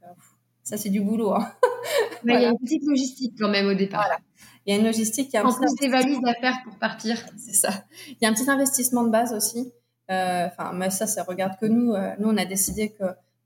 ça, 0.69 0.77
c'est 0.77 0.89
du 0.89 1.01
boulot. 1.01 1.33
Hein. 1.33 1.51
Mais 2.23 2.35
il 2.35 2.41
y 2.41 2.45
a 2.45 2.49
une 2.49 2.59
petite 2.59 2.83
logistique 2.85 3.33
quand 3.39 3.49
même 3.49 3.67
au 3.67 3.73
départ. 3.73 4.03
Voilà. 4.05 4.19
Il 4.65 4.73
y 4.73 4.77
a 4.77 4.79
une 4.79 4.85
logistique. 4.85 5.29
Il 5.33 5.35
y 5.35 5.39
a 5.39 5.45
en 5.45 5.51
plus 5.51 5.73
des 5.75 5.88
valises 5.88 6.19
à 6.23 6.33
faire 6.35 6.57
pour 6.63 6.77
partir. 6.77 7.17
C'est 7.38 7.53
ça. 7.53 7.85
Il 8.07 8.17
y 8.21 8.25
a 8.25 8.29
un 8.29 8.33
petit 8.33 8.47
investissement 8.47 9.03
de 9.03 9.09
base 9.09 9.33
aussi. 9.33 9.71
Euh, 10.09 10.47
enfin, 10.47 10.73
mais 10.73 10.89
ça, 10.89 11.07
ça 11.07 11.23
regarde 11.23 11.57
que 11.59 11.65
nous. 11.65 11.93
Euh, 11.93 12.13
nous, 12.19 12.29
on 12.29 12.37
a 12.37 12.45
décidé 12.45 12.89
que 12.89 13.03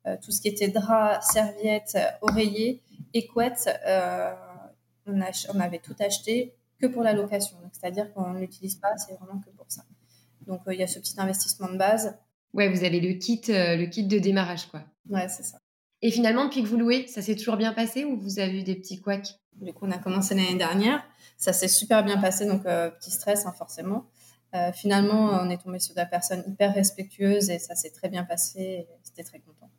euh, 0.07 0.17
tout 0.23 0.31
ce 0.31 0.41
qui 0.41 0.47
était 0.47 0.69
drap, 0.69 1.21
serviettes, 1.21 1.97
oreillers 2.21 2.81
et 3.13 3.27
couettes, 3.27 3.69
on, 5.05 5.19
on, 5.53 5.59
avait 5.59 5.79
tout 5.79 5.95
acheté 5.99 6.53
que 6.79 6.87
pour 6.87 7.03
la 7.03 7.13
location. 7.13 7.57
C'est-à-dire 7.71 8.13
qu'on 8.13 8.33
n'utilise 8.33 8.75
pas, 8.75 8.95
c'est 8.97 9.13
vraiment 9.15 9.39
que 9.39 9.49
pour 9.51 9.65
ça. 9.67 9.83
Donc, 10.47 10.61
il 10.67 10.75
y 10.75 10.83
a 10.83 10.87
ce 10.87 10.99
petit 10.99 11.15
investissement 11.17 11.69
de 11.69 11.77
base. 11.77 12.15
Ouais, 12.53 12.69
vous 12.69 12.83
avez 12.83 12.99
le 12.99 13.13
kit, 13.13 13.41
le 13.47 13.85
kit 13.85 14.03
de 14.03 14.19
démarrage, 14.19 14.67
quoi. 14.67 14.83
Ouais, 15.09 15.27
c'est 15.27 15.43
ça. 15.43 15.57
Et 16.01 16.11
finalement, 16.11 16.45
depuis 16.45 16.63
que 16.63 16.67
vous 16.67 16.77
louez, 16.77 17.07
ça 17.07 17.21
s'est 17.21 17.35
toujours 17.35 17.55
bien 17.55 17.73
passé 17.73 18.03
ou 18.03 18.17
vous 18.17 18.39
avez 18.39 18.59
eu 18.59 18.63
des 18.63 18.75
petits 18.75 18.99
couacs? 18.99 19.39
Du 19.61 19.71
coup, 19.73 19.85
on 19.85 19.91
a 19.91 19.97
commencé 19.97 20.35
l'année 20.35 20.57
dernière. 20.57 21.03
Ça 21.37 21.53
s'est 21.53 21.67
super 21.67 22.03
bien 22.03 22.19
passé, 22.19 22.45
donc 22.45 22.63
petit 22.63 23.11
stress, 23.11 23.45
hein, 23.45 23.53
forcément. 23.57 24.05
Euh, 24.55 24.71
finalement, 24.71 25.31
on 25.41 25.49
est 25.49 25.57
tombé 25.57 25.79
sur 25.79 25.95
des 25.95 26.05
personnes 26.05 26.43
hyper 26.47 26.73
respectueuses 26.73 27.49
et 27.49 27.57
ça 27.57 27.75
s'est 27.75 27.89
très 27.89 28.09
bien 28.09 28.23
passé. 28.23 28.87
C'était 29.01 29.23
très 29.23 29.39
content. 29.39 29.69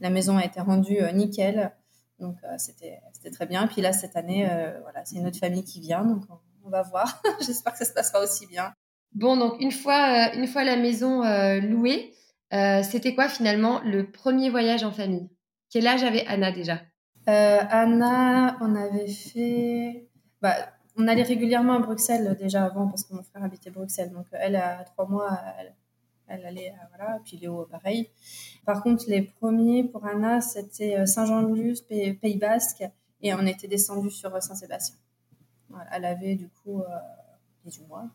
La 0.00 0.10
maison 0.10 0.36
a 0.36 0.44
été 0.44 0.60
rendue 0.60 1.00
euh, 1.00 1.12
nickel, 1.12 1.72
donc 2.18 2.36
euh, 2.44 2.54
c'était 2.58 3.00
très 3.32 3.46
bien. 3.46 3.66
Puis 3.68 3.80
là, 3.80 3.92
cette 3.92 4.16
année, 4.16 4.44
voilà, 4.82 5.04
c'est 5.04 5.16
une 5.16 5.26
autre 5.26 5.38
famille 5.38 5.64
qui 5.64 5.80
vient, 5.80 6.04
donc 6.04 6.24
on, 6.64 6.68
va 6.68 6.82
voir. 6.82 7.22
J'espère 7.40 7.72
que 7.72 7.78
ça 7.78 7.84
se 7.84 7.92
passera 7.92 8.22
aussi 8.22 8.46
bien. 8.46 8.72
Bon, 9.12 9.36
donc 9.36 9.60
une 9.60 9.70
fois, 9.70 10.34
une 10.34 10.46
fois 10.46 10.64
la 10.64 10.76
maison 10.76 11.22
louée, 11.60 12.14
c'était 12.50 13.14
quoi 13.14 13.28
finalement 13.28 13.80
le 13.84 14.10
premier 14.10 14.50
voyage 14.50 14.82
en 14.82 14.90
famille? 14.90 15.28
Quel 15.70 15.86
âge 15.86 16.02
avait 16.02 16.24
Anna 16.26 16.52
déjà? 16.52 16.80
Anna, 17.26 18.56
on 18.60 18.74
avait 18.74 19.08
fait. 19.08 20.08
Bah, 20.40 20.56
on 20.96 21.08
allait 21.08 21.22
régulièrement 21.22 21.74
à 21.74 21.78
Bruxelles 21.80 22.26
euh, 22.26 22.34
déjà 22.34 22.64
avant 22.64 22.88
parce 22.88 23.04
que 23.04 23.14
mon 23.14 23.22
frère 23.22 23.42
habitait 23.44 23.70
Bruxelles. 23.70 24.10
Donc 24.12 24.26
euh, 24.32 24.38
elle, 24.40 24.56
à 24.56 24.84
trois 24.84 25.06
mois, 25.06 25.38
elle, 26.28 26.44
allait, 26.46 26.70
euh, 26.70 26.86
voilà. 26.96 27.20
Puis 27.24 27.36
Léo, 27.36 27.66
pareil. 27.70 28.10
Par 28.64 28.82
contre, 28.82 29.04
les 29.08 29.22
premiers 29.22 29.84
pour 29.84 30.04
Anna, 30.06 30.40
c'était 30.40 31.04
Saint-Jean-de-Luz, 31.06 31.82
Pays, 31.82 32.38
Basque, 32.38 32.84
et 33.20 33.34
on 33.34 33.46
était 33.46 33.68
descendu 33.68 34.10
sur 34.10 34.30
Saint-Sébastien. 34.42 34.96
elle 35.92 36.04
avait 36.04 36.34
du 36.34 36.48
coup 36.48 36.82
18 37.64 37.86
mois, 37.86 38.08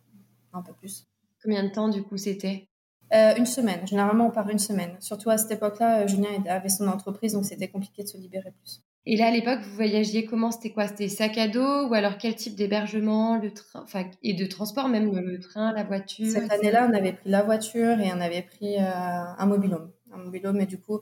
un 0.53 0.61
peu 0.61 0.73
plus. 0.73 1.07
Combien 1.43 1.63
de 1.63 1.69
temps 1.69 1.89
du 1.89 2.03
coup 2.03 2.17
c'était? 2.17 2.67
Une 3.11 3.45
semaine. 3.45 3.85
Généralement, 3.87 4.27
on 4.27 4.31
part 4.31 4.49
une 4.49 4.59
semaine. 4.59 4.95
Surtout 4.99 5.29
à 5.29 5.37
cette 5.37 5.51
époque-là, 5.51 6.05
Julien 6.07 6.43
avait 6.47 6.69
son 6.69 6.87
entreprise, 6.87 7.33
donc 7.33 7.45
c'était 7.45 7.67
compliqué 7.67 8.03
de 8.03 8.07
se 8.07 8.17
libérer 8.17 8.51
plus. 8.51 8.81
Et 9.05 9.15
là, 9.15 9.27
à 9.27 9.31
l'époque, 9.31 9.59
vous 9.62 9.75
voyagiez 9.75 10.25
comment? 10.25 10.51
C'était 10.51 10.71
quoi? 10.71 10.88
C'était 10.88 11.07
sac 11.07 11.38
à 11.38 11.47
dos 11.47 11.88
ou 11.88 11.93
alors 11.93 12.17
quel 12.17 12.35
type 12.35 12.55
d'hébergement 12.55 13.38
le 13.38 13.51
train, 13.53 13.81
enfin, 13.81 14.05
et 14.23 14.33
de 14.33 14.45
transport, 14.45 14.89
même 14.89 15.15
le 15.15 15.39
train, 15.39 15.71
la 15.73 15.83
voiture 15.83 16.29
Cette 16.29 16.51
année-là, 16.51 16.88
on 16.89 16.93
avait 16.93 17.13
pris 17.13 17.29
la 17.29 17.41
voiture 17.41 17.99
et 17.99 18.12
on 18.13 18.19
avait 18.19 18.41
pris 18.41 18.77
euh, 18.77 18.81
un 18.83 19.45
mobilhome. 19.45 19.91
Un 20.13 20.17
mobilhome, 20.17 20.59
et 20.59 20.65
du 20.65 20.79
coup, 20.79 20.99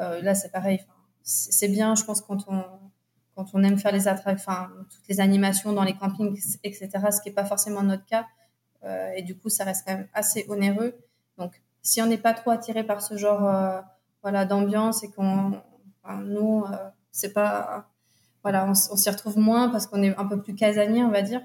euh, 0.00 0.22
là, 0.22 0.34
c'est 0.34 0.50
pareil. 0.50 0.80
C'est 1.22 1.68
bien, 1.68 1.94
je 1.94 2.04
pense, 2.04 2.22
quand 2.22 2.48
on, 2.48 2.64
quand 3.36 3.46
on 3.54 3.62
aime 3.62 3.78
faire 3.78 3.92
les 3.92 4.08
attractions, 4.08 4.50
enfin, 4.52 4.70
toutes 4.90 5.06
les 5.08 5.20
animations 5.20 5.72
dans 5.72 5.84
les 5.84 5.94
campings, 5.94 6.36
etc., 6.64 6.90
ce 7.10 7.20
qui 7.20 7.28
n'est 7.28 7.34
pas 7.34 7.44
forcément 7.44 7.82
notre 7.82 8.04
cas. 8.06 8.26
Euh, 8.84 9.12
et 9.16 9.22
du 9.22 9.36
coup, 9.36 9.48
ça 9.48 9.64
reste 9.64 9.86
quand 9.86 9.94
même 9.94 10.08
assez 10.12 10.44
onéreux. 10.48 10.94
Donc, 11.38 11.62
si 11.82 12.00
on 12.02 12.06
n'est 12.06 12.18
pas 12.18 12.32
trop 12.32 12.50
attiré 12.50 12.84
par 12.84 13.02
ce 13.02 13.16
genre 13.16 13.82
voilà, 14.22 14.44
d'ambiance 14.44 15.04
et 15.04 15.10
qu'on. 15.10 15.52
nous, 16.24 16.64
c'est 17.14 17.32
pas 17.32 17.88
voilà, 18.44 18.68
on, 18.68 18.74
s'y 18.74 19.08
retrouve 19.08 19.38
moins 19.38 19.70
parce 19.70 19.86
qu'on 19.86 20.02
est 20.02 20.14
un 20.16 20.26
peu 20.26 20.40
plus 20.40 20.54
casanier, 20.54 21.02
on 21.02 21.10
va 21.10 21.22
dire. 21.22 21.40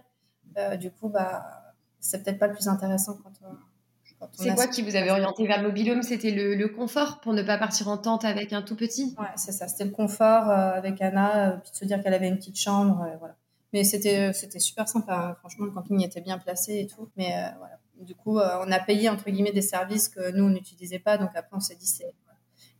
Euh, 0.57 0.75
du 0.75 0.91
coup, 0.91 1.07
bah, 1.07 1.73
c'est 2.01 2.21
peut-être 2.21 2.37
pas 2.37 2.47
le 2.47 2.53
plus 2.53 2.67
intéressant 2.67 3.17
quand 3.23 3.31
on. 3.41 4.27
c'est 4.33 4.53
quoi 4.53 4.67
qui 4.67 4.81
vous 4.81 4.97
avait 4.97 5.09
orienté 5.09 5.47
vers 5.47 5.61
le 5.61 5.69
mobilhome? 5.69 6.03
C'était 6.03 6.31
le, 6.31 6.67
confort 6.67 7.21
pour 7.21 7.31
ne 7.31 7.41
pas 7.41 7.57
partir 7.57 7.87
en 7.87 7.97
tente 7.97 8.25
avec 8.25 8.51
un 8.51 8.61
tout 8.61 8.75
petit? 8.75 9.15
Ouais, 9.17 9.27
c'est 9.37 9.53
ça. 9.53 9.69
C'était 9.69 9.85
le 9.85 9.91
confort 9.91 10.49
euh, 10.49 10.73
avec 10.73 11.01
Anna, 11.01 11.51
euh, 11.51 11.57
puis 11.57 11.71
de 11.71 11.77
se 11.77 11.85
dire 11.85 12.03
qu'elle 12.03 12.13
avait 12.13 12.27
une 12.27 12.37
petite 12.37 12.59
chambre, 12.59 13.07
voilà. 13.19 13.37
Mais 13.71 13.85
c'était 13.85 14.33
c'était 14.33 14.59
super 14.59 14.89
sympa. 14.89 15.15
Hein. 15.15 15.35
Franchement, 15.39 15.65
le 15.67 15.71
camping 15.71 16.03
était 16.03 16.21
bien 16.21 16.37
placé 16.37 16.79
et 16.79 16.87
tout. 16.87 17.09
Mais 17.15 17.31
voilà. 17.59 17.79
Du 18.01 18.15
coup, 18.15 18.39
on 18.39 18.71
a 18.71 18.79
payé 18.79 19.09
entre 19.09 19.29
guillemets 19.29 19.51
des 19.51 19.61
services 19.61 20.09
que 20.09 20.31
nous 20.31 20.45
on 20.45 20.49
n'utilisait 20.49 20.99
pas. 20.99 21.17
Donc 21.17 21.29
après, 21.35 21.55
on 21.55 21.59
s'est 21.59 21.75
dit 21.75 21.85
c'est. 21.85 22.13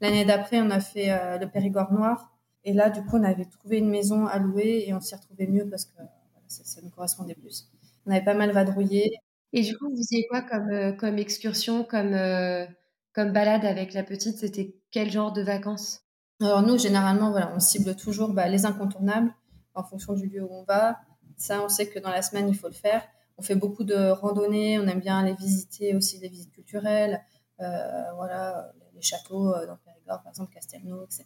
L'année 0.02 0.26
d'après, 0.26 0.62
on 0.62 0.72
a 0.72 0.80
fait 0.80 1.10
le 1.40 1.46
Périgord 1.46 1.94
noir. 1.94 2.32
Et 2.64 2.74
là, 2.74 2.90
du 2.90 3.02
coup, 3.04 3.18
on 3.18 3.24
avait 3.24 3.46
trouvé 3.46 3.78
une 3.78 3.90
maison 3.90 4.26
à 4.26 4.38
louer 4.40 4.84
et 4.88 4.94
on 4.94 5.00
s'y 5.00 5.16
retrouvait 5.16 5.48
mieux 5.48 5.68
parce 5.70 5.86
que 5.86 6.02
ça, 6.48 6.82
nous 6.82 6.90
correspondait 6.90 7.36
plus. 7.36 7.70
On 8.06 8.12
avait 8.12 8.24
pas 8.24 8.34
mal 8.34 8.52
vadrouillé. 8.52 9.12
Et 9.54 9.62
du 9.62 9.78
coup, 9.78 9.90
vous 9.90 9.98
faisiez 9.98 10.28
quoi 10.28 10.42
comme, 10.42 10.70
euh, 10.70 10.92
comme 10.92 11.18
excursion, 11.18 11.84
comme, 11.84 12.14
euh, 12.14 12.66
comme 13.14 13.32
balade 13.32 13.66
avec 13.66 13.94
la 13.94 14.04
petite? 14.04 14.38
C'était 14.38 14.76
quel 14.92 15.10
genre 15.10 15.32
de 15.32 15.42
vacances? 15.42 16.02
Alors 16.42 16.62
nous, 16.62 16.78
généralement, 16.78 17.32
voilà, 17.32 17.52
on 17.56 17.60
cible 17.60 17.96
toujours 17.96 18.34
bah, 18.34 18.48
les 18.48 18.66
incontournables 18.66 19.34
en 19.74 19.84
fonction 19.84 20.14
du 20.14 20.28
lieu 20.28 20.44
où 20.44 20.52
on 20.52 20.64
va. 20.64 21.00
Ça, 21.38 21.64
on 21.64 21.70
sait 21.70 21.88
que 21.88 22.00
dans 22.00 22.10
la 22.10 22.22
semaine, 22.22 22.48
il 22.50 22.56
faut 22.56 22.68
le 22.68 22.74
faire. 22.74 23.02
On 23.38 23.42
fait 23.42 23.56
beaucoup 23.56 23.84
de 23.84 24.10
randonnées, 24.10 24.80
on 24.80 24.88
aime 24.88 25.00
bien 25.00 25.20
aller 25.20 25.34
visiter 25.34 25.96
aussi 25.96 26.20
des 26.20 26.28
visites 26.28 26.52
culturelles, 26.52 27.24
euh, 27.62 28.12
voilà, 28.16 28.72
les 28.94 29.02
châteaux 29.02 29.52
dans 29.54 29.74
le 29.74 29.80
Périgord, 29.86 30.22
par 30.22 30.30
exemple, 30.30 30.54
Castelnau, 30.54 31.06
etc. 31.06 31.26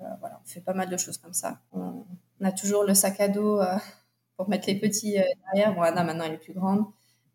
Euh, 0.00 0.04
voilà, 0.20 0.40
on 0.42 0.48
fait 0.48 0.60
pas 0.60 0.74
mal 0.74 0.88
de 0.88 0.96
choses 0.96 1.18
comme 1.18 1.32
ça. 1.32 1.60
On, 1.72 2.04
a 2.42 2.52
toujours 2.52 2.84
le 2.84 2.94
sac 2.94 3.18
à 3.20 3.28
dos 3.28 3.60
euh, 3.60 3.76
pour 4.36 4.48
mettre 4.48 4.66
les 4.66 4.78
petits 4.78 5.18
euh, 5.18 5.24
derrière. 5.46 5.74
Bon, 5.74 5.82
Anna, 5.82 6.04
maintenant, 6.04 6.24
elle 6.24 6.34
est 6.34 6.38
plus 6.38 6.52
grande. 6.52 6.84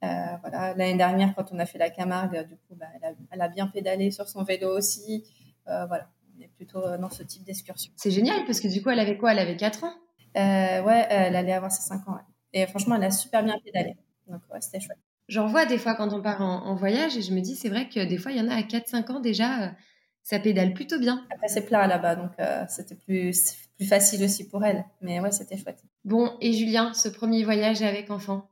voilà. 0.01 0.73
L'année 0.75 0.97
dernière, 0.97 1.33
quand 1.35 1.51
on 1.51 1.59
a 1.59 1.65
fait 1.65 1.79
la 1.79 1.89
Camargue, 1.89 2.47
du 2.47 2.55
coup, 2.55 2.75
bah, 2.75 2.85
elle, 3.31 3.41
a, 3.41 3.47
bien 3.47 3.67
pédalé 3.67 4.11
sur 4.11 4.27
son 4.27 4.43
vélo 4.43 4.77
aussi. 4.77 5.23
voilà, 5.65 6.09
on 6.37 6.41
est 6.41 6.49
plutôt 6.49 6.81
dans 6.97 7.09
ce 7.09 7.23
type 7.23 7.43
d'excursion. 7.43 7.91
C'est 7.95 8.11
génial 8.11 8.45
parce 8.45 8.59
que 8.59 8.67
du 8.67 8.81
coup, 8.81 8.89
elle 8.89 8.99
avait 8.99 9.17
quoi? 9.17 9.31
Elle 9.31 9.39
avait 9.39 9.57
4 9.57 9.83
ans? 9.83 9.93
Ouais, 10.35 11.07
elle 11.09 11.35
allait 11.35 11.53
avoir 11.53 11.71
ses 11.71 11.81
5 11.81 12.07
ans. 12.07 12.19
Et 12.53 12.67
franchement, 12.67 12.95
elle 12.95 13.03
a 13.03 13.11
super 13.11 13.43
bien 13.43 13.57
pédalé. 13.63 13.95
Donc, 14.27 14.41
ouais, 14.51 14.61
c'était 14.61 14.79
chouette. 14.79 14.99
J'en 15.27 15.47
vois 15.47 15.65
des 15.65 15.77
fois 15.77 15.95
quand 15.95 16.13
on 16.13 16.21
part 16.21 16.41
en, 16.41 16.75
voyage 16.75 17.15
et 17.15 17.21
je 17.21 17.33
me 17.33 17.39
dis, 17.39 17.55
c'est 17.55 17.69
vrai 17.69 17.87
que 17.87 18.03
des 18.05 18.17
fois, 18.17 18.31
il 18.31 18.37
y 18.37 18.41
en 18.41 18.49
a 18.49 18.55
à 18.55 18.61
4-5 18.61 19.11
ans 19.11 19.19
déjà 19.19 19.73
ça 20.23 20.39
pédale 20.39 20.73
plutôt 20.73 20.99
bien. 20.99 21.25
Après, 21.31 21.47
c'est 21.47 21.65
plat 21.65 21.87
là-bas, 21.87 22.15
donc 22.15 22.31
euh, 22.39 22.63
c'était 22.69 22.95
plus, 22.95 23.55
plus 23.75 23.87
facile 23.87 24.23
aussi 24.23 24.47
pour 24.47 24.63
elle. 24.63 24.85
Mais 25.01 25.19
ouais, 25.19 25.31
c'était 25.31 25.57
chouette. 25.57 25.83
Bon, 26.05 26.37
et 26.41 26.53
Julien, 26.53 26.93
ce 26.93 27.09
premier 27.09 27.43
voyage 27.43 27.81
avec 27.81 28.09
enfant, 28.11 28.49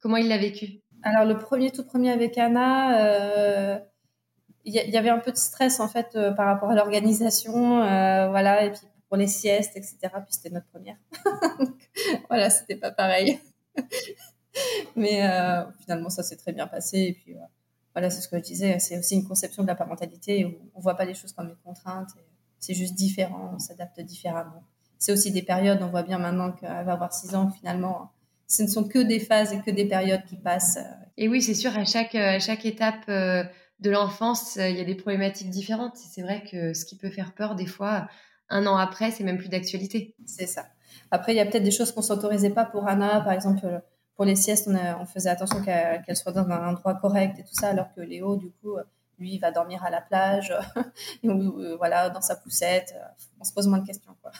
comment 0.00 0.16
il 0.16 0.28
l'a 0.28 0.38
vécu? 0.38 0.80
Alors, 1.02 1.24
le 1.26 1.38
premier, 1.38 1.70
tout 1.70 1.84
premier 1.84 2.10
avec 2.10 2.38
Anna, 2.38 2.98
euh, 2.98 3.78
il 4.64 4.72
y, 4.72 4.96
avait 4.96 5.10
un 5.10 5.18
peu 5.18 5.30
de 5.30 5.36
stress 5.36 5.78
en 5.78 5.88
fait 5.88 6.16
euh, 6.16 6.32
par 6.32 6.46
rapport 6.46 6.70
à 6.70 6.74
l'organisation, 6.74 7.80
voilà, 8.30 8.64
et 8.64 8.70
puis 8.70 8.80
pour 9.08 9.18
les 9.18 9.26
siestes, 9.26 9.76
etc. 9.76 9.98
Puis 10.24 10.32
c'était 10.32 10.48
notre 10.48 10.68
première. 10.68 10.96
donc, 11.58 11.76
voilà, 12.30 12.48
c'était 12.48 12.76
pas 12.76 12.90
pareil. 12.90 13.38
Mais 14.96 15.20
finalement, 15.82 16.08
ça 16.08 16.22
s'est 16.22 16.36
très 16.36 16.52
bien 16.52 16.66
passé. 16.66 16.98
Et 16.98 17.12
puis, 17.12 17.36
voilà, 17.94 18.10
c'est 18.10 18.20
ce 18.20 18.28
que 18.28 18.36
je 18.38 18.42
disais, 18.42 18.78
c'est 18.78 18.98
aussi 18.98 19.14
une 19.14 19.26
conception 19.26 19.62
de 19.62 19.68
la 19.68 19.74
parentalité 19.74 20.44
où 20.44 20.70
on 20.74 20.80
voit 20.80 20.96
pas 20.96 21.04
les 21.04 21.14
choses 21.14 21.32
comme 21.32 21.48
une 21.48 21.56
contrainte. 21.56 22.08
C'est 22.58 22.74
juste 22.74 22.94
différent, 22.94 23.52
on 23.54 23.58
s'adapte 23.58 24.00
différemment. 24.00 24.64
C'est 24.98 25.12
aussi 25.12 25.30
des 25.30 25.42
périodes, 25.42 25.80
on 25.82 25.88
voit 25.88 26.02
bien 26.02 26.18
maintenant 26.18 26.52
qu'elle 26.52 26.84
va 26.84 26.92
avoir 26.92 27.12
6 27.12 27.34
ans, 27.34 27.50
finalement, 27.50 28.10
ce 28.48 28.62
ne 28.62 28.68
sont 28.68 28.84
que 28.84 28.98
des 28.98 29.20
phases 29.20 29.52
et 29.52 29.60
que 29.60 29.70
des 29.70 29.86
périodes 29.86 30.24
qui 30.24 30.36
passent. 30.36 30.78
Et 31.16 31.28
oui, 31.28 31.40
c'est 31.40 31.54
sûr, 31.54 31.76
à 31.76 31.84
chaque, 31.84 32.14
à 32.14 32.38
chaque 32.40 32.66
étape 32.66 33.08
euh, 33.08 33.44
de 33.80 33.90
l'enfance, 33.90 34.56
il 34.56 34.76
y 34.76 34.80
a 34.80 34.84
des 34.84 34.94
problématiques 34.94 35.50
différentes. 35.50 35.96
C'est 35.96 36.22
vrai 36.22 36.42
que 36.50 36.74
ce 36.74 36.84
qui 36.84 36.96
peut 36.96 37.10
faire 37.10 37.34
peur, 37.34 37.54
des 37.54 37.66
fois, 37.66 38.08
un 38.48 38.66
an 38.66 38.76
après, 38.76 39.10
c'est 39.10 39.24
même 39.24 39.38
plus 39.38 39.48
d'actualité. 39.48 40.14
C'est 40.26 40.46
ça. 40.46 40.66
Après, 41.10 41.32
il 41.32 41.36
y 41.36 41.40
a 41.40 41.46
peut-être 41.46 41.62
des 41.62 41.70
choses 41.70 41.92
qu'on 41.92 42.02
s'autorisait 42.02 42.50
pas 42.50 42.64
pour 42.64 42.88
Anna, 42.88 43.20
par 43.20 43.32
exemple 43.32 43.82
pour 44.16 44.24
les 44.24 44.36
siestes, 44.36 44.68
on, 44.68 45.06
faisait 45.06 45.30
attention 45.30 45.62
qu'elle 45.62 46.16
soit 46.16 46.32
dans 46.32 46.48
un 46.48 46.68
endroit 46.68 46.94
correct 46.94 47.38
et 47.38 47.42
tout 47.42 47.54
ça, 47.54 47.68
alors 47.68 47.92
que 47.94 48.00
Léo, 48.00 48.36
du 48.36 48.50
coup, 48.50 48.76
lui, 49.18 49.34
il 49.34 49.38
va 49.38 49.50
dormir 49.50 49.84
à 49.84 49.90
la 49.90 50.00
plage, 50.00 50.52
ou 51.22 51.30
euh, 51.30 51.76
voilà, 51.76 52.10
dans 52.10 52.20
sa 52.20 52.36
poussette. 52.36 52.94
On 53.40 53.44
se 53.44 53.52
pose 53.52 53.66
moins 53.66 53.78
de 53.78 53.86
questions, 53.86 54.14
quoi. 54.22 54.32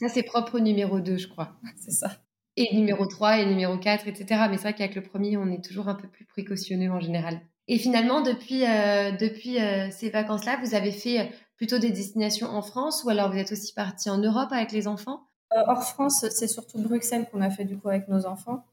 Ça, 0.00 0.08
c'est 0.08 0.22
propre 0.22 0.58
numéro 0.58 1.00
2, 1.00 1.16
je 1.16 1.28
crois. 1.28 1.56
C'est 1.76 1.90
ça. 1.90 2.12
Et 2.56 2.74
numéro 2.74 3.06
3 3.06 3.38
et 3.38 3.46
numéro 3.46 3.78
4, 3.78 4.08
etc. 4.08 4.46
Mais 4.50 4.56
c'est 4.56 4.64
vrai 4.64 4.74
qu'avec 4.74 4.96
le 4.96 5.02
premier, 5.02 5.36
on 5.36 5.48
est 5.48 5.64
toujours 5.64 5.88
un 5.88 5.94
peu 5.94 6.08
plus 6.08 6.24
précautionneux 6.24 6.90
en 6.90 6.98
général. 6.98 7.40
Et 7.68 7.78
finalement, 7.78 8.20
depuis, 8.20 8.64
euh, 8.64 9.12
depuis 9.12 9.60
euh, 9.60 9.88
ces 9.92 10.10
vacances-là, 10.10 10.58
vous 10.64 10.74
avez 10.74 10.90
fait 10.90 11.30
plutôt 11.56 11.78
des 11.78 11.90
destinations 11.90 12.48
en 12.48 12.62
France 12.62 13.04
ou 13.04 13.10
alors 13.10 13.30
vous 13.30 13.38
êtes 13.38 13.52
aussi 13.52 13.72
parti 13.74 14.10
en 14.10 14.18
Europe 14.18 14.50
avec 14.50 14.72
les 14.72 14.88
enfants? 14.88 15.20
Hors 15.50 15.84
France, 15.84 16.26
c'est 16.30 16.48
surtout 16.48 16.78
Bruxelles 16.78 17.26
qu'on 17.30 17.42
a 17.42 17.50
fait 17.50 17.64
du 17.64 17.78
coup 17.78 17.88
avec 17.88 18.08
nos 18.08 18.26
enfants. 18.26 18.64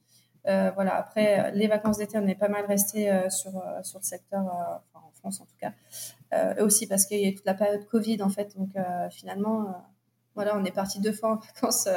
Euh, 0.48 0.72
voilà. 0.76 0.96
Après, 0.96 1.52
les 1.54 1.68
vacances 1.68 1.98
d'été, 1.98 2.18
on 2.18 2.28
est 2.28 2.36
pas 2.36 2.50
mal 2.50 2.66
resté 2.66 3.12
euh, 3.12 3.30
sur 3.30 3.58
euh, 3.58 3.82
sur 3.84 4.00
le 4.00 4.04
secteur, 4.04 4.44
en 4.94 5.12
France 5.12 5.42
en 5.42 5.46
tout 5.46 5.58
cas, 5.60 5.72
aussi 6.62 6.86
parce 6.88 7.06
qu'il 7.06 7.20
y 7.20 7.28
a 7.28 7.32
toute 7.32 7.46
la 7.46 7.56
période 7.56 7.86
Covid 7.88 8.22
en 8.22 8.30
fait. 8.30 8.56
Donc 8.56 8.72
finalement, 9.12 9.74
voilà, 10.36 10.56
on 10.58 10.64
est 10.64 10.72
parti 10.72 11.00
deux 11.00 11.14
fois 11.14 11.32
en 11.32 11.36
vacances, 11.56 11.88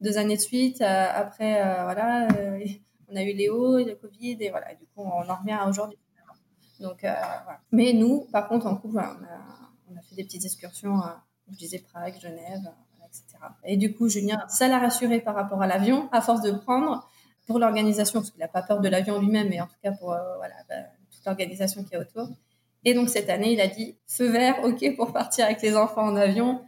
deux 0.00 0.18
années 0.18 0.36
de 0.36 0.42
suite. 0.42 0.82
après, 0.82 1.62
voilà, 1.84 2.28
on 3.08 3.16
a 3.16 3.22
eu 3.22 3.32
Léo, 3.32 3.78
le 3.78 3.94
Covid, 3.94 4.36
et 4.40 4.50
voilà. 4.50 4.74
Du 4.74 4.84
coup, 4.86 5.02
on 5.02 5.28
en 5.28 5.36
revient 5.36 5.52
à 5.52 5.68
aujourd'hui. 5.68 5.98
Donc. 6.80 7.06
Mais 7.72 7.94
nous, 7.94 8.26
par 8.32 8.48
contre, 8.48 8.66
en 8.66 8.76
couple, 8.76 8.98
on 8.98 9.96
a, 9.96 10.02
fait 10.02 10.16
des 10.16 10.24
petites 10.24 10.44
excursions, 10.44 11.00
je 11.50 11.56
disais 11.56 11.78
Prague, 11.78 12.20
Genève, 12.20 12.70
etc. 13.06 13.38
Et 13.64 13.78
du 13.78 13.94
coup, 13.94 14.08
Julien, 14.08 14.44
ça 14.48 14.68
l'a 14.68 14.78
rassuré 14.78 15.20
par 15.20 15.34
rapport 15.34 15.62
à 15.62 15.66
l'avion, 15.66 16.10
à 16.12 16.20
force 16.20 16.42
de 16.42 16.50
prendre 16.50 17.08
pour 17.46 17.58
l'organisation, 17.58 18.20
parce 18.20 18.30
qu'il 18.30 18.40
n'a 18.40 18.48
pas 18.48 18.62
peur 18.62 18.80
de 18.80 18.88
l'avion 18.88 19.20
lui-même, 19.20 19.48
mais 19.48 19.60
en 19.60 19.66
tout 19.66 19.76
cas 19.82 19.92
pour 19.92 20.12
euh, 20.12 20.36
voilà, 20.36 20.54
bah, 20.68 20.74
toute 21.10 21.24
l'organisation 21.24 21.84
qui 21.84 21.94
est 21.94 21.98
autour. 21.98 22.28
Et 22.84 22.94
donc 22.94 23.08
cette 23.08 23.30
année, 23.30 23.52
il 23.52 23.60
a 23.60 23.68
dit 23.68 23.96
feu 24.06 24.28
vert, 24.28 24.62
ok 24.64 24.96
pour 24.96 25.12
partir 25.12 25.46
avec 25.46 25.62
les 25.62 25.76
enfants 25.76 26.04
en 26.04 26.16
avion. 26.16 26.60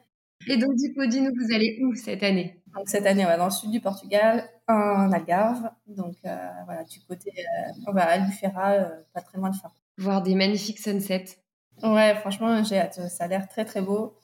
Et 0.48 0.56
donc 0.56 0.74
du 0.76 0.94
coup, 0.94 1.04
dis-nous, 1.06 1.32
vous 1.34 1.52
allez 1.52 1.80
où 1.82 1.94
cette 1.94 2.22
année? 2.22 2.60
Donc 2.74 2.88
cette 2.88 3.06
année, 3.06 3.24
on 3.24 3.28
va 3.28 3.36
dans 3.36 3.46
le 3.46 3.50
sud 3.50 3.70
du 3.70 3.80
Portugal, 3.80 4.48
en 4.68 5.10
Algarve. 5.12 5.68
Donc 5.86 6.14
euh, 6.24 6.36
voilà, 6.64 6.84
du 6.84 7.00
côté, 7.00 7.32
euh, 7.36 7.72
on 7.86 7.92
va 7.92 8.04
à 8.04 8.12
Albufeira, 8.12 8.74
pas 9.12 9.20
très 9.20 9.38
loin 9.38 9.50
de 9.50 9.56
Faro. 9.56 9.74
Voir 9.96 10.22
des 10.22 10.34
magnifiques 10.34 10.78
sunsets. 10.78 11.38
Ouais, 11.82 12.14
franchement, 12.16 12.62
j'ai 12.62 12.78
hâte. 12.78 13.00
Ça 13.08 13.24
a 13.24 13.26
l'air 13.26 13.48
très 13.48 13.64
très 13.64 13.80
beau. 13.80 14.16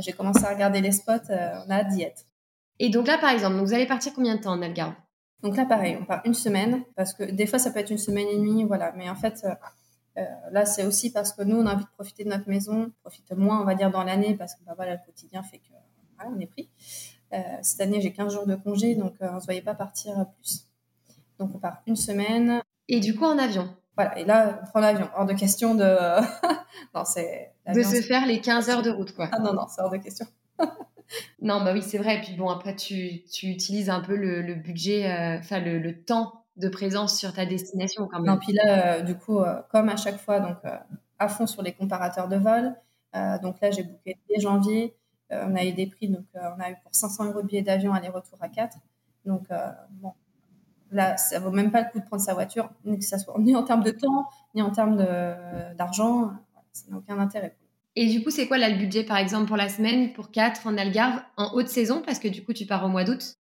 j'ai 0.00 0.12
commencé 0.12 0.44
à 0.44 0.50
regarder 0.50 0.80
les 0.80 0.92
spots, 0.92 1.30
on 1.30 1.70
a 1.70 1.74
hâte 1.74 1.88
d'y 1.88 2.02
être. 2.02 2.24
Et 2.78 2.88
donc 2.90 3.06
là, 3.06 3.18
par 3.18 3.30
exemple, 3.30 3.56
vous 3.56 3.74
allez 3.74 3.86
partir 3.86 4.12
combien 4.14 4.36
de 4.36 4.40
temps 4.40 4.52
en 4.52 4.62
Algarve? 4.62 4.94
Donc 5.42 5.56
là, 5.56 5.64
pareil, 5.64 5.96
on 6.00 6.04
part 6.04 6.20
une 6.24 6.34
semaine, 6.34 6.82
parce 6.96 7.14
que 7.14 7.24
des 7.24 7.46
fois, 7.46 7.58
ça 7.58 7.70
peut 7.70 7.78
être 7.78 7.90
une 7.90 7.98
semaine 7.98 8.28
et 8.28 8.36
demie, 8.36 8.64
voilà. 8.64 8.92
Mais 8.96 9.08
en 9.08 9.14
fait, 9.14 9.40
euh, 9.44 9.54
euh, 10.18 10.24
là, 10.50 10.66
c'est 10.66 10.84
aussi 10.84 11.10
parce 11.10 11.32
que 11.32 11.42
nous, 11.42 11.56
on 11.56 11.66
a 11.66 11.74
envie 11.74 11.84
de 11.84 11.90
profiter 11.90 12.24
de 12.24 12.28
notre 12.28 12.48
maison, 12.48 12.92
profite 13.02 13.32
moins, 13.32 13.60
on 13.60 13.64
va 13.64 13.74
dire, 13.74 13.90
dans 13.90 14.04
l'année, 14.04 14.34
parce 14.34 14.54
que 14.54 14.64
bah, 14.64 14.74
voilà, 14.76 14.94
le 14.94 15.00
quotidien 15.04 15.42
fait 15.42 15.58
que 15.58 15.72
voilà, 16.16 16.30
on 16.36 16.40
est 16.40 16.46
pris. 16.46 16.68
Euh, 17.32 17.38
cette 17.62 17.80
année, 17.80 18.00
j'ai 18.00 18.12
15 18.12 18.34
jours 18.34 18.46
de 18.46 18.54
congé, 18.54 18.96
donc 18.96 19.14
on 19.20 19.34
ne 19.34 19.40
se 19.40 19.46
voyait 19.46 19.62
pas 19.62 19.74
partir 19.74 20.26
plus. 20.36 20.66
Donc 21.38 21.52
on 21.54 21.58
part 21.58 21.80
une 21.86 21.96
semaine. 21.96 22.60
Et 22.88 23.00
du 23.00 23.16
coup, 23.16 23.24
en 23.24 23.38
avion 23.38 23.74
Voilà, 23.96 24.18
et 24.18 24.24
là, 24.24 24.60
on 24.62 24.66
prend 24.66 24.80
l'avion. 24.80 25.08
Hors 25.16 25.24
de 25.24 25.32
question 25.32 25.74
de. 25.74 25.84
non, 26.94 27.04
c'est. 27.04 27.54
De 27.72 27.82
se 27.82 28.02
faire 28.02 28.26
les 28.26 28.40
15 28.40 28.68
heures 28.68 28.82
de 28.82 28.90
route, 28.90 29.14
quoi. 29.14 29.30
Ah 29.32 29.38
non, 29.38 29.54
non, 29.54 29.66
c'est 29.68 29.80
hors 29.80 29.90
de 29.90 29.96
question. 29.96 30.26
Non, 31.40 31.62
bah 31.62 31.72
oui, 31.72 31.82
c'est 31.82 31.98
vrai. 31.98 32.18
Et 32.18 32.20
puis 32.20 32.34
bon, 32.34 32.48
après, 32.48 32.76
tu, 32.76 33.22
tu 33.24 33.46
utilises 33.46 33.90
un 33.90 34.00
peu 34.00 34.16
le, 34.16 34.54
budget, 34.54 35.10
euh, 35.10 35.38
enfin 35.38 35.60
le, 35.60 36.04
temps 36.04 36.44
de 36.56 36.68
présence 36.68 37.18
sur 37.18 37.32
ta 37.32 37.46
destination 37.46 38.06
quand 38.06 38.20
même. 38.20 38.34
Non, 38.34 38.38
puis 38.38 38.52
là, 38.52 38.96
euh, 38.96 39.02
du 39.02 39.16
coup, 39.16 39.40
euh, 39.40 39.60
comme 39.70 39.88
à 39.88 39.96
chaque 39.96 40.18
fois, 40.18 40.40
donc 40.40 40.58
à 41.18 41.28
fond 41.28 41.46
sur 41.46 41.62
les 41.62 41.72
comparateurs 41.72 42.28
de 42.28 42.36
vol. 42.36 42.74
donc 43.42 43.60
là, 43.60 43.70
j'ai 43.70 43.82
booké 43.82 44.18
dès 44.28 44.40
janvier. 44.40 44.94
on 45.30 45.54
a 45.56 45.64
eu 45.64 45.72
des 45.72 45.86
prix, 45.86 46.08
donc 46.08 46.24
on 46.34 46.60
a 46.60 46.70
eu 46.70 46.76
pour 46.82 46.94
500 46.94 47.26
euros 47.26 47.42
de 47.42 47.46
billets 47.46 47.62
d'avion 47.62 47.92
aller-retour 47.92 48.38
à 48.40 48.48
4. 48.48 48.76
Donc 49.26 49.48
bon, 49.90 50.12
là, 50.90 51.16
ça 51.16 51.38
vaut 51.38 51.50
même 51.50 51.70
pas 51.70 51.82
le 51.82 51.90
coup 51.90 52.00
de 52.00 52.04
prendre 52.04 52.22
sa 52.22 52.34
voiture, 52.34 52.70
ni 52.84 52.98
que 52.98 53.04
ça 53.04 53.18
soit 53.18 53.34
ni 53.38 53.54
en 53.56 53.62
termes 53.62 53.82
de 53.82 53.90
temps, 53.90 54.26
ni 54.54 54.62
en 54.62 54.70
termes 54.70 54.96
d'argent. 55.76 56.32
ça 56.72 56.90
n'a 56.90 56.98
aucun 56.98 57.18
intérêt. 57.18 57.56
Et 57.96 58.06
du 58.06 58.22
coup, 58.22 58.30
c'est 58.30 58.46
quoi 58.46 58.58
le 58.58 58.78
budget, 58.78 59.04
par 59.04 59.16
exemple, 59.16 59.48
pour 59.48 59.56
la 59.56 59.68
semaine, 59.68 60.12
pour 60.12 60.30
4 60.30 60.66
en 60.66 60.76
Algarve, 60.78 61.20
en 61.36 61.52
haute 61.54 61.68
saison, 61.68 62.02
parce 62.04 62.18
que 62.18 62.28
du 62.28 62.44
coup, 62.44 62.52
tu 62.52 62.66
pars 62.66 62.84
au 62.84 62.88
mois 62.88 63.04
d'août 63.04 63.34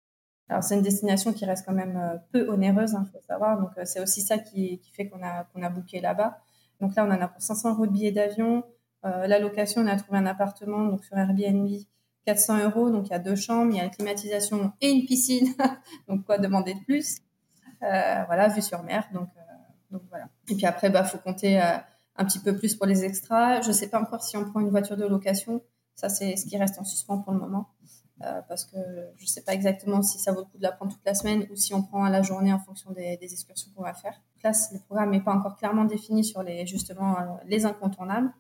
Alors, 0.49 0.63
c'est 0.63 0.77
une 0.77 0.83
destination 0.83 1.33
qui 1.33 1.45
reste 1.45 1.67
quand 1.67 1.75
même 1.75 1.97
euh, 1.97 2.17
peu 2.33 2.49
onéreuse, 2.49 2.93
il 2.93 2.97
hein, 2.97 3.09
faut 3.13 3.21
savoir. 3.27 3.61
Donc, 3.61 3.71
euh, 3.77 3.83
c'est 3.85 4.01
aussi 4.01 4.23
ça 4.23 4.39
qui, 4.39 4.81
fait 4.95 5.09
qu'on 5.09 5.23
a, 5.23 5.45
qu'on 5.45 5.63
a 5.63 5.69
booké 5.69 6.01
là-bas. 6.01 6.39
Donc 6.81 6.95
là, 6.95 7.05
on 7.05 7.11
en 7.11 7.21
a 7.21 7.29
pour 7.29 7.43
500 7.43 7.75
euros 7.75 7.87
de 7.87 7.93
billets 7.93 8.13
d'avion. 8.13 8.63
Euh, 9.05 9.27
la 9.27 9.41
location, 9.41 9.83
on 9.83 9.87
a 9.89 9.97
trouvé 9.97 10.19
un 10.19 10.27
appartement 10.27 10.85
donc 10.85 11.05
sur 11.05 11.17
Airbnb, 11.17 11.69
400 12.27 12.65
euros. 12.65 12.91
Donc, 12.91 13.09
il 13.09 13.11
y 13.11 13.15
a 13.15 13.19
deux 13.19 13.37
chambres, 13.37 13.73
il 13.73 13.79
y 13.79 13.81
a 13.81 13.85
la 13.85 13.91
climatisation 13.91 14.73
et 14.81 14.91
une 14.91 15.07
piscine. 15.07 15.55
donc, 16.09 16.25
quoi 16.25 16.39
demander 16.39 16.75
de 16.75 16.85
plus? 16.85 17.19
Voilà, 17.81 18.49
vue 18.49 18.63
sur 18.63 18.83
mer. 18.85 19.09
Donc, 19.13 19.29
donc 19.91 20.03
voilà. 20.09 20.27
Et 20.49 20.55
puis 20.55 20.67
après, 20.67 20.91
bah, 20.91 21.05
faut 21.05 21.19
compter 21.19 21.61
un 22.19 22.25
petit 22.25 22.39
peu 22.39 22.57
plus 22.57 22.75
pour 22.75 22.87
les 22.87 23.05
extras. 23.05 23.61
Je 23.63 23.69
ne 23.69 23.73
sais 23.73 23.89
pas 23.89 24.01
encore 24.01 24.23
si 24.23 24.37
on 24.37 24.45
prend 24.45 24.61
une 24.61 24.71
voiture 24.71 24.97
de 24.97 25.07
location. 25.07 25.63
Ça, 25.95 26.09
c'est 26.09 26.37
ce 26.37 26.47
qui 26.47 26.57
reste 26.57 26.79
en 26.79 26.85
suspens 26.85 27.19
pour 27.19 27.33
le 27.33 27.39
moment. 27.39 27.69
Euh, 28.25 28.41
parce 28.49 28.65
que 28.65 28.79
je 29.17 29.25
ne 29.25 29.29
sais 29.29 29.43
pas 29.43 29.53
exactement 29.53 30.01
si 30.01 30.19
ça 30.19 30.33
vaut 30.33 30.41
le 30.41 30.45
coup 30.47 30.57
de 30.57 30.63
la 30.63 30.73
prendre 30.73 30.91
toute 30.91 31.05
la 31.05 31.15
semaine 31.15 31.47
ou 31.51 31.57
si 31.57 31.75
on 31.75 31.83
prend 31.83 32.03
à 32.03 32.09
la 32.09 32.23
journée 32.23 32.51
en 32.51 32.59
fonction 32.59 32.91
des, 32.93 33.19
excursions 33.21 33.71
qu'on 33.77 33.83
va 33.83 33.93
faire. 33.93 34.15
Là, 34.43 34.53
le 34.73 34.79
programme 34.79 35.11
n'est 35.11 35.21
pas 35.21 35.35
encore 35.35 35.57
clairement 35.57 35.85
défini 35.85 36.25
sur 36.25 36.43
les, 36.43 36.67
justement 36.67 37.19
euh, 37.19 37.23
les 37.47 37.67
incontournables. 37.67 38.33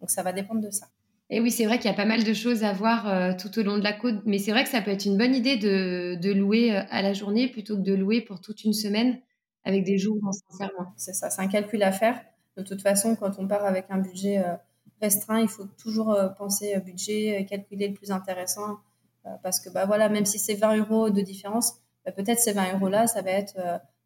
Donc, 0.00 0.10
ça 0.10 0.22
va 0.22 0.32
dépendre 0.32 0.60
de 0.60 0.70
ça. 0.70 0.88
Et 1.30 1.40
oui, 1.40 1.50
c'est 1.50 1.64
vrai 1.64 1.78
qu'il 1.78 1.90
y 1.90 1.94
a 1.94 1.96
pas 1.96 2.04
mal 2.04 2.24
de 2.24 2.34
choses 2.34 2.62
à 2.62 2.74
voir 2.74 3.08
euh, 3.08 3.32
tout 3.32 3.58
au 3.58 3.62
long 3.62 3.78
de 3.78 3.82
la 3.82 3.94
côte, 3.94 4.20
mais 4.26 4.38
c'est 4.38 4.50
vrai 4.50 4.64
que 4.64 4.70
ça 4.70 4.82
peut 4.82 4.90
être 4.90 5.06
une 5.06 5.16
bonne 5.16 5.34
idée 5.34 5.56
de, 5.56 6.16
de 6.20 6.30
louer 6.30 6.76
à 6.76 7.00
la 7.00 7.14
journée 7.14 7.48
plutôt 7.48 7.76
que 7.76 7.82
de 7.82 7.94
louer 7.94 8.20
pour 8.20 8.40
toute 8.40 8.64
une 8.64 8.74
semaine 8.74 9.18
avec 9.64 9.84
des 9.84 9.96
jours 9.96 10.18
sincèrement. 10.50 10.92
C'est 10.96 11.14
ça, 11.14 11.30
c'est 11.30 11.40
un 11.40 11.48
calcul 11.48 11.82
à 11.82 11.92
faire. 11.92 12.20
De 12.56 12.62
toute 12.62 12.82
façon, 12.82 13.16
quand 13.16 13.38
on 13.38 13.46
part 13.46 13.64
avec 13.64 13.86
un 13.88 13.98
budget 13.98 14.38
euh, 14.38 14.54
restreint, 15.00 15.40
il 15.40 15.48
faut 15.48 15.64
toujours 15.82 16.10
euh, 16.10 16.28
penser 16.28 16.78
budget, 16.80 17.46
calculer 17.48 17.88
le 17.88 17.94
plus 17.94 18.10
intéressant. 18.10 18.78
Euh, 19.26 19.30
parce 19.42 19.60
que 19.60 19.70
bah, 19.70 19.86
voilà, 19.86 20.08
même 20.08 20.26
si 20.26 20.38
c'est 20.38 20.54
20 20.54 20.76
euros 20.76 21.10
de 21.10 21.20
différence, 21.22 21.74
bah, 22.04 22.12
peut-être 22.12 22.40
ces 22.40 22.52
20 22.52 22.74
euros-là, 22.74 23.06
ça 23.06 23.22
va 23.22 23.30
être 23.30 23.56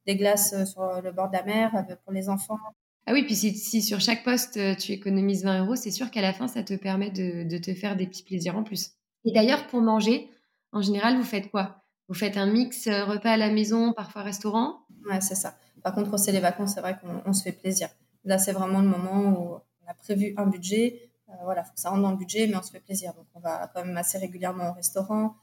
des 0.07 0.17
glaces 0.17 0.65
sur 0.65 1.01
le 1.03 1.11
bord 1.11 1.29
de 1.29 1.37
la 1.37 1.43
mer 1.43 1.87
pour 2.05 2.13
les 2.13 2.29
enfants. 2.29 2.59
Ah 3.07 3.13
oui, 3.13 3.25
puis 3.25 3.35
si, 3.35 3.83
sur 3.83 4.01
chaque 4.01 4.25
poste 4.25 4.59
tu 4.79 4.93
économises 4.93 5.45
20 5.45 5.65
euros, 5.65 5.77
c'est 5.77 5.91
sûr 5.91 6.11
qu'à 6.11 6.21
la 6.21 6.33
fin, 6.33 6.49
ça 6.49 6.63
te 6.63 6.75
permet 6.75 7.11
de, 7.11 7.59
te 7.59 7.75
faire 7.75 7.97
des 7.97 8.07
petits 8.07 8.23
plaisirs 8.23 8.57
en 8.57 8.63
plus. 8.63 8.93
Et 9.25 9.33
d'ailleurs, 9.33 9.67
pour 9.67 9.81
manger, 9.81 10.29
en 10.73 10.83
général, 10.83 11.17
vous 11.17 11.25
faites 11.25 11.51
quoi? 11.51 11.83
Vous 12.09 12.15
faites 12.15 12.37
un 12.37 12.47
mix 12.47 12.89
repas 12.89 13.33
à 13.33 13.37
la 13.37 13.51
maison, 13.51 13.93
parfois 13.93 14.23
restaurant? 14.23 14.81
Ouais, 15.09 15.21
c'est 15.21 15.35
ça 15.35 15.57
Par 15.83 15.95
contre, 15.95 16.17
c'est 16.19 16.33
les 16.33 16.41
vacances, 16.41 16.75
c'est 16.75 16.81
vrai 16.81 16.97
qu'on 17.01 17.33
se 17.33 17.43
fait 17.43 17.53
plaisir. 17.53 17.89
Là, 18.27 18.39
c'est 18.39 18.53
vraiment 18.53 18.81
le 18.81 18.89
moment 18.89 19.23
où 19.31 19.55
on 19.55 19.91
a 19.91 19.95
prévu 19.95 20.35
un 20.37 20.47
budget. 20.47 21.11
voilà, 21.45 21.65
faut 21.65 21.73
que 21.73 21.81
ça 21.81 21.91
rentre 21.91 22.03
dans 22.03 22.11
le 22.11 22.17
budget, 22.17 22.47
mais 22.47 22.57
on 22.57 22.63
se 22.63 22.71
fait 22.71 22.81
plaisir. 22.81 23.15
Donc, 23.15 23.27
on 23.35 23.41
va 23.41 23.71
quand 23.75 23.85
même 23.85 23.97
assez 23.97 24.19
régulièrement 24.19 24.71
au 24.71 24.73
restaurant. 24.75 25.37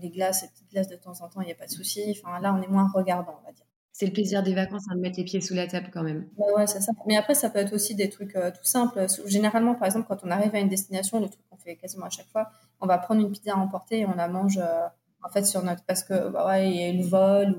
les 0.00 0.10
glaces, 0.10 0.42
les 0.42 0.48
petites 0.48 0.70
glaces 0.70 0.88
de 0.88 0.96
temps 0.96 1.20
en 1.20 1.28
temps, 1.28 1.40
il 1.40 1.46
n'y 1.46 1.52
a 1.52 1.56
pas 1.56 1.66
de 1.66 1.72
souci. 1.72 2.16
Enfin, 2.16 2.38
là, 2.40 2.54
on 2.54 2.62
est 2.62 2.68
moins 2.68 2.88
regardant, 2.94 3.36
on 3.42 3.46
va 3.46 3.52
dire 3.52 3.66
c'est 4.00 4.06
le 4.06 4.12
plaisir 4.12 4.42
des 4.42 4.54
vacances 4.54 4.84
hein, 4.88 4.96
de 4.96 5.00
mettre 5.00 5.18
les 5.18 5.24
pieds 5.24 5.42
sous 5.42 5.52
la 5.52 5.66
table 5.66 5.90
quand 5.92 6.02
même. 6.02 6.26
Bah 6.38 6.46
ouais, 6.56 6.66
c'est 6.66 6.80
ça. 6.80 6.90
Mais 7.06 7.18
après, 7.18 7.34
ça 7.34 7.50
peut 7.50 7.58
être 7.58 7.74
aussi 7.74 7.94
des 7.94 8.08
trucs 8.08 8.34
euh, 8.34 8.50
tout 8.50 8.64
simples. 8.64 9.04
Généralement, 9.26 9.74
par 9.74 9.84
exemple, 9.84 10.06
quand 10.08 10.24
on 10.24 10.30
arrive 10.30 10.54
à 10.54 10.58
une 10.58 10.70
destination, 10.70 11.20
le 11.20 11.28
truc 11.28 11.42
qu'on 11.50 11.58
fait 11.58 11.76
quasiment 11.76 12.06
à 12.06 12.10
chaque 12.10 12.28
fois, 12.28 12.50
on 12.80 12.86
va 12.86 12.96
prendre 12.96 13.20
une 13.20 13.30
pizza 13.30 13.52
à 13.52 13.56
emporter 13.56 14.00
et 14.00 14.06
on 14.06 14.14
la 14.14 14.26
mange 14.26 14.56
euh, 14.56 14.86
en 15.22 15.28
fait 15.28 15.44
sur 15.44 15.62
notre 15.62 15.84
parce 15.84 16.02
que 16.02 16.30
bah 16.30 16.46
ouais, 16.46 16.70
il 16.70 16.76
y 16.76 16.84
a 16.84 16.92
le 16.94 17.06
vol 17.06 17.58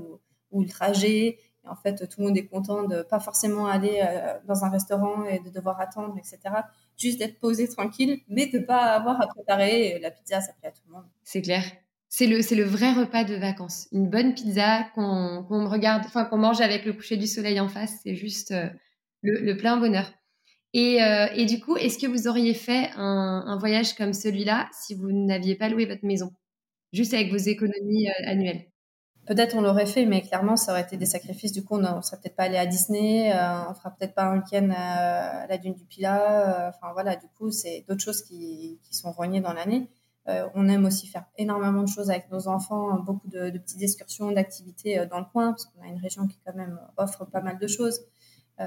ou, 0.51 0.61
le 0.63 0.67
trajet. 0.67 1.37
En 1.67 1.75
fait, 1.75 2.07
tout 2.09 2.21
le 2.21 2.27
monde 2.27 2.37
est 2.37 2.47
content 2.47 2.83
de 2.87 3.03
pas 3.03 3.19
forcément 3.19 3.67
aller 3.67 4.01
euh, 4.03 4.33
dans 4.47 4.65
un 4.65 4.69
restaurant 4.69 5.25
et 5.25 5.39
de 5.39 5.49
devoir 5.49 5.79
attendre, 5.79 6.15
etc. 6.17 6.39
Juste 6.97 7.19
d'être 7.19 7.39
posé 7.39 7.67
tranquille, 7.67 8.19
mais 8.27 8.47
de 8.47 8.59
pas 8.59 8.95
avoir 8.95 9.21
à 9.21 9.27
préparer. 9.27 9.99
La 9.99 10.09
pizza, 10.09 10.41
ça 10.41 10.53
plaît 10.53 10.69
à 10.69 10.71
tout 10.71 10.81
le 10.87 10.93
monde. 10.93 11.05
C'est 11.23 11.41
clair. 11.41 11.63
C'est 12.09 12.27
le, 12.27 12.63
vrai 12.63 12.91
repas 12.91 13.23
de 13.23 13.35
vacances. 13.35 13.87
Une 13.93 14.09
bonne 14.09 14.33
pizza 14.33 14.83
qu'on, 14.95 15.45
qu'on 15.47 15.69
regarde, 15.69 16.03
enfin 16.05 16.25
qu'on 16.25 16.37
mange 16.37 16.59
avec 16.59 16.83
le 16.83 16.93
coucher 16.93 17.15
du 17.15 17.27
soleil 17.27 17.59
en 17.59 17.69
face, 17.69 17.93
c'est 18.03 18.15
juste 18.15 18.51
euh, 18.51 18.67
le, 19.21 19.53
plein 19.55 19.77
bonheur. 19.77 20.11
Et, 20.73 21.01
euh, 21.01 21.27
et, 21.35 21.45
du 21.45 21.59
coup, 21.61 21.77
est-ce 21.77 21.97
que 21.97 22.07
vous 22.07 22.27
auriez 22.27 22.53
fait 22.53 22.89
un, 22.95 23.57
voyage 23.59 23.93
comme 23.95 24.13
celui-là 24.13 24.69
si 24.73 24.95
vous 24.95 25.11
n'aviez 25.11 25.55
pas 25.55 25.69
loué 25.69 25.85
votre 25.85 26.05
maison, 26.05 26.31
juste 26.91 27.13
avec 27.13 27.29
vos 27.31 27.37
économies 27.37 28.09
annuelles 28.25 28.70
Peut-être 29.25 29.55
on 29.55 29.61
l'aurait 29.61 29.85
fait, 29.85 30.05
mais 30.05 30.21
clairement, 30.21 30.55
ça 30.57 30.71
aurait 30.71 30.81
été 30.81 30.97
des 30.97 31.05
sacrifices. 31.05 31.51
Du 31.51 31.63
coup, 31.63 31.75
on 31.75 31.97
ne 31.97 32.01
serait 32.01 32.17
peut-être 32.17 32.35
pas 32.35 32.43
allé 32.43 32.57
à 32.57 32.65
Disney, 32.65 33.31
on 33.69 33.73
fera 33.73 33.91
peut-être 33.91 34.15
pas 34.15 34.23
un 34.23 34.37
week-end 34.37 34.69
à 34.75 35.47
la 35.47 35.57
dune 35.57 35.75
du 35.75 35.85
Pilat. 35.85 36.69
Enfin 36.69 36.91
voilà, 36.93 37.15
du 37.15 37.27
coup, 37.37 37.51
c'est 37.51 37.85
d'autres 37.87 38.01
choses 38.01 38.23
qui, 38.23 38.79
sont 38.89 39.11
rognées 39.11 39.39
dans 39.39 39.53
l'année. 39.53 39.87
Euh, 40.27 40.47
on 40.53 40.69
aime 40.69 40.85
aussi 40.85 41.07
faire 41.07 41.25
énormément 41.37 41.81
de 41.81 41.87
choses 41.87 42.11
avec 42.11 42.29
nos 42.31 42.47
enfants, 42.47 42.99
beaucoup 42.99 43.27
de, 43.27 43.49
petites 43.57 43.81
excursions, 43.81 44.31
d'activités 44.31 44.99
euh, 44.99 45.05
dans 45.07 45.19
le 45.19 45.25
coin, 45.25 45.51
parce 45.51 45.65
qu'on 45.65 45.81
a 45.81 45.87
une 45.87 45.99
région 45.99 46.27
qui 46.27 46.37
quand 46.45 46.55
même 46.55 46.79
offre 46.97 47.25
pas 47.25 47.41
mal 47.41 47.57
de 47.57 47.67
choses. 47.67 48.01
Euh, 48.59 48.65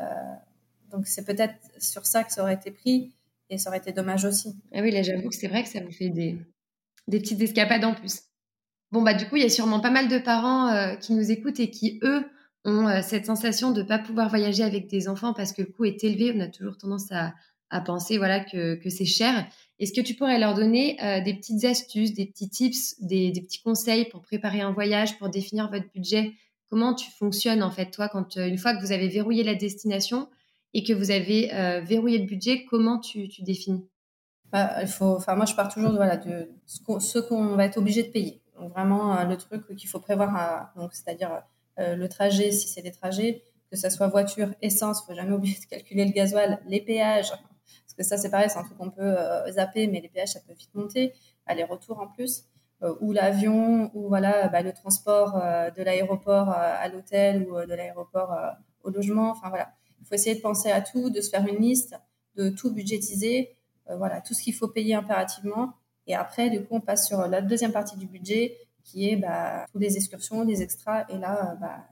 donc 0.91 1.07
c'est 1.07 1.25
peut-être 1.25 1.55
sur 1.79 2.07
ça 2.07 2.25
que 2.25 2.33
ça 2.33 2.43
aurait 2.43 2.55
été 2.55 2.73
pris 2.73 3.15
et 3.51 3.59
ça 3.59 3.71
aurait 3.71 3.79
été 3.79 3.93
dommage 3.93 4.25
aussi. 4.25 4.57
Ah 4.73 4.81
oui, 4.83 4.91
là 4.91 5.03
j'avoue 5.03 5.29
que 5.29 5.35
c'est 5.35 5.49
vrai 5.49 5.63
que 5.63 5.69
ça 5.69 5.81
vous 5.81 5.93
fait 5.93 6.09
des 6.09 6.39
petites 7.09 7.41
escapades 7.41 7.85
en 7.85 7.95
plus. 7.95 8.23
Bon 8.95 9.03
bah 9.03 9.13
du 9.13 9.27
coup 9.27 9.35
il 9.35 9.43
y 9.43 9.45
a 9.45 9.51
sûrement 9.51 9.81
pas 9.81 9.91
mal 9.91 10.07
de 10.07 10.19
parents 10.19 10.97
qui 11.01 11.15
nous 11.15 11.33
écoutent 11.33 11.59
et 11.59 11.69
qui 11.69 11.99
eux 12.05 12.23
ont 12.65 13.03
cette 13.03 13.27
sensation 13.27 13.73
de 13.73 13.83
ne 13.83 13.89
pas 13.89 13.99
pouvoir 13.99 14.29
voyager 14.29 14.63
avec 14.63 14.87
des 14.87 15.09
enfants 15.09 15.33
parce 15.33 15.53
que 15.53 15.63
le 15.63 15.67
coût 15.67 15.85
est 15.85 16.05
élevé. 16.05 16.33
On 16.33 16.39
a 16.39 16.47
toujours 16.47 16.79
tendance 16.79 17.11
à, 17.11 17.35
penser 17.81 18.19
voilà 18.19 18.39
que, 18.39 18.79
c'est 18.89 19.05
cher. 19.05 19.49
Est-ce 19.81 19.93
que 19.93 20.01
tu 20.01 20.15
pourrais 20.15 20.39
leur 20.39 20.55
donner 20.55 20.97
euh, 21.03 21.21
des 21.21 21.35
petites 21.35 21.65
astuces, 21.65 22.15
des 22.15 22.27
petits 22.27 22.49
tips, 22.49 23.01
des, 23.01 23.33
petits 23.33 23.61
conseils 23.63 24.05
pour 24.05 24.23
préparer 24.23 24.61
un 24.61 24.71
voyage, 24.71 25.19
pour 25.19 25.29
définir 25.29 25.69
votre 25.73 25.91
budget? 25.93 26.33
Comment 26.71 26.95
tu 26.95 27.11
fonctionnes 27.19 27.65
en 27.65 27.73
fait, 27.73 27.91
toi, 27.91 28.09
quand 28.09 28.37
euh, 28.37 28.47
une 28.47 28.59
fois 28.59 28.77
que 28.77 28.81
vous 28.81 28.93
avez 28.93 29.09
verrouillé 29.09 29.43
la 29.43 29.57
destination 29.57 30.29
et 30.73 30.85
que 30.85 30.93
vous 30.93 31.11
avez 31.11 31.53
euh, 31.53 31.81
verrouillé 31.81 32.19
le 32.19 32.27
budget, 32.27 32.65
comment 32.67 33.01
tu, 33.01 33.27
définis? 33.41 33.89
Bah, 34.53 34.83
il 34.83 34.87
faut, 34.87 35.17
enfin 35.17 35.35
moi 35.35 35.47
je 35.47 35.57
pars 35.57 35.69
toujours 35.69 35.97
voilà, 35.97 36.17
de 36.17 36.49
ce 36.67 37.19
qu'on 37.19 37.57
va 37.57 37.65
être 37.65 37.79
obligé 37.79 38.05
de 38.05 38.11
payer. 38.13 38.41
Donc 38.59 38.73
vraiment 38.73 39.25
le 39.25 39.37
truc 39.37 39.75
qu'il 39.77 39.89
faut 39.89 40.01
prévoir, 40.01 40.73
donc 40.77 40.93
c'est-à-dire 40.95 41.43
le 41.79 42.07
trajet 42.07 42.53
si 42.53 42.69
c'est 42.69 42.83
des 42.83 42.93
trajets, 42.93 43.43
que 43.71 43.77
ce 43.77 43.91
soit 43.91 44.07
voiture, 44.07 44.55
essence, 44.63 45.05
faut 45.05 45.15
jamais 45.15 45.33
oublier 45.37 45.59
de 45.59 45.67
calculer 45.67 46.05
le 46.05 46.13
gasoil, 46.13 46.61
les 46.67 46.81
péages, 46.81 47.33
parce 47.97 48.11
que 48.11 48.17
ça, 48.17 48.17
c'est 48.21 48.31
pareil, 48.31 48.51
c'est 48.51 48.59
un 48.59 48.65
truc 48.65 48.77
qu'on 48.77 48.91
peut 48.91 49.03
euh, 49.03 49.51
zapper, 49.53 49.87
mais 49.87 50.01
les 50.01 50.09
péages, 50.09 50.31
ça 50.31 50.41
peut 50.41 50.55
vite 50.55 50.75
monter, 50.75 51.13
aller-retour 51.47 52.01
en 52.01 52.09
plus. 52.09 52.45
Euh, 52.83 52.95
ou 53.01 53.13
l'avion, 53.13 53.91
ou 53.95 54.09
voilà, 54.09 54.49
bah, 54.49 54.63
le 54.63 54.73
transport 54.73 55.37
euh, 55.37 55.71
de 55.71 55.83
l'aéroport 55.83 56.49
à 56.49 56.89
l'hôtel 56.89 57.47
ou 57.49 57.55
de 57.55 57.75
l'aéroport 57.75 58.37
au 58.83 58.91
logement. 58.91 59.31
Enfin 59.31 59.49
voilà, 59.49 59.73
il 60.01 60.07
faut 60.07 60.15
essayer 60.15 60.35
de 60.35 60.41
penser 60.41 60.71
à 60.71 60.81
tout, 60.81 61.11
de 61.11 61.21
se 61.21 61.31
faire 61.31 61.47
une 61.47 61.59
liste, 61.59 61.95
de 62.35 62.49
tout 62.49 62.73
budgétiser, 62.73 63.57
voilà, 63.89 64.21
tout 64.21 64.35
ce 64.35 64.43
qu'il 64.43 64.55
faut 64.55 64.69
payer 64.69 64.95
impérativement. 64.95 65.75
Et 66.07 66.15
après, 66.15 66.51
du 66.51 66.61
coup, 66.61 66.77
on 66.77 66.81
passe 66.81 67.07
sur 67.07 67.27
la 67.27 67.41
deuxième 67.41 67.73
partie 67.73 67.97
du 67.97 68.07
budget, 68.07 68.57
qui 68.83 69.09
est 69.09 69.17
bah, 69.17 69.67
les 69.75 69.97
excursions, 69.97 70.45
les 70.45 70.63
extras. 70.63 71.05
Et 71.09 71.19
là, 71.19 71.57
bah, 71.61 71.85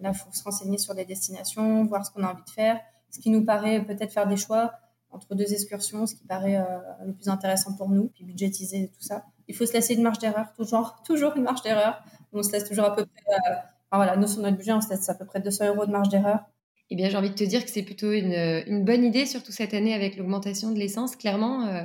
là, 0.00 0.12
faut 0.12 0.32
se 0.32 0.42
renseigner 0.42 0.78
sur 0.78 0.94
les 0.94 1.04
destinations, 1.04 1.84
voir 1.84 2.04
ce 2.04 2.10
qu'on 2.10 2.22
a 2.22 2.32
envie 2.32 2.44
de 2.44 2.50
faire, 2.50 2.80
ce 3.10 3.20
qui 3.20 3.30
nous 3.30 3.44
paraît 3.44 3.84
peut-être 3.84 4.12
faire 4.12 4.26
des 4.26 4.36
choix 4.36 4.72
entre 5.12 5.34
deux 5.34 5.52
excursions, 5.52 6.06
ce 6.06 6.14
qui 6.14 6.24
paraît 6.24 6.56
euh, 6.56 6.64
le 7.04 7.12
plus 7.12 7.28
intéressant 7.28 7.74
pour 7.74 7.88
nous, 7.88 8.08
puis 8.14 8.24
budgétiser 8.24 8.90
tout 8.94 9.02
ça. 9.02 9.24
Il 9.48 9.56
faut 9.56 9.66
se 9.66 9.72
laisser 9.72 9.94
une 9.94 10.02
marge 10.02 10.18
d'erreur, 10.18 10.52
toujours, 10.54 11.02
toujours 11.04 11.36
une 11.36 11.42
marge 11.42 11.62
d'erreur. 11.62 12.02
On 12.32 12.42
se 12.42 12.52
laisse 12.52 12.64
toujours 12.64 12.84
à 12.84 12.94
peu 12.94 13.04
près, 13.04 13.34
euh, 13.34 13.54
enfin 13.90 13.96
voilà, 14.04 14.16
nous 14.16 14.28
sur 14.28 14.40
notre 14.40 14.56
budget, 14.56 14.72
on 14.72 14.80
se 14.80 14.88
laisse 14.88 15.08
à 15.08 15.14
peu 15.14 15.24
près 15.24 15.40
200 15.40 15.66
euros 15.74 15.86
de 15.86 15.90
marge 15.90 16.08
d'erreur. 16.08 16.44
Eh 16.90 16.96
bien, 16.96 17.08
j'ai 17.08 17.16
envie 17.16 17.30
de 17.30 17.34
te 17.34 17.44
dire 17.44 17.64
que 17.64 17.70
c'est 17.70 17.84
plutôt 17.84 18.10
une, 18.10 18.84
bonne 18.84 19.04
idée, 19.04 19.24
surtout 19.24 19.52
cette 19.52 19.74
année 19.74 19.94
avec 19.94 20.16
l'augmentation 20.16 20.72
de 20.72 20.78
l'essence. 20.78 21.14
Clairement, 21.14 21.66
euh, 21.66 21.84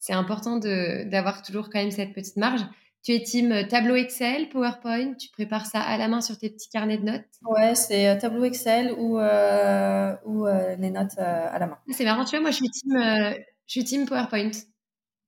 c'est 0.00 0.14
important 0.14 0.56
d'avoir 0.56 1.42
toujours 1.42 1.70
quand 1.70 1.78
même 1.78 1.90
cette 1.90 2.14
petite 2.14 2.36
marge. 2.36 2.62
Tu 3.02 3.12
es 3.12 3.22
team 3.22 3.50
euh, 3.52 3.62
tableau 3.66 3.94
Excel, 3.94 4.48
PowerPoint, 4.50 5.14
tu 5.14 5.30
prépares 5.30 5.64
ça 5.64 5.80
à 5.80 5.96
la 5.96 6.08
main 6.08 6.20
sur 6.20 6.36
tes 6.36 6.50
petits 6.50 6.68
carnets 6.68 6.98
de 6.98 7.04
notes? 7.04 7.24
Ouais, 7.44 7.74
c'est 7.74 8.08
euh, 8.08 8.18
tableau 8.18 8.44
Excel 8.44 8.92
ou, 8.98 9.18
euh, 9.18 10.14
ou 10.26 10.46
les 10.46 10.90
notes 10.90 11.18
à 11.18 11.58
la 11.58 11.66
main. 11.66 11.78
C'est 11.90 12.04
marrant, 12.04 12.24
tu 12.24 12.30
vois, 12.30 12.40
moi 12.40 12.50
je 12.50 12.56
suis 12.56 12.70
team, 12.70 12.92
je 12.98 13.36
suis 13.66 13.84
team 13.84 14.06
PowerPoint. 14.06 14.50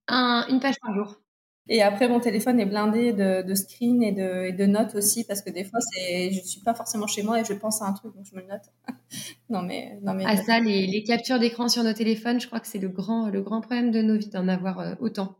Un, 0.09 0.47
une 0.51 0.61
page 0.61 0.75
par 0.81 0.95
jour. 0.95 1.22
Et 1.69 1.81
après, 1.81 2.09
mon 2.09 2.19
téléphone 2.19 2.59
est 2.59 2.67
blindé 2.67 3.13
de, 3.13 3.43
de 3.43 3.55
screens 3.55 4.03
et 4.03 4.13
de, 4.13 4.47
et 4.47 4.53
de, 4.53 4.67
notes 4.67 4.95
aussi, 4.97 5.25
parce 5.25 5.43
que 5.43 5.51
des 5.51 5.65
fois, 5.65 5.79
c'est, 5.81 6.33
je 6.33 6.41
ne 6.41 6.45
suis 6.45 6.61
pas 6.61 6.75
forcément 6.75 7.07
chez 7.07 7.23
moi 7.23 7.41
et 7.41 7.45
je 7.45 7.53
pense 7.53 7.83
à 7.83 7.87
un 7.87 7.93
truc, 7.93 8.15
donc 8.17 8.25
je 8.25 8.35
me 8.35 8.41
le 8.41 8.49
note. 8.49 8.65
non, 9.49 9.63
mais, 9.63 9.99
non, 10.03 10.15
mais. 10.15 10.25
Ah, 10.27 10.37
ça, 10.37 10.59
les, 10.59 10.87
les 10.87 11.05
captures 11.05 11.39
d'écran 11.39 11.69
sur 11.69 11.85
nos 11.85 11.93
téléphones, 11.93 12.41
je 12.41 12.49
crois 12.49 12.59
que 12.59 12.67
c'est 12.67 12.81
le 12.81 12.89
grand, 12.89 13.29
le 13.29 13.43
grand 13.43 13.61
problème 13.61 13.93
de 13.93 14.03
nos 14.03 14.17
vies 14.17 14.31
d'en 14.31 14.49
avoir 14.49 14.97
autant. 15.01 15.37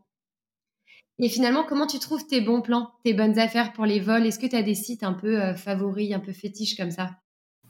Et 1.19 1.29
finalement, 1.29 1.63
comment 1.63 1.87
tu 1.87 1.99
trouves 1.99 2.25
tes 2.25 2.41
bons 2.41 2.61
plans, 2.61 2.91
tes 3.03 3.13
bonnes 3.13 3.37
affaires 3.37 3.73
pour 3.73 3.85
les 3.85 3.99
vols? 3.99 4.25
Est-ce 4.25 4.39
que 4.39 4.47
tu 4.47 4.55
as 4.55 4.63
des 4.63 4.75
sites 4.75 5.03
un 5.03 5.13
peu 5.13 5.41
euh, 5.41 5.55
favoris, 5.55 6.13
un 6.13 6.19
peu 6.19 6.33
fétiches 6.33 6.75
comme 6.75 6.91
ça? 6.91 7.11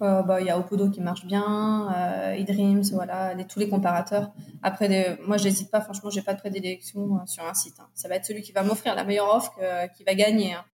Euh, 0.01 0.21
bah, 0.23 0.41
il 0.41 0.47
y 0.47 0.49
a 0.49 0.57
Opodo 0.57 0.89
qui 0.89 1.01
marche 1.01 1.25
bien, 1.25 1.93
euh, 1.95 2.33
eDreams, 2.33 2.83
voilà, 2.91 3.35
tous 3.45 3.59
les 3.59 3.69
comparateurs. 3.69 4.31
Après, 4.61 4.89
des, 4.89 5.15
moi, 5.25 5.37
j'hésite 5.37 5.69
pas. 5.71 5.81
Franchement, 5.81 6.09
j'ai 6.09 6.21
pas 6.21 6.33
de 6.33 6.39
prédilection 6.39 7.15
euh, 7.15 7.25
sur 7.25 7.45
un 7.45 7.53
site. 7.53 7.75
Hein. 7.79 7.87
Ça 7.93 8.07
va 8.07 8.15
être 8.15 8.25
celui 8.25 8.41
qui 8.41 8.51
va 8.51 8.63
m'offrir 8.63 8.95
la 8.95 9.03
meilleure 9.03 9.33
offre 9.33 9.53
qui 9.95 10.03
va 10.03 10.15
gagner. 10.15 10.53
Hein. 10.53 10.65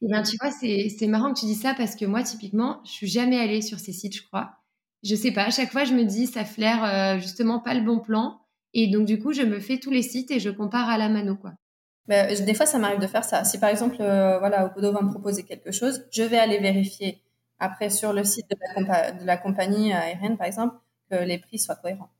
Et 0.00 0.06
eh 0.06 0.08
ben, 0.08 0.22
tu 0.22 0.36
vois, 0.40 0.50
c'est 0.50 1.06
marrant 1.06 1.32
que 1.32 1.38
tu 1.38 1.46
dis 1.46 1.54
ça 1.54 1.74
parce 1.74 1.94
que 1.94 2.04
moi, 2.04 2.24
typiquement, 2.24 2.80
je 2.84 2.90
suis 2.90 3.06
jamais 3.06 3.38
allée 3.38 3.62
sur 3.62 3.78
ces 3.78 3.92
sites, 3.92 4.16
je 4.16 4.22
crois. 4.22 4.50
Je 5.04 5.14
sais 5.14 5.30
pas. 5.30 5.44
À 5.44 5.50
chaque 5.50 5.70
fois, 5.70 5.84
je 5.84 5.94
me 5.94 6.04
dis, 6.04 6.26
ça 6.26 6.44
flaire 6.44 7.20
justement 7.20 7.60
pas 7.60 7.74
le 7.74 7.82
bon 7.82 8.00
plan. 8.00 8.40
Et 8.74 8.88
donc, 8.88 9.06
du 9.06 9.20
coup, 9.20 9.32
je 9.32 9.42
me 9.42 9.60
fais 9.60 9.78
tous 9.78 9.90
les 9.90 10.02
sites 10.02 10.32
et 10.32 10.40
je 10.40 10.50
compare 10.50 10.88
à 10.88 10.98
la 10.98 11.08
mano, 11.08 11.36
quoi. 11.36 11.52
Euh, 12.10 12.44
des 12.44 12.54
fois, 12.54 12.66
ça 12.66 12.78
m'arrive 12.78 13.00
de 13.00 13.06
faire 13.06 13.24
ça. 13.24 13.44
Si 13.44 13.58
par 13.58 13.70
exemple, 13.70 13.96
euh, 14.00 14.38
voilà, 14.38 14.66
Opodo 14.66 14.92
va 14.92 15.02
me 15.02 15.10
proposer 15.10 15.44
quelque 15.44 15.70
chose, 15.70 16.04
je 16.10 16.22
vais 16.22 16.38
aller 16.38 16.58
vérifier 16.58 17.22
après 17.62 17.90
sur 17.90 18.12
le 18.12 18.24
site 18.24 18.46
de 18.50 18.56
la, 18.86 19.12
de 19.12 19.24
la 19.24 19.36
compagnie 19.36 19.92
aérienne, 19.92 20.36
par 20.36 20.46
exemple, 20.46 20.76
que 21.10 21.16
les 21.16 21.38
prix 21.38 21.58
soient 21.58 21.76
cohérents. 21.76 22.10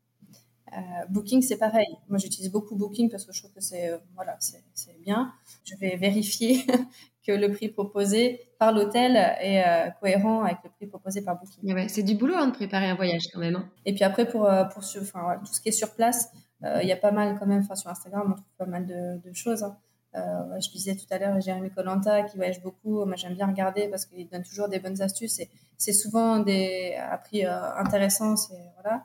Euh, 0.72 0.78
Booking, 1.11 1.43
c'est 1.43 1.59
pareil. 1.59 1.99
Moi, 2.09 2.18
j'utilise 2.18 2.51
beaucoup 2.51 2.76
Booking 2.76 3.11
parce 3.11 3.26
que 3.26 3.32
je 3.32 3.40
trouve 3.40 3.53
que 3.53 3.61
c'est 3.61 3.90
euh, 3.90 3.99
voilà, 4.14 4.36
c'est 4.40 4.62
bien. 5.01 5.32
Je 5.64 5.76
vais 5.76 5.97
vérifier 5.97 6.64
que 7.26 7.32
le 7.32 7.53
prix 7.53 7.68
proposé 7.68 8.40
par 8.59 8.72
l'hôtel 8.72 9.16
est 9.16 9.62
cohérent 10.01 10.43
avec 10.45 10.59
le 10.64 10.70
prix 10.70 10.86
proposé 10.86 11.20
par 11.20 11.38
Booking. 11.38 11.74
Ouais, 11.74 11.88
c'est 11.88 12.03
du 12.03 12.14
boulot 12.14 12.34
hein, 12.36 12.47
de 12.47 12.53
préparer 12.53 12.88
un 12.88 12.95
voyage 12.95 13.24
quand 13.32 13.40
même. 13.40 13.57
Hein. 13.57 13.68
Et 13.84 13.93
puis 13.95 14.05
après, 14.05 14.26
pour, 14.26 14.49
pour 14.72 14.82
enfin, 15.01 15.40
tout 15.45 15.53
ce 15.53 15.61
qui 15.61 15.68
est 15.68 15.72
sur 15.72 15.95
place, 15.95 16.30
euh, 16.64 16.78
il 16.82 16.88
y 16.88 16.93
a 16.93 16.97
pas 16.97 17.11
mal 17.11 17.36
quand 17.38 17.47
même, 17.47 17.61
enfin 17.61 17.74
sur 17.74 17.90
Instagram, 17.90 18.28
on 18.28 18.32
trouve 18.34 18.57
pas 18.57 18.66
mal 18.66 18.86
de, 18.86 19.20
de 19.28 19.32
choses. 19.34 19.62
Hein. 19.62 19.76
Euh, 20.14 20.60
je 20.60 20.70
disais 20.70 20.94
tout 20.94 21.06
à 21.10 21.18
l'heure 21.18 21.40
Jérémy 21.40 21.70
Colanta 21.70 22.22
qui 22.22 22.36
voyage 22.36 22.60
beaucoup. 22.62 23.04
Moi, 23.04 23.16
j'aime 23.16 23.34
bien 23.34 23.46
regarder 23.46 23.88
parce 23.88 24.04
qu'il 24.04 24.28
donne 24.28 24.42
toujours 24.42 24.68
des 24.68 24.78
bonnes 24.78 25.00
astuces 25.00 25.40
et 25.40 25.48
c'est 25.78 25.92
souvent 25.92 26.38
des 26.38 26.94
à 26.96 27.18
prix 27.18 27.44
euh, 27.44 27.74
intéressants. 27.76 28.34
Voilà. 28.80 29.04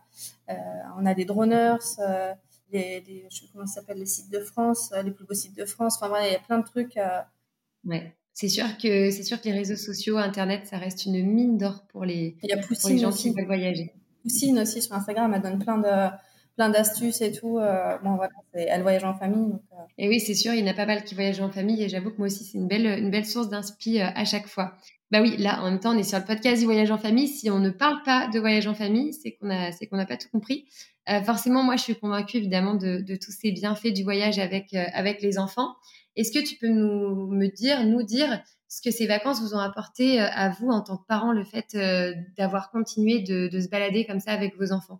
Euh, 0.49 0.53
on 0.97 1.05
a 1.05 1.14
des 1.14 1.26
droners, 1.26 1.78
euh, 1.99 2.34
les, 2.72 3.01
les, 3.01 3.26
je 3.30 3.39
sais 3.39 3.45
comment 3.53 3.66
ça 3.66 3.82
s'appelle, 3.82 3.99
les 3.99 4.05
sites 4.05 4.32
de 4.32 4.39
France, 4.39 4.93
les 5.03 5.12
plus 5.12 5.26
beaux 5.26 5.34
sites 5.34 5.58
de 5.58 5.66
France. 5.66 5.95
Enfin 5.95 6.10
voilà, 6.10 6.28
il 6.28 6.34
y 6.34 6.36
a 6.36 6.39
plein 6.39 6.60
de 6.60 6.66
trucs. 6.66 6.99
Ouais. 7.86 8.14
C'est 8.34 8.49
sûr 8.49 8.78
que 8.78 9.10
c'est 9.10 9.24
sûr 9.24 9.41
que 9.41 9.45
les 9.45 9.53
réseaux 9.53 9.76
sociaux, 9.76 10.18
Internet, 10.18 10.68
ça 10.68 10.78
reste 10.78 11.08
une 11.08 11.26
mine 11.26 11.58
d'or 11.58 11.86
pour 11.88 12.05
les, 12.05 12.38
pour 12.68 12.89
les 12.89 12.97
gens 12.99 13.12
qui 13.12 13.32
veulent 13.32 13.47
voyager. 13.47 13.93
Poussine 14.22 14.60
aussi 14.60 14.82
sur 14.82 14.93
Instagram, 14.93 15.34
elle 15.34 15.41
donne 15.41 15.58
plein 15.58 15.80
de 15.80 16.12
plein 16.58 16.70
d'astuces 16.70 17.22
et 17.22 17.32
tout. 17.32 17.60
Euh, 17.60 17.97
bon, 18.03 18.16
voilà, 18.16 18.34
elle 18.53 18.82
voyage 18.82 19.03
en 19.03 19.14
famille. 19.14 19.53
Euh. 19.53 19.76
Et 19.97 20.10
oui, 20.10 20.20
c'est 20.20 20.34
sûr, 20.34 20.53
il 20.53 20.60
y 20.60 20.64
en 20.64 20.72
a 20.72 20.74
pas 20.74 20.88
mal 20.88 21.03
qui 21.03 21.16
voyagent 21.16 21.39
en 21.39 21.51
famille 21.51 21.82
et 21.82 21.88
j'avoue 21.88 22.12
que 22.12 22.18
moi 22.18 22.28
aussi, 22.28 22.43
c'est 22.43 22.58
une 22.58 22.68
belle, 22.68 22.86
une 22.99 23.12
belle 23.12 23.26
source 23.26 23.47
d'inspi 23.47 24.01
euh, 24.01 24.08
à 24.16 24.26
chaque 24.26 24.47
fois. 24.47 24.74
Bah 25.12 25.22
oui, 25.22 25.38
là, 25.38 25.62
en 25.62 25.70
même 25.70 25.80
temps, 25.80 25.95
on 25.95 25.97
est 25.97 26.03
sur 26.03 26.18
le 26.18 26.26
podcast 26.26 26.60
du 26.60 26.66
voyage 26.66 26.91
en 26.91 26.97
famille. 26.97 27.28
Si 27.28 27.49
on 27.49 27.60
ne 27.60 27.70
parle 27.70 28.01
pas 28.03 28.28
de 28.28 28.39
voyage 28.39 28.68
en 28.68 28.74
famille, 28.74 29.14
c'est 29.14 29.34
qu'on 29.34 29.49
a, 29.49 29.70
n'a 29.70 30.05
pas 30.05 30.18
tout 30.18 30.28
compris. 30.30 30.68
Forcément, 31.24 31.64
moi, 31.64 31.78
je 31.78 31.84
suis 31.84 31.95
convaincue 31.95 32.36
évidemment 32.36 32.76
de, 32.76 32.97
de, 32.97 33.16
tous 33.16 33.32
ces 33.32 33.53
bienfaits 33.53 33.93
du 33.93 34.03
voyage 34.03 34.39
avec 34.39 34.74
avec 34.74 35.22
les 35.22 35.39
enfants. 35.39 35.76
Est-ce 36.18 36.34
que 36.34 36.45
tu 36.45 36.58
peux 36.58 36.68
nous 36.68 37.28
me 37.28 37.47
dire, 37.47 37.86
nous 37.86 38.03
dire 38.03 38.43
ce 38.68 38.82
que 38.82 38.91
ces 38.91 39.08
vacances 39.08 39.39
vous 39.39 39.53
ont 39.53 39.60
apporté 39.60 40.20
à 40.20 40.49
vous 40.49 40.68
en 40.68 40.82
tant 40.82 40.97
que 40.97 41.05
parents, 41.08 41.32
le 41.32 41.45
fait 41.45 41.78
d'avoir 42.38 42.70
continué 42.70 43.22
de, 43.22 43.47
de, 43.47 43.62
se 43.62 43.70
balader 43.70 44.05
comme 44.05 44.20
ça 44.20 44.34
avec 44.34 44.58
vos 44.58 44.74
enfants? 44.74 44.99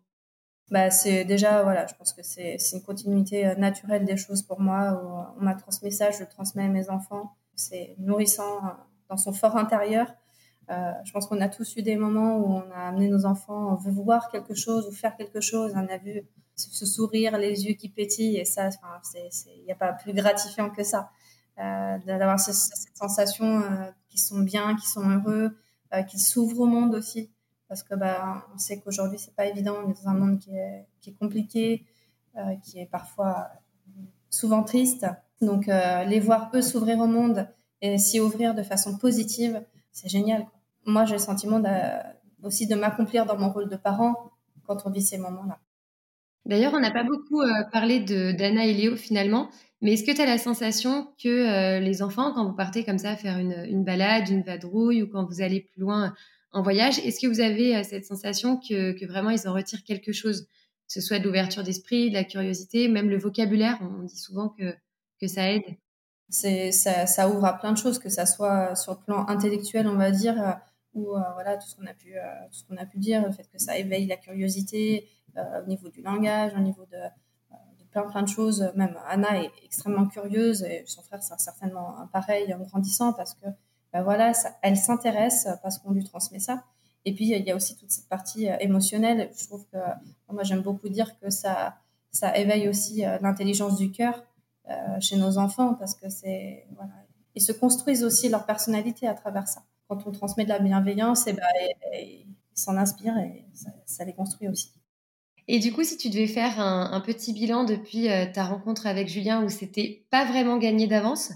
Bah, 0.70 0.90
c'est 0.92 1.26
déjà 1.26 1.64
voilà, 1.64 1.88
je 1.88 1.96
pense 1.96 2.14
que 2.14 2.24
c'est 2.24 2.58
une 2.74 2.82
continuité 2.82 3.56
naturelle 3.56 4.06
des 4.06 4.18
choses 4.18 4.42
pour 4.42 4.60
moi. 4.60 5.34
on 5.40 5.44
m'a 5.44 5.56
transmis 5.56 5.92
ça, 5.92 6.12
je 6.12 6.20
le 6.20 6.28
transmets 6.28 6.66
à 6.66 6.68
mes 6.68 6.90
enfants. 6.90 7.34
C'est 7.56 7.96
nourrissant 8.00 8.62
dans 9.10 9.18
son 9.18 9.34
fort 9.34 9.58
intérieur. 9.58 10.08
Euh, 10.70 10.92
je 11.06 11.12
pense 11.14 11.28
qu'on 11.28 11.40
a 11.40 11.48
tous 11.48 11.78
eu 11.78 11.82
des 11.82 11.96
moments 11.96 12.38
où 12.38 12.46
on 12.58 12.72
a 12.72 12.90
amené 12.90 13.08
nos 13.08 13.26
enfants, 13.26 13.72
on 13.72 13.76
veut 13.76 13.92
voir 13.92 14.30
quelque 14.30 14.54
chose 14.54 14.88
ou 14.88 14.92
faire 14.92 15.16
quelque 15.16 15.40
chose, 15.40 15.72
on 15.76 15.88
a 15.88 15.98
vu 15.98 16.28
ce 16.56 16.86
sourire, 16.86 17.38
les 17.38 17.66
yeux 17.66 17.76
qui 17.76 17.88
pétillent, 17.88 18.38
et 18.38 18.46
ça, 18.46 18.70
il 19.16 19.64
n'y 19.64 19.72
a 19.72 19.76
pas 19.76 19.94
plus 19.94 20.14
gratifiant 20.14 20.70
que 20.70 20.84
ça. 20.84 21.12
Euh, 21.60 21.98
d'avoir 22.06 22.40
cette, 22.40 22.96
sensation 22.96 23.62
euh, 23.62 23.90
qu'ils 24.10 24.20
sont 24.20 24.42
bien, 24.42 24.76
qu'ils 24.76 24.90
sont 24.90 25.10
heureux, 25.10 25.58
euh, 25.92 26.04
qu'ils 26.04 26.20
s'ouvrent 26.20 26.60
au 26.60 26.66
monde 26.68 26.94
aussi. 26.94 27.32
Parce 27.68 27.84
que 27.84 27.96
bah, 27.96 28.46
on 28.54 28.58
sait 28.58 28.80
qu'aujourd'hui, 28.80 29.20
c'est 29.20 29.36
pas 29.36 29.46
évident, 29.46 29.76
on 29.86 29.90
est 29.90 30.04
dans 30.04 30.10
un 30.10 30.14
monde 30.14 30.40
qui 30.40 30.56
est, 30.56 30.86
qui 31.02 31.10
est 31.10 31.14
compliqué, 31.14 31.86
euh, 32.38 32.56
qui 32.64 32.80
est 32.80 32.86
parfois 32.86 33.50
souvent 34.30 34.64
triste. 34.64 35.06
Donc, 35.42 35.68
les 35.68 36.20
voir 36.20 36.50
eux 36.56 36.64
s'ouvrir 36.64 36.98
au 37.00 37.06
monde 37.06 37.48
et 37.82 38.00
s'y 38.00 38.20
ouvrir 38.20 38.56
de 38.56 38.64
façon 38.64 38.98
positive, 38.98 39.64
c'est 39.92 40.10
génial. 40.10 40.48
Moi, 40.86 41.06
j'ai 41.06 41.14
le 41.14 41.20
sentiment 41.20 41.62
aussi 42.44 42.68
de 42.68 42.76
m'accomplir 42.76 43.26
dans 43.26 43.38
mon 43.38 43.50
rôle 43.50 43.70
de 43.70 43.76
parent 43.76 44.32
quand 44.66 44.86
on 44.86 44.90
vit 44.90 45.02
ces 45.02 45.18
moments-là. 45.18 45.60
D'ailleurs, 46.46 46.74
on 46.74 46.80
n'a 46.80 46.92
pas 46.92 47.04
beaucoup 47.04 47.42
euh, 47.42 47.64
parlé 47.72 48.00
d'Anna 48.00 48.66
et 48.66 48.74
Léo 48.74 48.96
finalement, 48.96 49.50
mais 49.82 49.94
est-ce 49.94 50.06
que 50.06 50.16
tu 50.16 50.22
as 50.22 50.26
la 50.26 50.38
sensation 50.38 51.08
que 51.22 51.28
euh, 51.28 51.80
les 51.80 52.02
enfants, 52.02 52.34
quand 52.34 52.46
vous 52.46 52.56
partez 52.56 52.86
comme 52.86 52.98
ça 52.98 53.16
faire 53.18 53.38
une, 53.38 53.66
une, 53.68 53.84
balade, 53.84 54.30
une 54.30 54.44
vadrouille 54.44 55.04
ou 55.04 55.08
quand 55.08 55.26
vous 55.26 55.42
allez 55.42 55.60
plus 55.60 55.82
loin 55.82 56.14
en 56.52 56.62
voyage, 56.62 57.00
est-ce 57.00 57.20
que 57.20 57.28
vous 57.28 57.42
avez 57.42 57.76
euh, 57.76 57.84
cette 57.84 58.06
sensation 58.06 58.58
que, 58.58 58.94
que, 58.94 59.06
vraiment 59.06 59.30
ils 59.30 59.48
en 59.48 59.54
retirent 59.54 59.84
quelque 59.84 60.12
chose, 60.12 60.48
que 60.88 60.94
ce 60.94 61.02
soit 61.02 61.20
de 61.20 61.26
l'ouverture 61.26 61.64
d'esprit, 61.64 62.10
de 62.10 62.14
la 62.14 62.24
curiosité, 62.24 62.88
même 62.88 63.10
le 63.10 63.18
vocabulaire 63.18 63.78
On 63.82 64.04
dit 64.04 64.18
souvent 64.18 64.50
que, 64.50 64.76
que 65.20 65.28
ça 65.28 65.52
aide. 65.52 65.66
C'est 66.30 66.72
ça, 66.74 67.06
ça, 67.08 67.30
ouvre 67.30 67.46
à 67.46 67.58
plein 67.58 67.72
de 67.72 67.78
choses, 67.78 68.00
que 68.00 68.10
ça 68.10 68.26
soit 68.26 68.76
sur 68.76 68.94
le 68.94 69.00
plan 69.00 69.28
intellectuel, 69.28 69.88
on 69.88 69.96
va 69.96 70.12
dire, 70.12 70.42
euh, 70.42 70.52
ou 70.94 71.16
euh, 71.16 71.22
voilà 71.34 71.58
tout 71.58 71.68
ce 71.68 71.76
qu'on 71.76 71.86
a 71.86 71.94
pu 71.94 72.18
euh, 72.18 72.22
tout 72.52 72.60
ce 72.60 72.64
qu'on 72.66 72.78
a 72.78 72.86
pu 72.86 72.98
dire, 72.98 73.26
le 73.26 73.32
fait 73.32 73.48
que 73.50 73.60
ça 73.60 73.78
éveille 73.78 74.08
la 74.08 74.18
curiosité 74.18 75.08
au 75.36 75.68
niveau 75.68 75.90
du 75.90 76.02
langage, 76.02 76.54
au 76.56 76.60
niveau 76.60 76.84
de, 76.86 76.98
de, 76.98 77.84
plein 77.92 78.10
plein 78.10 78.24
de 78.24 78.28
choses. 78.28 78.72
Même 78.76 78.98
Anna 79.08 79.44
est 79.44 79.52
extrêmement 79.64 80.08
curieuse 80.08 80.64
et 80.64 80.84
son 80.88 81.04
frère 81.04 81.22
c'est 81.22 81.40
certainement 81.40 82.08
pareil 82.12 82.52
en 82.54 82.60
grandissant 82.60 83.14
parce 83.14 83.36
que 83.36 83.46
ben 83.94 84.04
voilà, 84.04 84.32
elle 84.62 84.78
s'intéresse 84.78 85.48
parce 85.64 85.78
qu'on 85.80 85.92
lui 85.92 86.04
transmet 86.04 86.40
ça. 86.40 86.64
Et 87.06 87.14
puis 87.14 87.26
il 87.26 87.46
y 87.46 87.52
a 87.52 87.56
aussi 87.56 87.76
toute 87.78 87.92
cette 87.92 88.10
partie 88.10 88.48
émotionnelle. 88.60 89.30
Je 89.38 89.46
trouve 89.46 89.66
que 89.72 89.78
moi 90.32 90.44
j'aime 90.44 90.62
beaucoup 90.62 90.90
dire 90.90 91.18
que 91.20 91.30
ça 91.30 91.78
ça 92.12 92.36
éveille 92.38 92.68
aussi 92.68 93.04
l'intelligence 93.22 93.78
du 93.78 93.92
cœur 93.92 94.24
euh, 94.70 95.00
chez 95.00 95.16
nos 95.16 95.38
enfants 95.38 95.76
parce 95.76 95.96
que 95.96 96.10
c'est 96.10 96.66
voilà, 96.76 96.92
ils 97.36 97.42
se 97.42 97.54
construisent 97.54 98.04
aussi 98.04 98.28
leur 98.28 98.46
personnalité 98.46 99.08
à 99.08 99.14
travers 99.14 99.48
ça. 99.48 99.64
Quand 99.88 100.06
on 100.06 100.12
transmet 100.12 100.44
de 100.44 100.50
la 100.50 100.60
bienveillance, 100.60 101.26
et, 101.28 101.30
eh 101.30 101.34
ben, 101.34 101.46
ils 101.94 102.26
s'en 102.54 102.76
inspirent 102.76 103.18
et 103.18 103.46
ça, 103.86 104.04
les 104.04 104.12
construit 104.12 104.50
aussi. 104.50 104.74
Et 105.48 105.60
du 105.60 105.72
coup, 105.72 105.86
si 105.86 105.96
tu 105.96 106.10
devais 106.10 106.28
faire 106.28 106.60
un, 106.60 107.00
petit 107.00 107.32
bilan 107.32 107.64
depuis 107.64 108.10
euh, 108.10 108.26
ta 108.26 108.44
rencontre 108.44 108.88
avec 108.88 109.08
Julien 109.08 109.42
où 109.46 109.48
c'était 109.48 110.04
pas 110.10 110.26
vraiment 110.26 110.58
gagné 110.58 110.86
d'avance, 110.86 111.32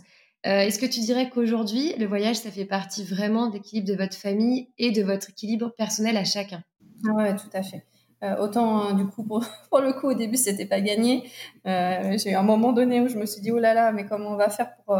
euh, 0.46 0.62
est-ce 0.62 0.80
que 0.80 0.86
tu 0.86 1.00
dirais 1.02 1.30
qu'aujourd'hui, 1.30 1.94
le 1.98 2.06
voyage, 2.06 2.38
ça 2.38 2.52
fait 2.52 2.66
partie 2.66 3.04
vraiment 3.04 3.48
d'équilibre 3.48 3.88
de 3.88 3.96
votre 3.96 4.16
famille 4.16 4.70
et 4.78 4.92
de 4.92 5.04
votre 5.04 5.30
équilibre 5.30 5.74
personnel 5.76 6.18
à 6.18 6.24
chacun? 6.24 6.64
Ah 7.08 7.14
Ouais, 7.14 7.36
tout 7.36 7.50
à 7.54 7.62
fait. 7.62 7.86
Euh, 8.24 8.38
autant 8.38 8.90
euh, 8.90 8.94
du 8.94 9.08
coup 9.08 9.24
pour, 9.70 9.82
le 9.82 9.94
coup 9.94 10.08
au 10.08 10.14
début 10.14 10.38
c'était 10.38 10.66
pas 10.66 10.80
gagné. 10.82 11.30
Euh, 11.66 12.18
j'ai 12.18 12.32
eu 12.32 12.36
un 12.36 12.44
moment 12.44 12.72
donné 12.72 13.02
où 13.02 13.08
je 13.08 13.18
me 13.18 13.26
suis 13.26 13.42
dit 13.42 13.52
oh 13.52 13.58
là 13.58 13.74
là 13.74 13.92
mais 13.92 14.06
comment 14.06 14.30
on 14.30 14.36
va 14.36 14.50
faire 14.50 14.76
pour 14.76 14.96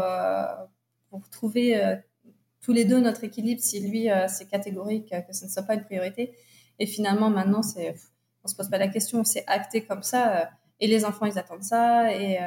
pour 1.08 1.28
trouver 1.28 1.80
tous 2.60 2.72
les 2.72 2.84
deux 2.84 3.00
notre 3.00 3.22
équilibre 3.24 3.60
si 3.60 3.80
lui 3.80 4.08
c'est 4.28 4.48
catégorique 4.48 5.10
que 5.10 5.32
ce 5.32 5.44
ne 5.44 5.50
soit 5.50 5.62
pas 5.62 5.74
une 5.74 5.84
priorité? 5.84 6.34
Et 6.78 6.86
finalement 6.86 7.30
maintenant 7.30 7.62
c'est 7.62 7.94
on 8.44 8.48
se 8.48 8.56
pose 8.56 8.68
pas 8.68 8.78
la 8.78 8.88
question, 8.88 9.22
c'est 9.22 9.44
acté 9.46 9.84
comme 9.84 10.02
ça 10.02 10.50
et 10.80 10.88
les 10.88 11.04
enfants 11.04 11.26
ils 11.26 11.38
attendent 11.38 11.62
ça 11.62 12.12
et 12.12 12.38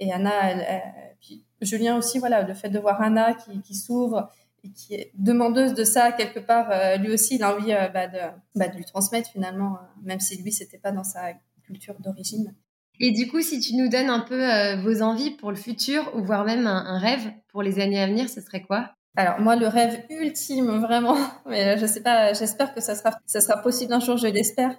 et 0.00 0.12
Anna 0.12 0.50
elle, 0.50 0.82
puis 1.20 1.44
Julien 1.60 1.96
aussi 1.96 2.18
voilà 2.18 2.42
le 2.42 2.54
fait 2.54 2.68
de 2.68 2.78
voir 2.78 3.00
Anna 3.00 3.34
qui, 3.34 3.60
qui 3.62 3.74
s'ouvre 3.74 4.30
qui 4.74 4.94
est 4.94 5.10
demandeuse 5.14 5.74
de 5.74 5.84
ça 5.84 6.12
quelque 6.12 6.40
part, 6.40 6.70
euh, 6.70 6.96
lui 6.96 7.12
aussi, 7.12 7.36
il 7.36 7.42
a 7.42 7.54
envie 7.54 7.72
euh, 7.72 7.88
bah, 7.88 8.06
de, 8.06 8.18
bah, 8.54 8.68
de, 8.68 8.76
lui 8.76 8.84
transmettre 8.84 9.30
finalement, 9.30 9.74
euh, 9.74 9.86
même 10.02 10.20
si 10.20 10.40
lui, 10.42 10.52
c'était 10.52 10.78
pas 10.78 10.92
dans 10.92 11.04
sa 11.04 11.32
culture 11.64 11.96
d'origine. 12.00 12.54
Et 12.98 13.10
du 13.10 13.28
coup, 13.28 13.42
si 13.42 13.60
tu 13.60 13.76
nous 13.76 13.88
donnes 13.88 14.08
un 14.08 14.20
peu 14.20 14.74
vos 14.76 15.02
envies 15.02 15.32
pour 15.32 15.50
le 15.50 15.56
futur, 15.56 16.10
ou 16.14 16.24
voire 16.24 16.44
même 16.44 16.66
un, 16.66 16.98
rêve 16.98 17.30
pour 17.48 17.62
les 17.62 17.78
années 17.78 18.00
à 18.00 18.06
venir, 18.06 18.30
ce 18.30 18.40
serait 18.40 18.62
quoi? 18.62 18.92
Alors 19.16 19.38
moi, 19.40 19.54
le 19.56 19.66
rêve 19.66 20.04
ultime, 20.08 20.78
vraiment, 20.78 21.16
mais 21.46 21.76
je 21.76 21.84
sais 21.84 22.02
pas, 22.02 22.32
j'espère 22.32 22.72
que 22.72 22.80
ça 22.80 22.94
sera, 22.94 23.10
ça 23.26 23.42
sera 23.42 23.60
possible 23.60 23.92
un 23.92 24.00
jour, 24.00 24.16
je 24.16 24.28
l'espère, 24.28 24.74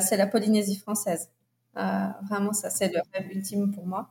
c'est 0.00 0.16
la 0.16 0.28
Polynésie 0.28 0.76
française. 0.76 1.30
Vraiment, 2.22 2.52
ça 2.52 2.70
c'est 2.70 2.92
le 2.92 3.00
rêve 3.12 3.30
ultime 3.30 3.72
pour 3.72 3.86
moi. 3.86 4.10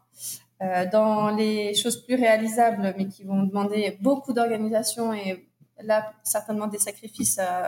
Euh, 0.59 0.89
dans 0.89 1.29
les 1.29 1.75
choses 1.75 2.03
plus 2.03 2.15
réalisables, 2.15 2.95
mais 2.97 3.07
qui 3.07 3.23
vont 3.23 3.43
demander 3.43 3.95
beaucoup 4.01 4.33
d'organisation 4.33 5.13
et 5.13 5.47
là, 5.83 6.11
certainement 6.23 6.65
des 6.65 6.79
sacrifices 6.79 7.37
euh, 7.39 7.67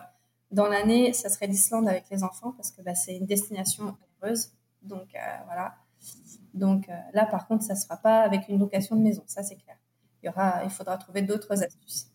dans 0.50 0.68
l'année, 0.68 1.14
ça 1.14 1.30
serait 1.30 1.46
l'Islande 1.46 1.88
avec 1.88 2.06
les 2.10 2.24
enfants 2.24 2.52
parce 2.58 2.72
que 2.72 2.82
bah, 2.82 2.96
c'est 2.96 3.16
une 3.16 3.28
destination 3.28 3.96
heureuse. 4.24 4.54
Donc 4.82 5.14
euh, 5.14 5.20
voilà. 5.46 5.76
Donc 6.56 6.88
là, 7.14 7.28
par 7.28 7.48
contre, 7.48 7.64
ça 7.64 7.76
ne 7.76 7.80
sera 7.80 7.98
pas 7.98 8.22
avec 8.22 8.50
une 8.50 8.58
location 8.58 8.96
de 8.96 9.02
maison, 9.02 9.22
ça 9.28 9.44
c'est 9.44 9.56
clair. 9.56 9.76
Il, 10.24 10.26
y 10.26 10.30
aura, 10.30 10.62
il 10.64 10.72
faudra 10.72 10.98
trouver 10.98 11.22
d'autres 11.22 11.64
astuces. 11.64 12.08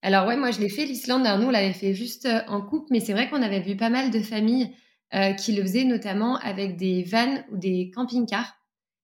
Alors 0.00 0.26
ouais, 0.26 0.36
moi 0.36 0.52
je 0.52 0.60
l'ai 0.60 0.70
fait 0.70 0.86
l'Islande. 0.86 1.26
On 1.26 1.50
l'avait 1.50 1.74
fait 1.74 1.92
juste 1.92 2.26
en 2.48 2.62
couple, 2.62 2.86
mais 2.90 3.00
c'est 3.00 3.12
vrai 3.12 3.28
qu'on 3.28 3.42
avait 3.42 3.60
vu 3.60 3.76
pas 3.76 3.90
mal 3.90 4.10
de 4.10 4.20
familles 4.20 4.74
qui 5.12 5.52
le 5.52 5.62
faisaient, 5.62 5.84
notamment 5.84 6.36
avec 6.38 6.76
des 6.76 7.02
vannes 7.02 7.44
ou 7.50 7.56
des 7.56 7.90
camping-cars 7.94 8.56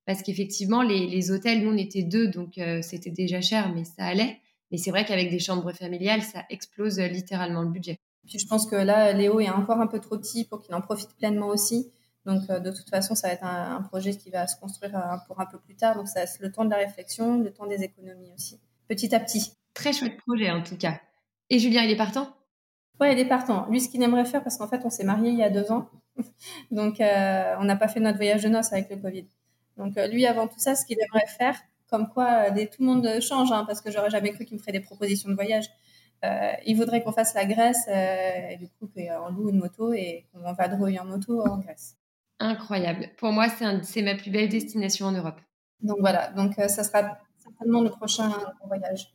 parce 0.06 0.22
qu'effectivement, 0.22 0.82
les, 0.82 1.30
hôtels, 1.30 1.62
nous, 1.62 1.70
on 1.70 1.76
était 1.76 2.02
deux, 2.02 2.28
donc 2.28 2.58
euh, 2.58 2.82
c'était 2.82 3.10
déjà 3.10 3.40
cher, 3.40 3.72
mais 3.72 3.84
ça 3.84 4.04
allait. 4.04 4.40
Mais 4.70 4.78
c'est 4.78 4.90
vrai 4.90 5.04
qu'avec 5.04 5.30
des 5.30 5.38
chambres 5.38 5.72
familiales, 5.72 6.22
ça 6.22 6.44
explose 6.50 6.98
euh, 6.98 7.06
littéralement 7.06 7.62
le 7.62 7.68
budget. 7.68 7.98
Puis 8.26 8.38
je 8.38 8.46
pense 8.46 8.66
que 8.66 8.76
là, 8.76 9.12
Léo 9.12 9.40
est 9.40 9.50
encore 9.50 9.80
un 9.80 9.86
peu 9.86 10.00
trop 10.00 10.18
petit 10.18 10.44
pour 10.44 10.60
qu'il 10.60 10.74
en 10.74 10.80
profite 10.80 11.14
pleinement 11.16 11.48
aussi. 11.48 11.92
Donc 12.24 12.42
euh, 12.50 12.58
de 12.58 12.70
toute 12.70 12.88
façon, 12.88 13.14
ça 13.14 13.28
va 13.28 13.34
être 13.34 13.44
un, 13.44 13.82
projet 13.82 14.16
qui 14.16 14.30
va 14.30 14.46
se 14.46 14.58
construire 14.58 14.92
pour 15.26 15.40
un 15.40 15.46
peu 15.46 15.58
plus 15.58 15.76
tard. 15.76 15.96
Donc 15.96 16.08
ça 16.08 16.20
laisse 16.20 16.38
le 16.40 16.50
temps 16.50 16.64
de 16.64 16.70
la 16.70 16.78
réflexion, 16.78 17.40
le 17.40 17.52
temps 17.52 17.66
des 17.66 17.82
économies 17.82 18.32
aussi, 18.34 18.60
petit 18.88 19.14
à 19.14 19.20
petit. 19.20 19.52
Très 19.74 19.92
chouette 19.92 20.16
projet 20.16 20.50
en 20.50 20.62
tout 20.62 20.76
cas. 20.76 21.00
Et 21.50 21.58
Julien, 21.58 21.82
il 21.82 21.90
est 21.90 21.96
partant? 21.96 22.34
Ouais, 23.02 23.14
il 23.14 23.18
est 23.18 23.24
partant. 23.24 23.66
Lui, 23.68 23.80
ce 23.80 23.88
qu'il 23.88 24.00
aimerait 24.00 24.24
faire, 24.24 24.44
parce 24.44 24.56
qu'en 24.56 24.68
fait, 24.68 24.82
on 24.84 24.90
s'est 24.90 25.02
mariés 25.02 25.30
il 25.30 25.36
y 25.36 25.42
a 25.42 25.50
deux 25.50 25.72
ans. 25.72 25.88
Donc 26.70 26.98
on 27.00 27.64
n'a 27.64 27.74
pas 27.74 27.88
fait 27.88 27.98
notre 27.98 28.18
voyage 28.18 28.44
de 28.44 28.48
noces 28.48 28.72
avec 28.72 28.88
le 28.90 28.96
Covid. 28.96 29.26
Donc 29.76 29.96
euh, 29.96 30.06
lui, 30.06 30.24
avant 30.24 30.46
tout 30.46 30.60
ça, 30.60 30.76
ce 30.76 30.86
qu'il 30.86 30.98
aimerait 31.00 31.26
faire, 31.26 31.56
comme 31.90 32.08
quoi 32.08 32.46
euh, 32.52 32.66
tout 32.66 32.80
le 32.80 32.86
monde 32.86 33.20
change, 33.20 33.50
hein, 33.50 33.64
parce 33.66 33.80
que 33.80 33.90
j'aurais 33.90 34.10
jamais 34.10 34.30
cru 34.30 34.44
qu'il 34.44 34.56
me 34.56 34.60
ferait 34.60 34.70
des 34.70 34.78
propositions 34.78 35.28
de 35.30 35.34
voyage. 35.34 35.66
Euh, 36.24 36.52
il 36.64 36.76
voudrait 36.76 37.02
qu'on 37.02 37.10
fasse 37.10 37.34
la 37.34 37.44
Grèce, 37.44 37.88
et 37.88 38.56
du 38.56 38.68
coup 38.68 38.88
qu'on 38.94 39.30
loue 39.32 39.50
une 39.50 39.58
moto 39.58 39.92
et 39.92 40.28
qu'on 40.32 40.52
va 40.52 40.68
drouiller 40.68 41.00
en 41.00 41.04
moto 41.04 41.44
en 41.44 41.58
Grèce. 41.58 41.96
Incroyable. 42.38 43.08
Pour 43.16 43.32
moi, 43.32 43.48
c'est 43.82 44.02
ma 44.02 44.14
plus 44.14 44.30
belle 44.30 44.48
destination 44.48 45.06
en 45.06 45.12
Europe. 45.12 45.40
Donc 45.80 45.96
voilà, 45.98 46.30
donc 46.30 46.54
ça 46.54 46.84
sera 46.84 47.18
certainement 47.36 47.82
le 47.82 47.90
prochain 47.90 48.30
voyage. 48.64 49.12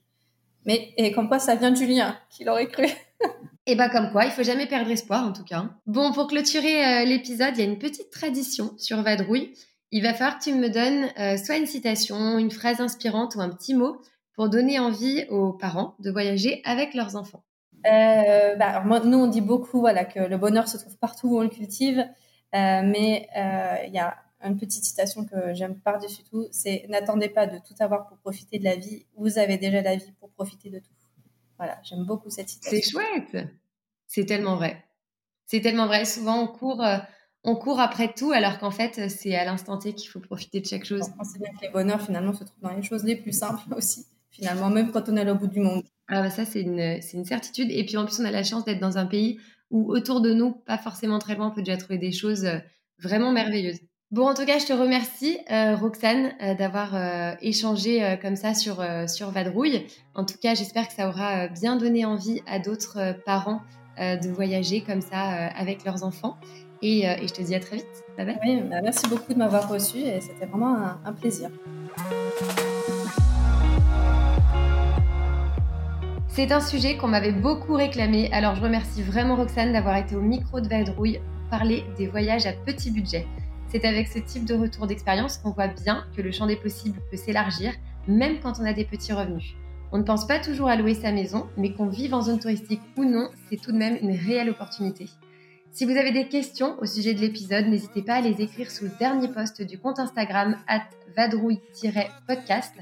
Mais 0.65 0.93
et 0.97 1.13
comme 1.13 1.29
quoi 1.29 1.39
ça 1.39 1.55
vient 1.55 1.71
de 1.71 1.77
Julien, 1.77 2.17
qui 2.29 2.43
l'aurait 2.43 2.67
cru. 2.67 2.87
Et 3.69 3.75
bah 3.75 3.89
comme 3.89 4.11
quoi, 4.11 4.25
il 4.25 4.31
faut 4.31 4.43
jamais 4.43 4.65
perdre 4.65 4.89
espoir 4.89 5.27
en 5.27 5.33
tout 5.33 5.43
cas. 5.43 5.69
Bon, 5.85 6.13
pour 6.13 6.27
clôturer 6.27 7.05
l'épisode, 7.05 7.51
il 7.55 7.59
y 7.59 7.61
a 7.61 7.69
une 7.69 7.77
petite 7.77 8.09
tradition 8.09 8.73
sur 8.77 9.01
Vadrouille. 9.03 9.53
Il 9.91 10.03
va 10.03 10.13
falloir 10.13 10.39
que 10.39 10.43
tu 10.43 10.53
me 10.53 10.69
donnes 10.69 11.09
euh, 11.19 11.37
soit 11.37 11.57
une 11.57 11.65
citation, 11.65 12.37
une 12.39 12.51
phrase 12.51 12.81
inspirante 12.81 13.35
ou 13.35 13.41
un 13.41 13.49
petit 13.49 13.73
mot 13.73 14.01
pour 14.35 14.49
donner 14.49 14.79
envie 14.79 15.25
aux 15.29 15.53
parents 15.53 15.95
de 15.99 16.11
voyager 16.11 16.61
avec 16.65 16.93
leurs 16.93 17.15
enfants. 17.15 17.43
Euh, 17.85 18.55
bah, 18.55 18.67
alors 18.67 19.05
nous, 19.05 19.17
on 19.17 19.27
dit 19.27 19.41
beaucoup 19.41 19.79
voilà, 19.79 20.03
que 20.03 20.19
le 20.19 20.37
bonheur 20.37 20.67
se 20.67 20.77
trouve 20.77 20.97
partout 20.97 21.29
où 21.29 21.39
on 21.39 21.43
le 21.43 21.49
cultive, 21.49 21.99
euh, 21.99 22.81
mais 22.83 23.27
il 23.85 23.93
y 23.93 23.99
a 23.99 24.15
une 24.43 24.57
petite 24.57 24.83
citation 24.83 25.25
que 25.25 25.53
j'aime 25.53 25.79
par-dessus 25.79 26.23
tout, 26.23 26.47
c'est 26.51 26.85
«N'attendez 26.89 27.29
pas 27.29 27.47
de 27.47 27.57
tout 27.57 27.73
avoir 27.79 28.07
pour 28.07 28.17
profiter 28.17 28.59
de 28.59 28.63
la 28.63 28.75
vie, 28.75 29.05
vous 29.15 29.39
avez 29.39 29.57
déjà 29.57 29.81
la 29.81 29.95
vie 29.95 30.11
pour 30.19 30.29
profiter 30.31 30.69
de 30.69 30.79
tout». 30.79 30.91
Voilà, 31.57 31.79
j'aime 31.83 32.05
beaucoup 32.05 32.29
cette 32.29 32.53
idée. 32.55 32.69
C'est 32.69 32.89
chouette. 32.89 33.37
C'est 34.07 34.25
tellement 34.25 34.55
vrai. 34.55 34.83
C'est 35.45 35.61
tellement 35.61 35.87
vrai. 35.87 36.05
Souvent, 36.05 36.41
on 36.43 36.47
court, 36.47 36.83
euh, 36.83 36.97
on 37.43 37.55
court 37.55 37.79
après 37.79 38.13
tout, 38.13 38.31
alors 38.31 38.59
qu'en 38.59 38.71
fait, 38.71 39.09
c'est 39.09 39.35
à 39.35 39.45
l'instant 39.45 39.77
T 39.77 39.93
qu'il 39.93 40.09
faut 40.09 40.19
profiter 40.19 40.59
de 40.61 40.65
chaque 40.65 40.85
chose. 40.85 41.03
On 41.19 41.23
sait 41.23 41.39
bien 41.39 41.49
que 41.51 41.61
les 41.61 41.69
bonheurs, 41.69 42.01
finalement, 42.01 42.33
se 42.33 42.43
trouvent 42.43 42.61
dans 42.61 42.75
les 42.75 42.83
choses 42.83 43.03
les 43.03 43.15
plus 43.15 43.31
simples 43.31 43.61
aussi, 43.75 44.05
finalement, 44.29 44.69
même 44.69 44.91
quand 44.91 45.09
on 45.09 45.17
est 45.17 45.29
au 45.29 45.35
bout 45.35 45.47
du 45.47 45.59
monde. 45.59 45.83
Ah 46.09 46.21
bah 46.21 46.29
ça, 46.29 46.45
c'est 46.45 46.61
une, 46.61 46.99
une 47.13 47.25
certitude. 47.25 47.69
Et 47.71 47.85
puis 47.85 47.97
en 47.97 48.05
plus, 48.05 48.19
on 48.19 48.25
a 48.25 48.31
la 48.31 48.43
chance 48.43 48.63
d'être 48.63 48.79
dans 48.79 48.97
un 48.97 49.05
pays 49.05 49.39
où 49.71 49.91
autour 49.91 50.21
de 50.21 50.33
nous, 50.33 50.51
pas 50.53 50.77
forcément 50.77 51.19
très 51.19 51.35
loin, 51.35 51.47
on 51.47 51.51
peut 51.51 51.61
déjà 51.61 51.77
trouver 51.77 51.97
des 51.97 52.13
choses 52.13 52.45
euh, 52.45 52.59
vraiment 52.99 53.31
merveilleuses. 53.31 53.79
Bon, 54.09 54.25
en 54.25 54.33
tout 54.33 54.45
cas, 54.45 54.57
je 54.57 54.65
te 54.65 54.71
remercie, 54.71 55.37
euh, 55.51 55.75
Roxane, 55.75 56.31
euh, 56.41 56.53
d'avoir 56.55 56.95
euh, 56.95 57.33
échangé 57.41 58.17
comme 58.21 58.37
ça 58.37 58.53
sur, 58.53 58.81
sur 59.09 59.31
Vadrouille. 59.31 59.85
En 60.15 60.23
tout 60.23 60.37
cas, 60.41 60.55
j'espère 60.55 60.87
que 60.87 60.93
ça 60.93 61.09
aura 61.09 61.49
bien 61.49 61.75
donné 61.75 62.05
envie 62.05 62.41
à 62.47 62.59
d'autres 62.59 63.17
parents 63.25 63.61
de 63.99 64.29
voyager 64.29 64.81
comme 64.81 65.01
ça 65.01 65.49
avec 65.57 65.83
leurs 65.83 66.03
enfants. 66.03 66.37
Et, 66.81 67.01
je 67.01 67.33
te 67.33 67.41
dis 67.41 67.53
à 67.53 67.59
très 67.59 67.77
vite. 67.77 68.03
Bye 68.15 68.27
bye. 68.27 68.39
Oui, 68.45 68.61
bah, 68.61 68.77
merci 68.81 69.07
beaucoup 69.09 69.33
de 69.33 69.39
m'avoir 69.39 69.67
reçu 69.67 69.97
et 69.97 70.21
c'était 70.21 70.45
vraiment 70.45 70.75
un, 70.77 70.99
un 71.03 71.11
plaisir. 71.11 71.49
C'est 76.29 76.51
un 76.51 76.61
sujet 76.61 76.95
qu'on 76.95 77.07
m'avait 77.07 77.33
beaucoup 77.33 77.73
réclamé, 77.73 78.29
alors 78.31 78.55
je 78.55 78.61
remercie 78.61 79.01
vraiment 79.01 79.35
Roxane 79.35 79.73
d'avoir 79.73 79.97
été 79.97 80.15
au 80.15 80.21
micro 80.21 80.61
de 80.61 80.69
Vadrouille 80.69 81.19
pour 81.19 81.49
parler 81.49 81.83
des 81.97 82.07
voyages 82.07 82.45
à 82.45 82.53
petit 82.53 82.91
budget. 82.91 83.25
C'est 83.69 83.83
avec 83.83 84.07
ce 84.07 84.19
type 84.19 84.45
de 84.45 84.53
retour 84.53 84.87
d'expérience 84.87 85.37
qu'on 85.37 85.51
voit 85.51 85.67
bien 85.67 86.05
que 86.15 86.21
le 86.21 86.31
champ 86.31 86.47
des 86.47 86.55
possibles 86.55 86.99
peut 87.11 87.17
s'élargir, 87.17 87.73
même 88.07 88.39
quand 88.39 88.59
on 88.59 88.65
a 88.65 88.71
des 88.71 88.85
petits 88.85 89.11
revenus. 89.11 89.55
On 89.91 89.97
ne 89.97 90.03
pense 90.03 90.25
pas 90.25 90.39
toujours 90.39 90.69
à 90.69 90.77
louer 90.77 90.93
sa 90.93 91.11
maison, 91.11 91.47
mais 91.57 91.73
qu'on 91.73 91.87
vive 91.87 92.13
en 92.13 92.21
zone 92.21 92.39
touristique 92.39 92.81
ou 92.97 93.03
non, 93.03 93.29
c'est 93.49 93.59
tout 93.59 93.73
de 93.73 93.77
même 93.77 93.97
une 94.01 94.15
réelle 94.15 94.49
opportunité. 94.49 95.09
Si 95.71 95.83
vous 95.83 95.97
avez 95.97 96.11
des 96.11 96.27
questions 96.27 96.75
au 96.79 96.85
sujet 96.85 97.13
de 97.13 97.19
l'épisode, 97.19 97.67
n'hésitez 97.67 98.01
pas 98.01 98.15
à 98.15 98.21
les 98.21 98.41
écrire 98.41 98.71
sous 98.71 98.85
le 98.85 98.91
dernier 98.99 99.27
post 99.27 99.61
du 99.61 99.77
compte 99.77 99.99
Instagram 99.99 100.57
vadrouille-podcast. 101.15 102.73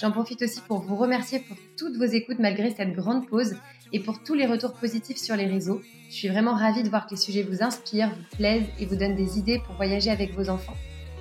J'en 0.00 0.10
profite 0.10 0.42
aussi 0.42 0.60
pour 0.60 0.80
vous 0.80 0.96
remercier 0.96 1.38
pour 1.40 1.56
toutes 1.78 1.96
vos 1.96 2.04
écoutes 2.04 2.40
malgré 2.40 2.70
cette 2.70 2.94
grande 2.94 3.28
pause 3.28 3.56
et 3.92 4.00
pour 4.00 4.22
tous 4.22 4.34
les 4.34 4.46
retours 4.46 4.72
positifs 4.72 5.18
sur 5.18 5.36
les 5.36 5.46
réseaux. 5.46 5.80
Je 6.08 6.14
suis 6.14 6.28
vraiment 6.28 6.54
ravie 6.54 6.82
de 6.82 6.88
voir 6.88 7.06
que 7.06 7.12
les 7.12 7.16
sujets 7.16 7.42
vous 7.42 7.62
inspirent, 7.62 8.10
vous 8.10 8.36
plaisent 8.36 8.68
et 8.78 8.86
vous 8.86 8.96
donnent 8.96 9.16
des 9.16 9.38
idées 9.38 9.60
pour 9.64 9.74
voyager 9.76 10.10
avec 10.10 10.34
vos 10.34 10.48
enfants. 10.48 10.76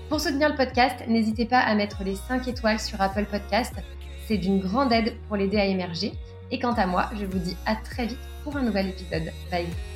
Pour 0.09 0.19
soutenir 0.19 0.49
le 0.49 0.55
podcast, 0.55 0.97
n'hésitez 1.07 1.45
pas 1.45 1.59
à 1.59 1.73
mettre 1.75 2.03
les 2.03 2.15
5 2.15 2.47
étoiles 2.47 2.79
sur 2.79 2.99
Apple 2.99 3.25
Podcast. 3.31 3.73
C'est 4.27 4.37
d'une 4.37 4.59
grande 4.59 4.91
aide 4.91 5.15
pour 5.27 5.37
l'aider 5.37 5.57
à 5.57 5.65
émerger. 5.65 6.13
Et 6.51 6.59
quant 6.59 6.73
à 6.73 6.85
moi, 6.85 7.09
je 7.17 7.25
vous 7.25 7.39
dis 7.39 7.55
à 7.65 7.75
très 7.75 8.07
vite 8.07 8.19
pour 8.43 8.57
un 8.57 8.63
nouvel 8.63 8.89
épisode. 8.89 9.31
Bye 9.49 9.90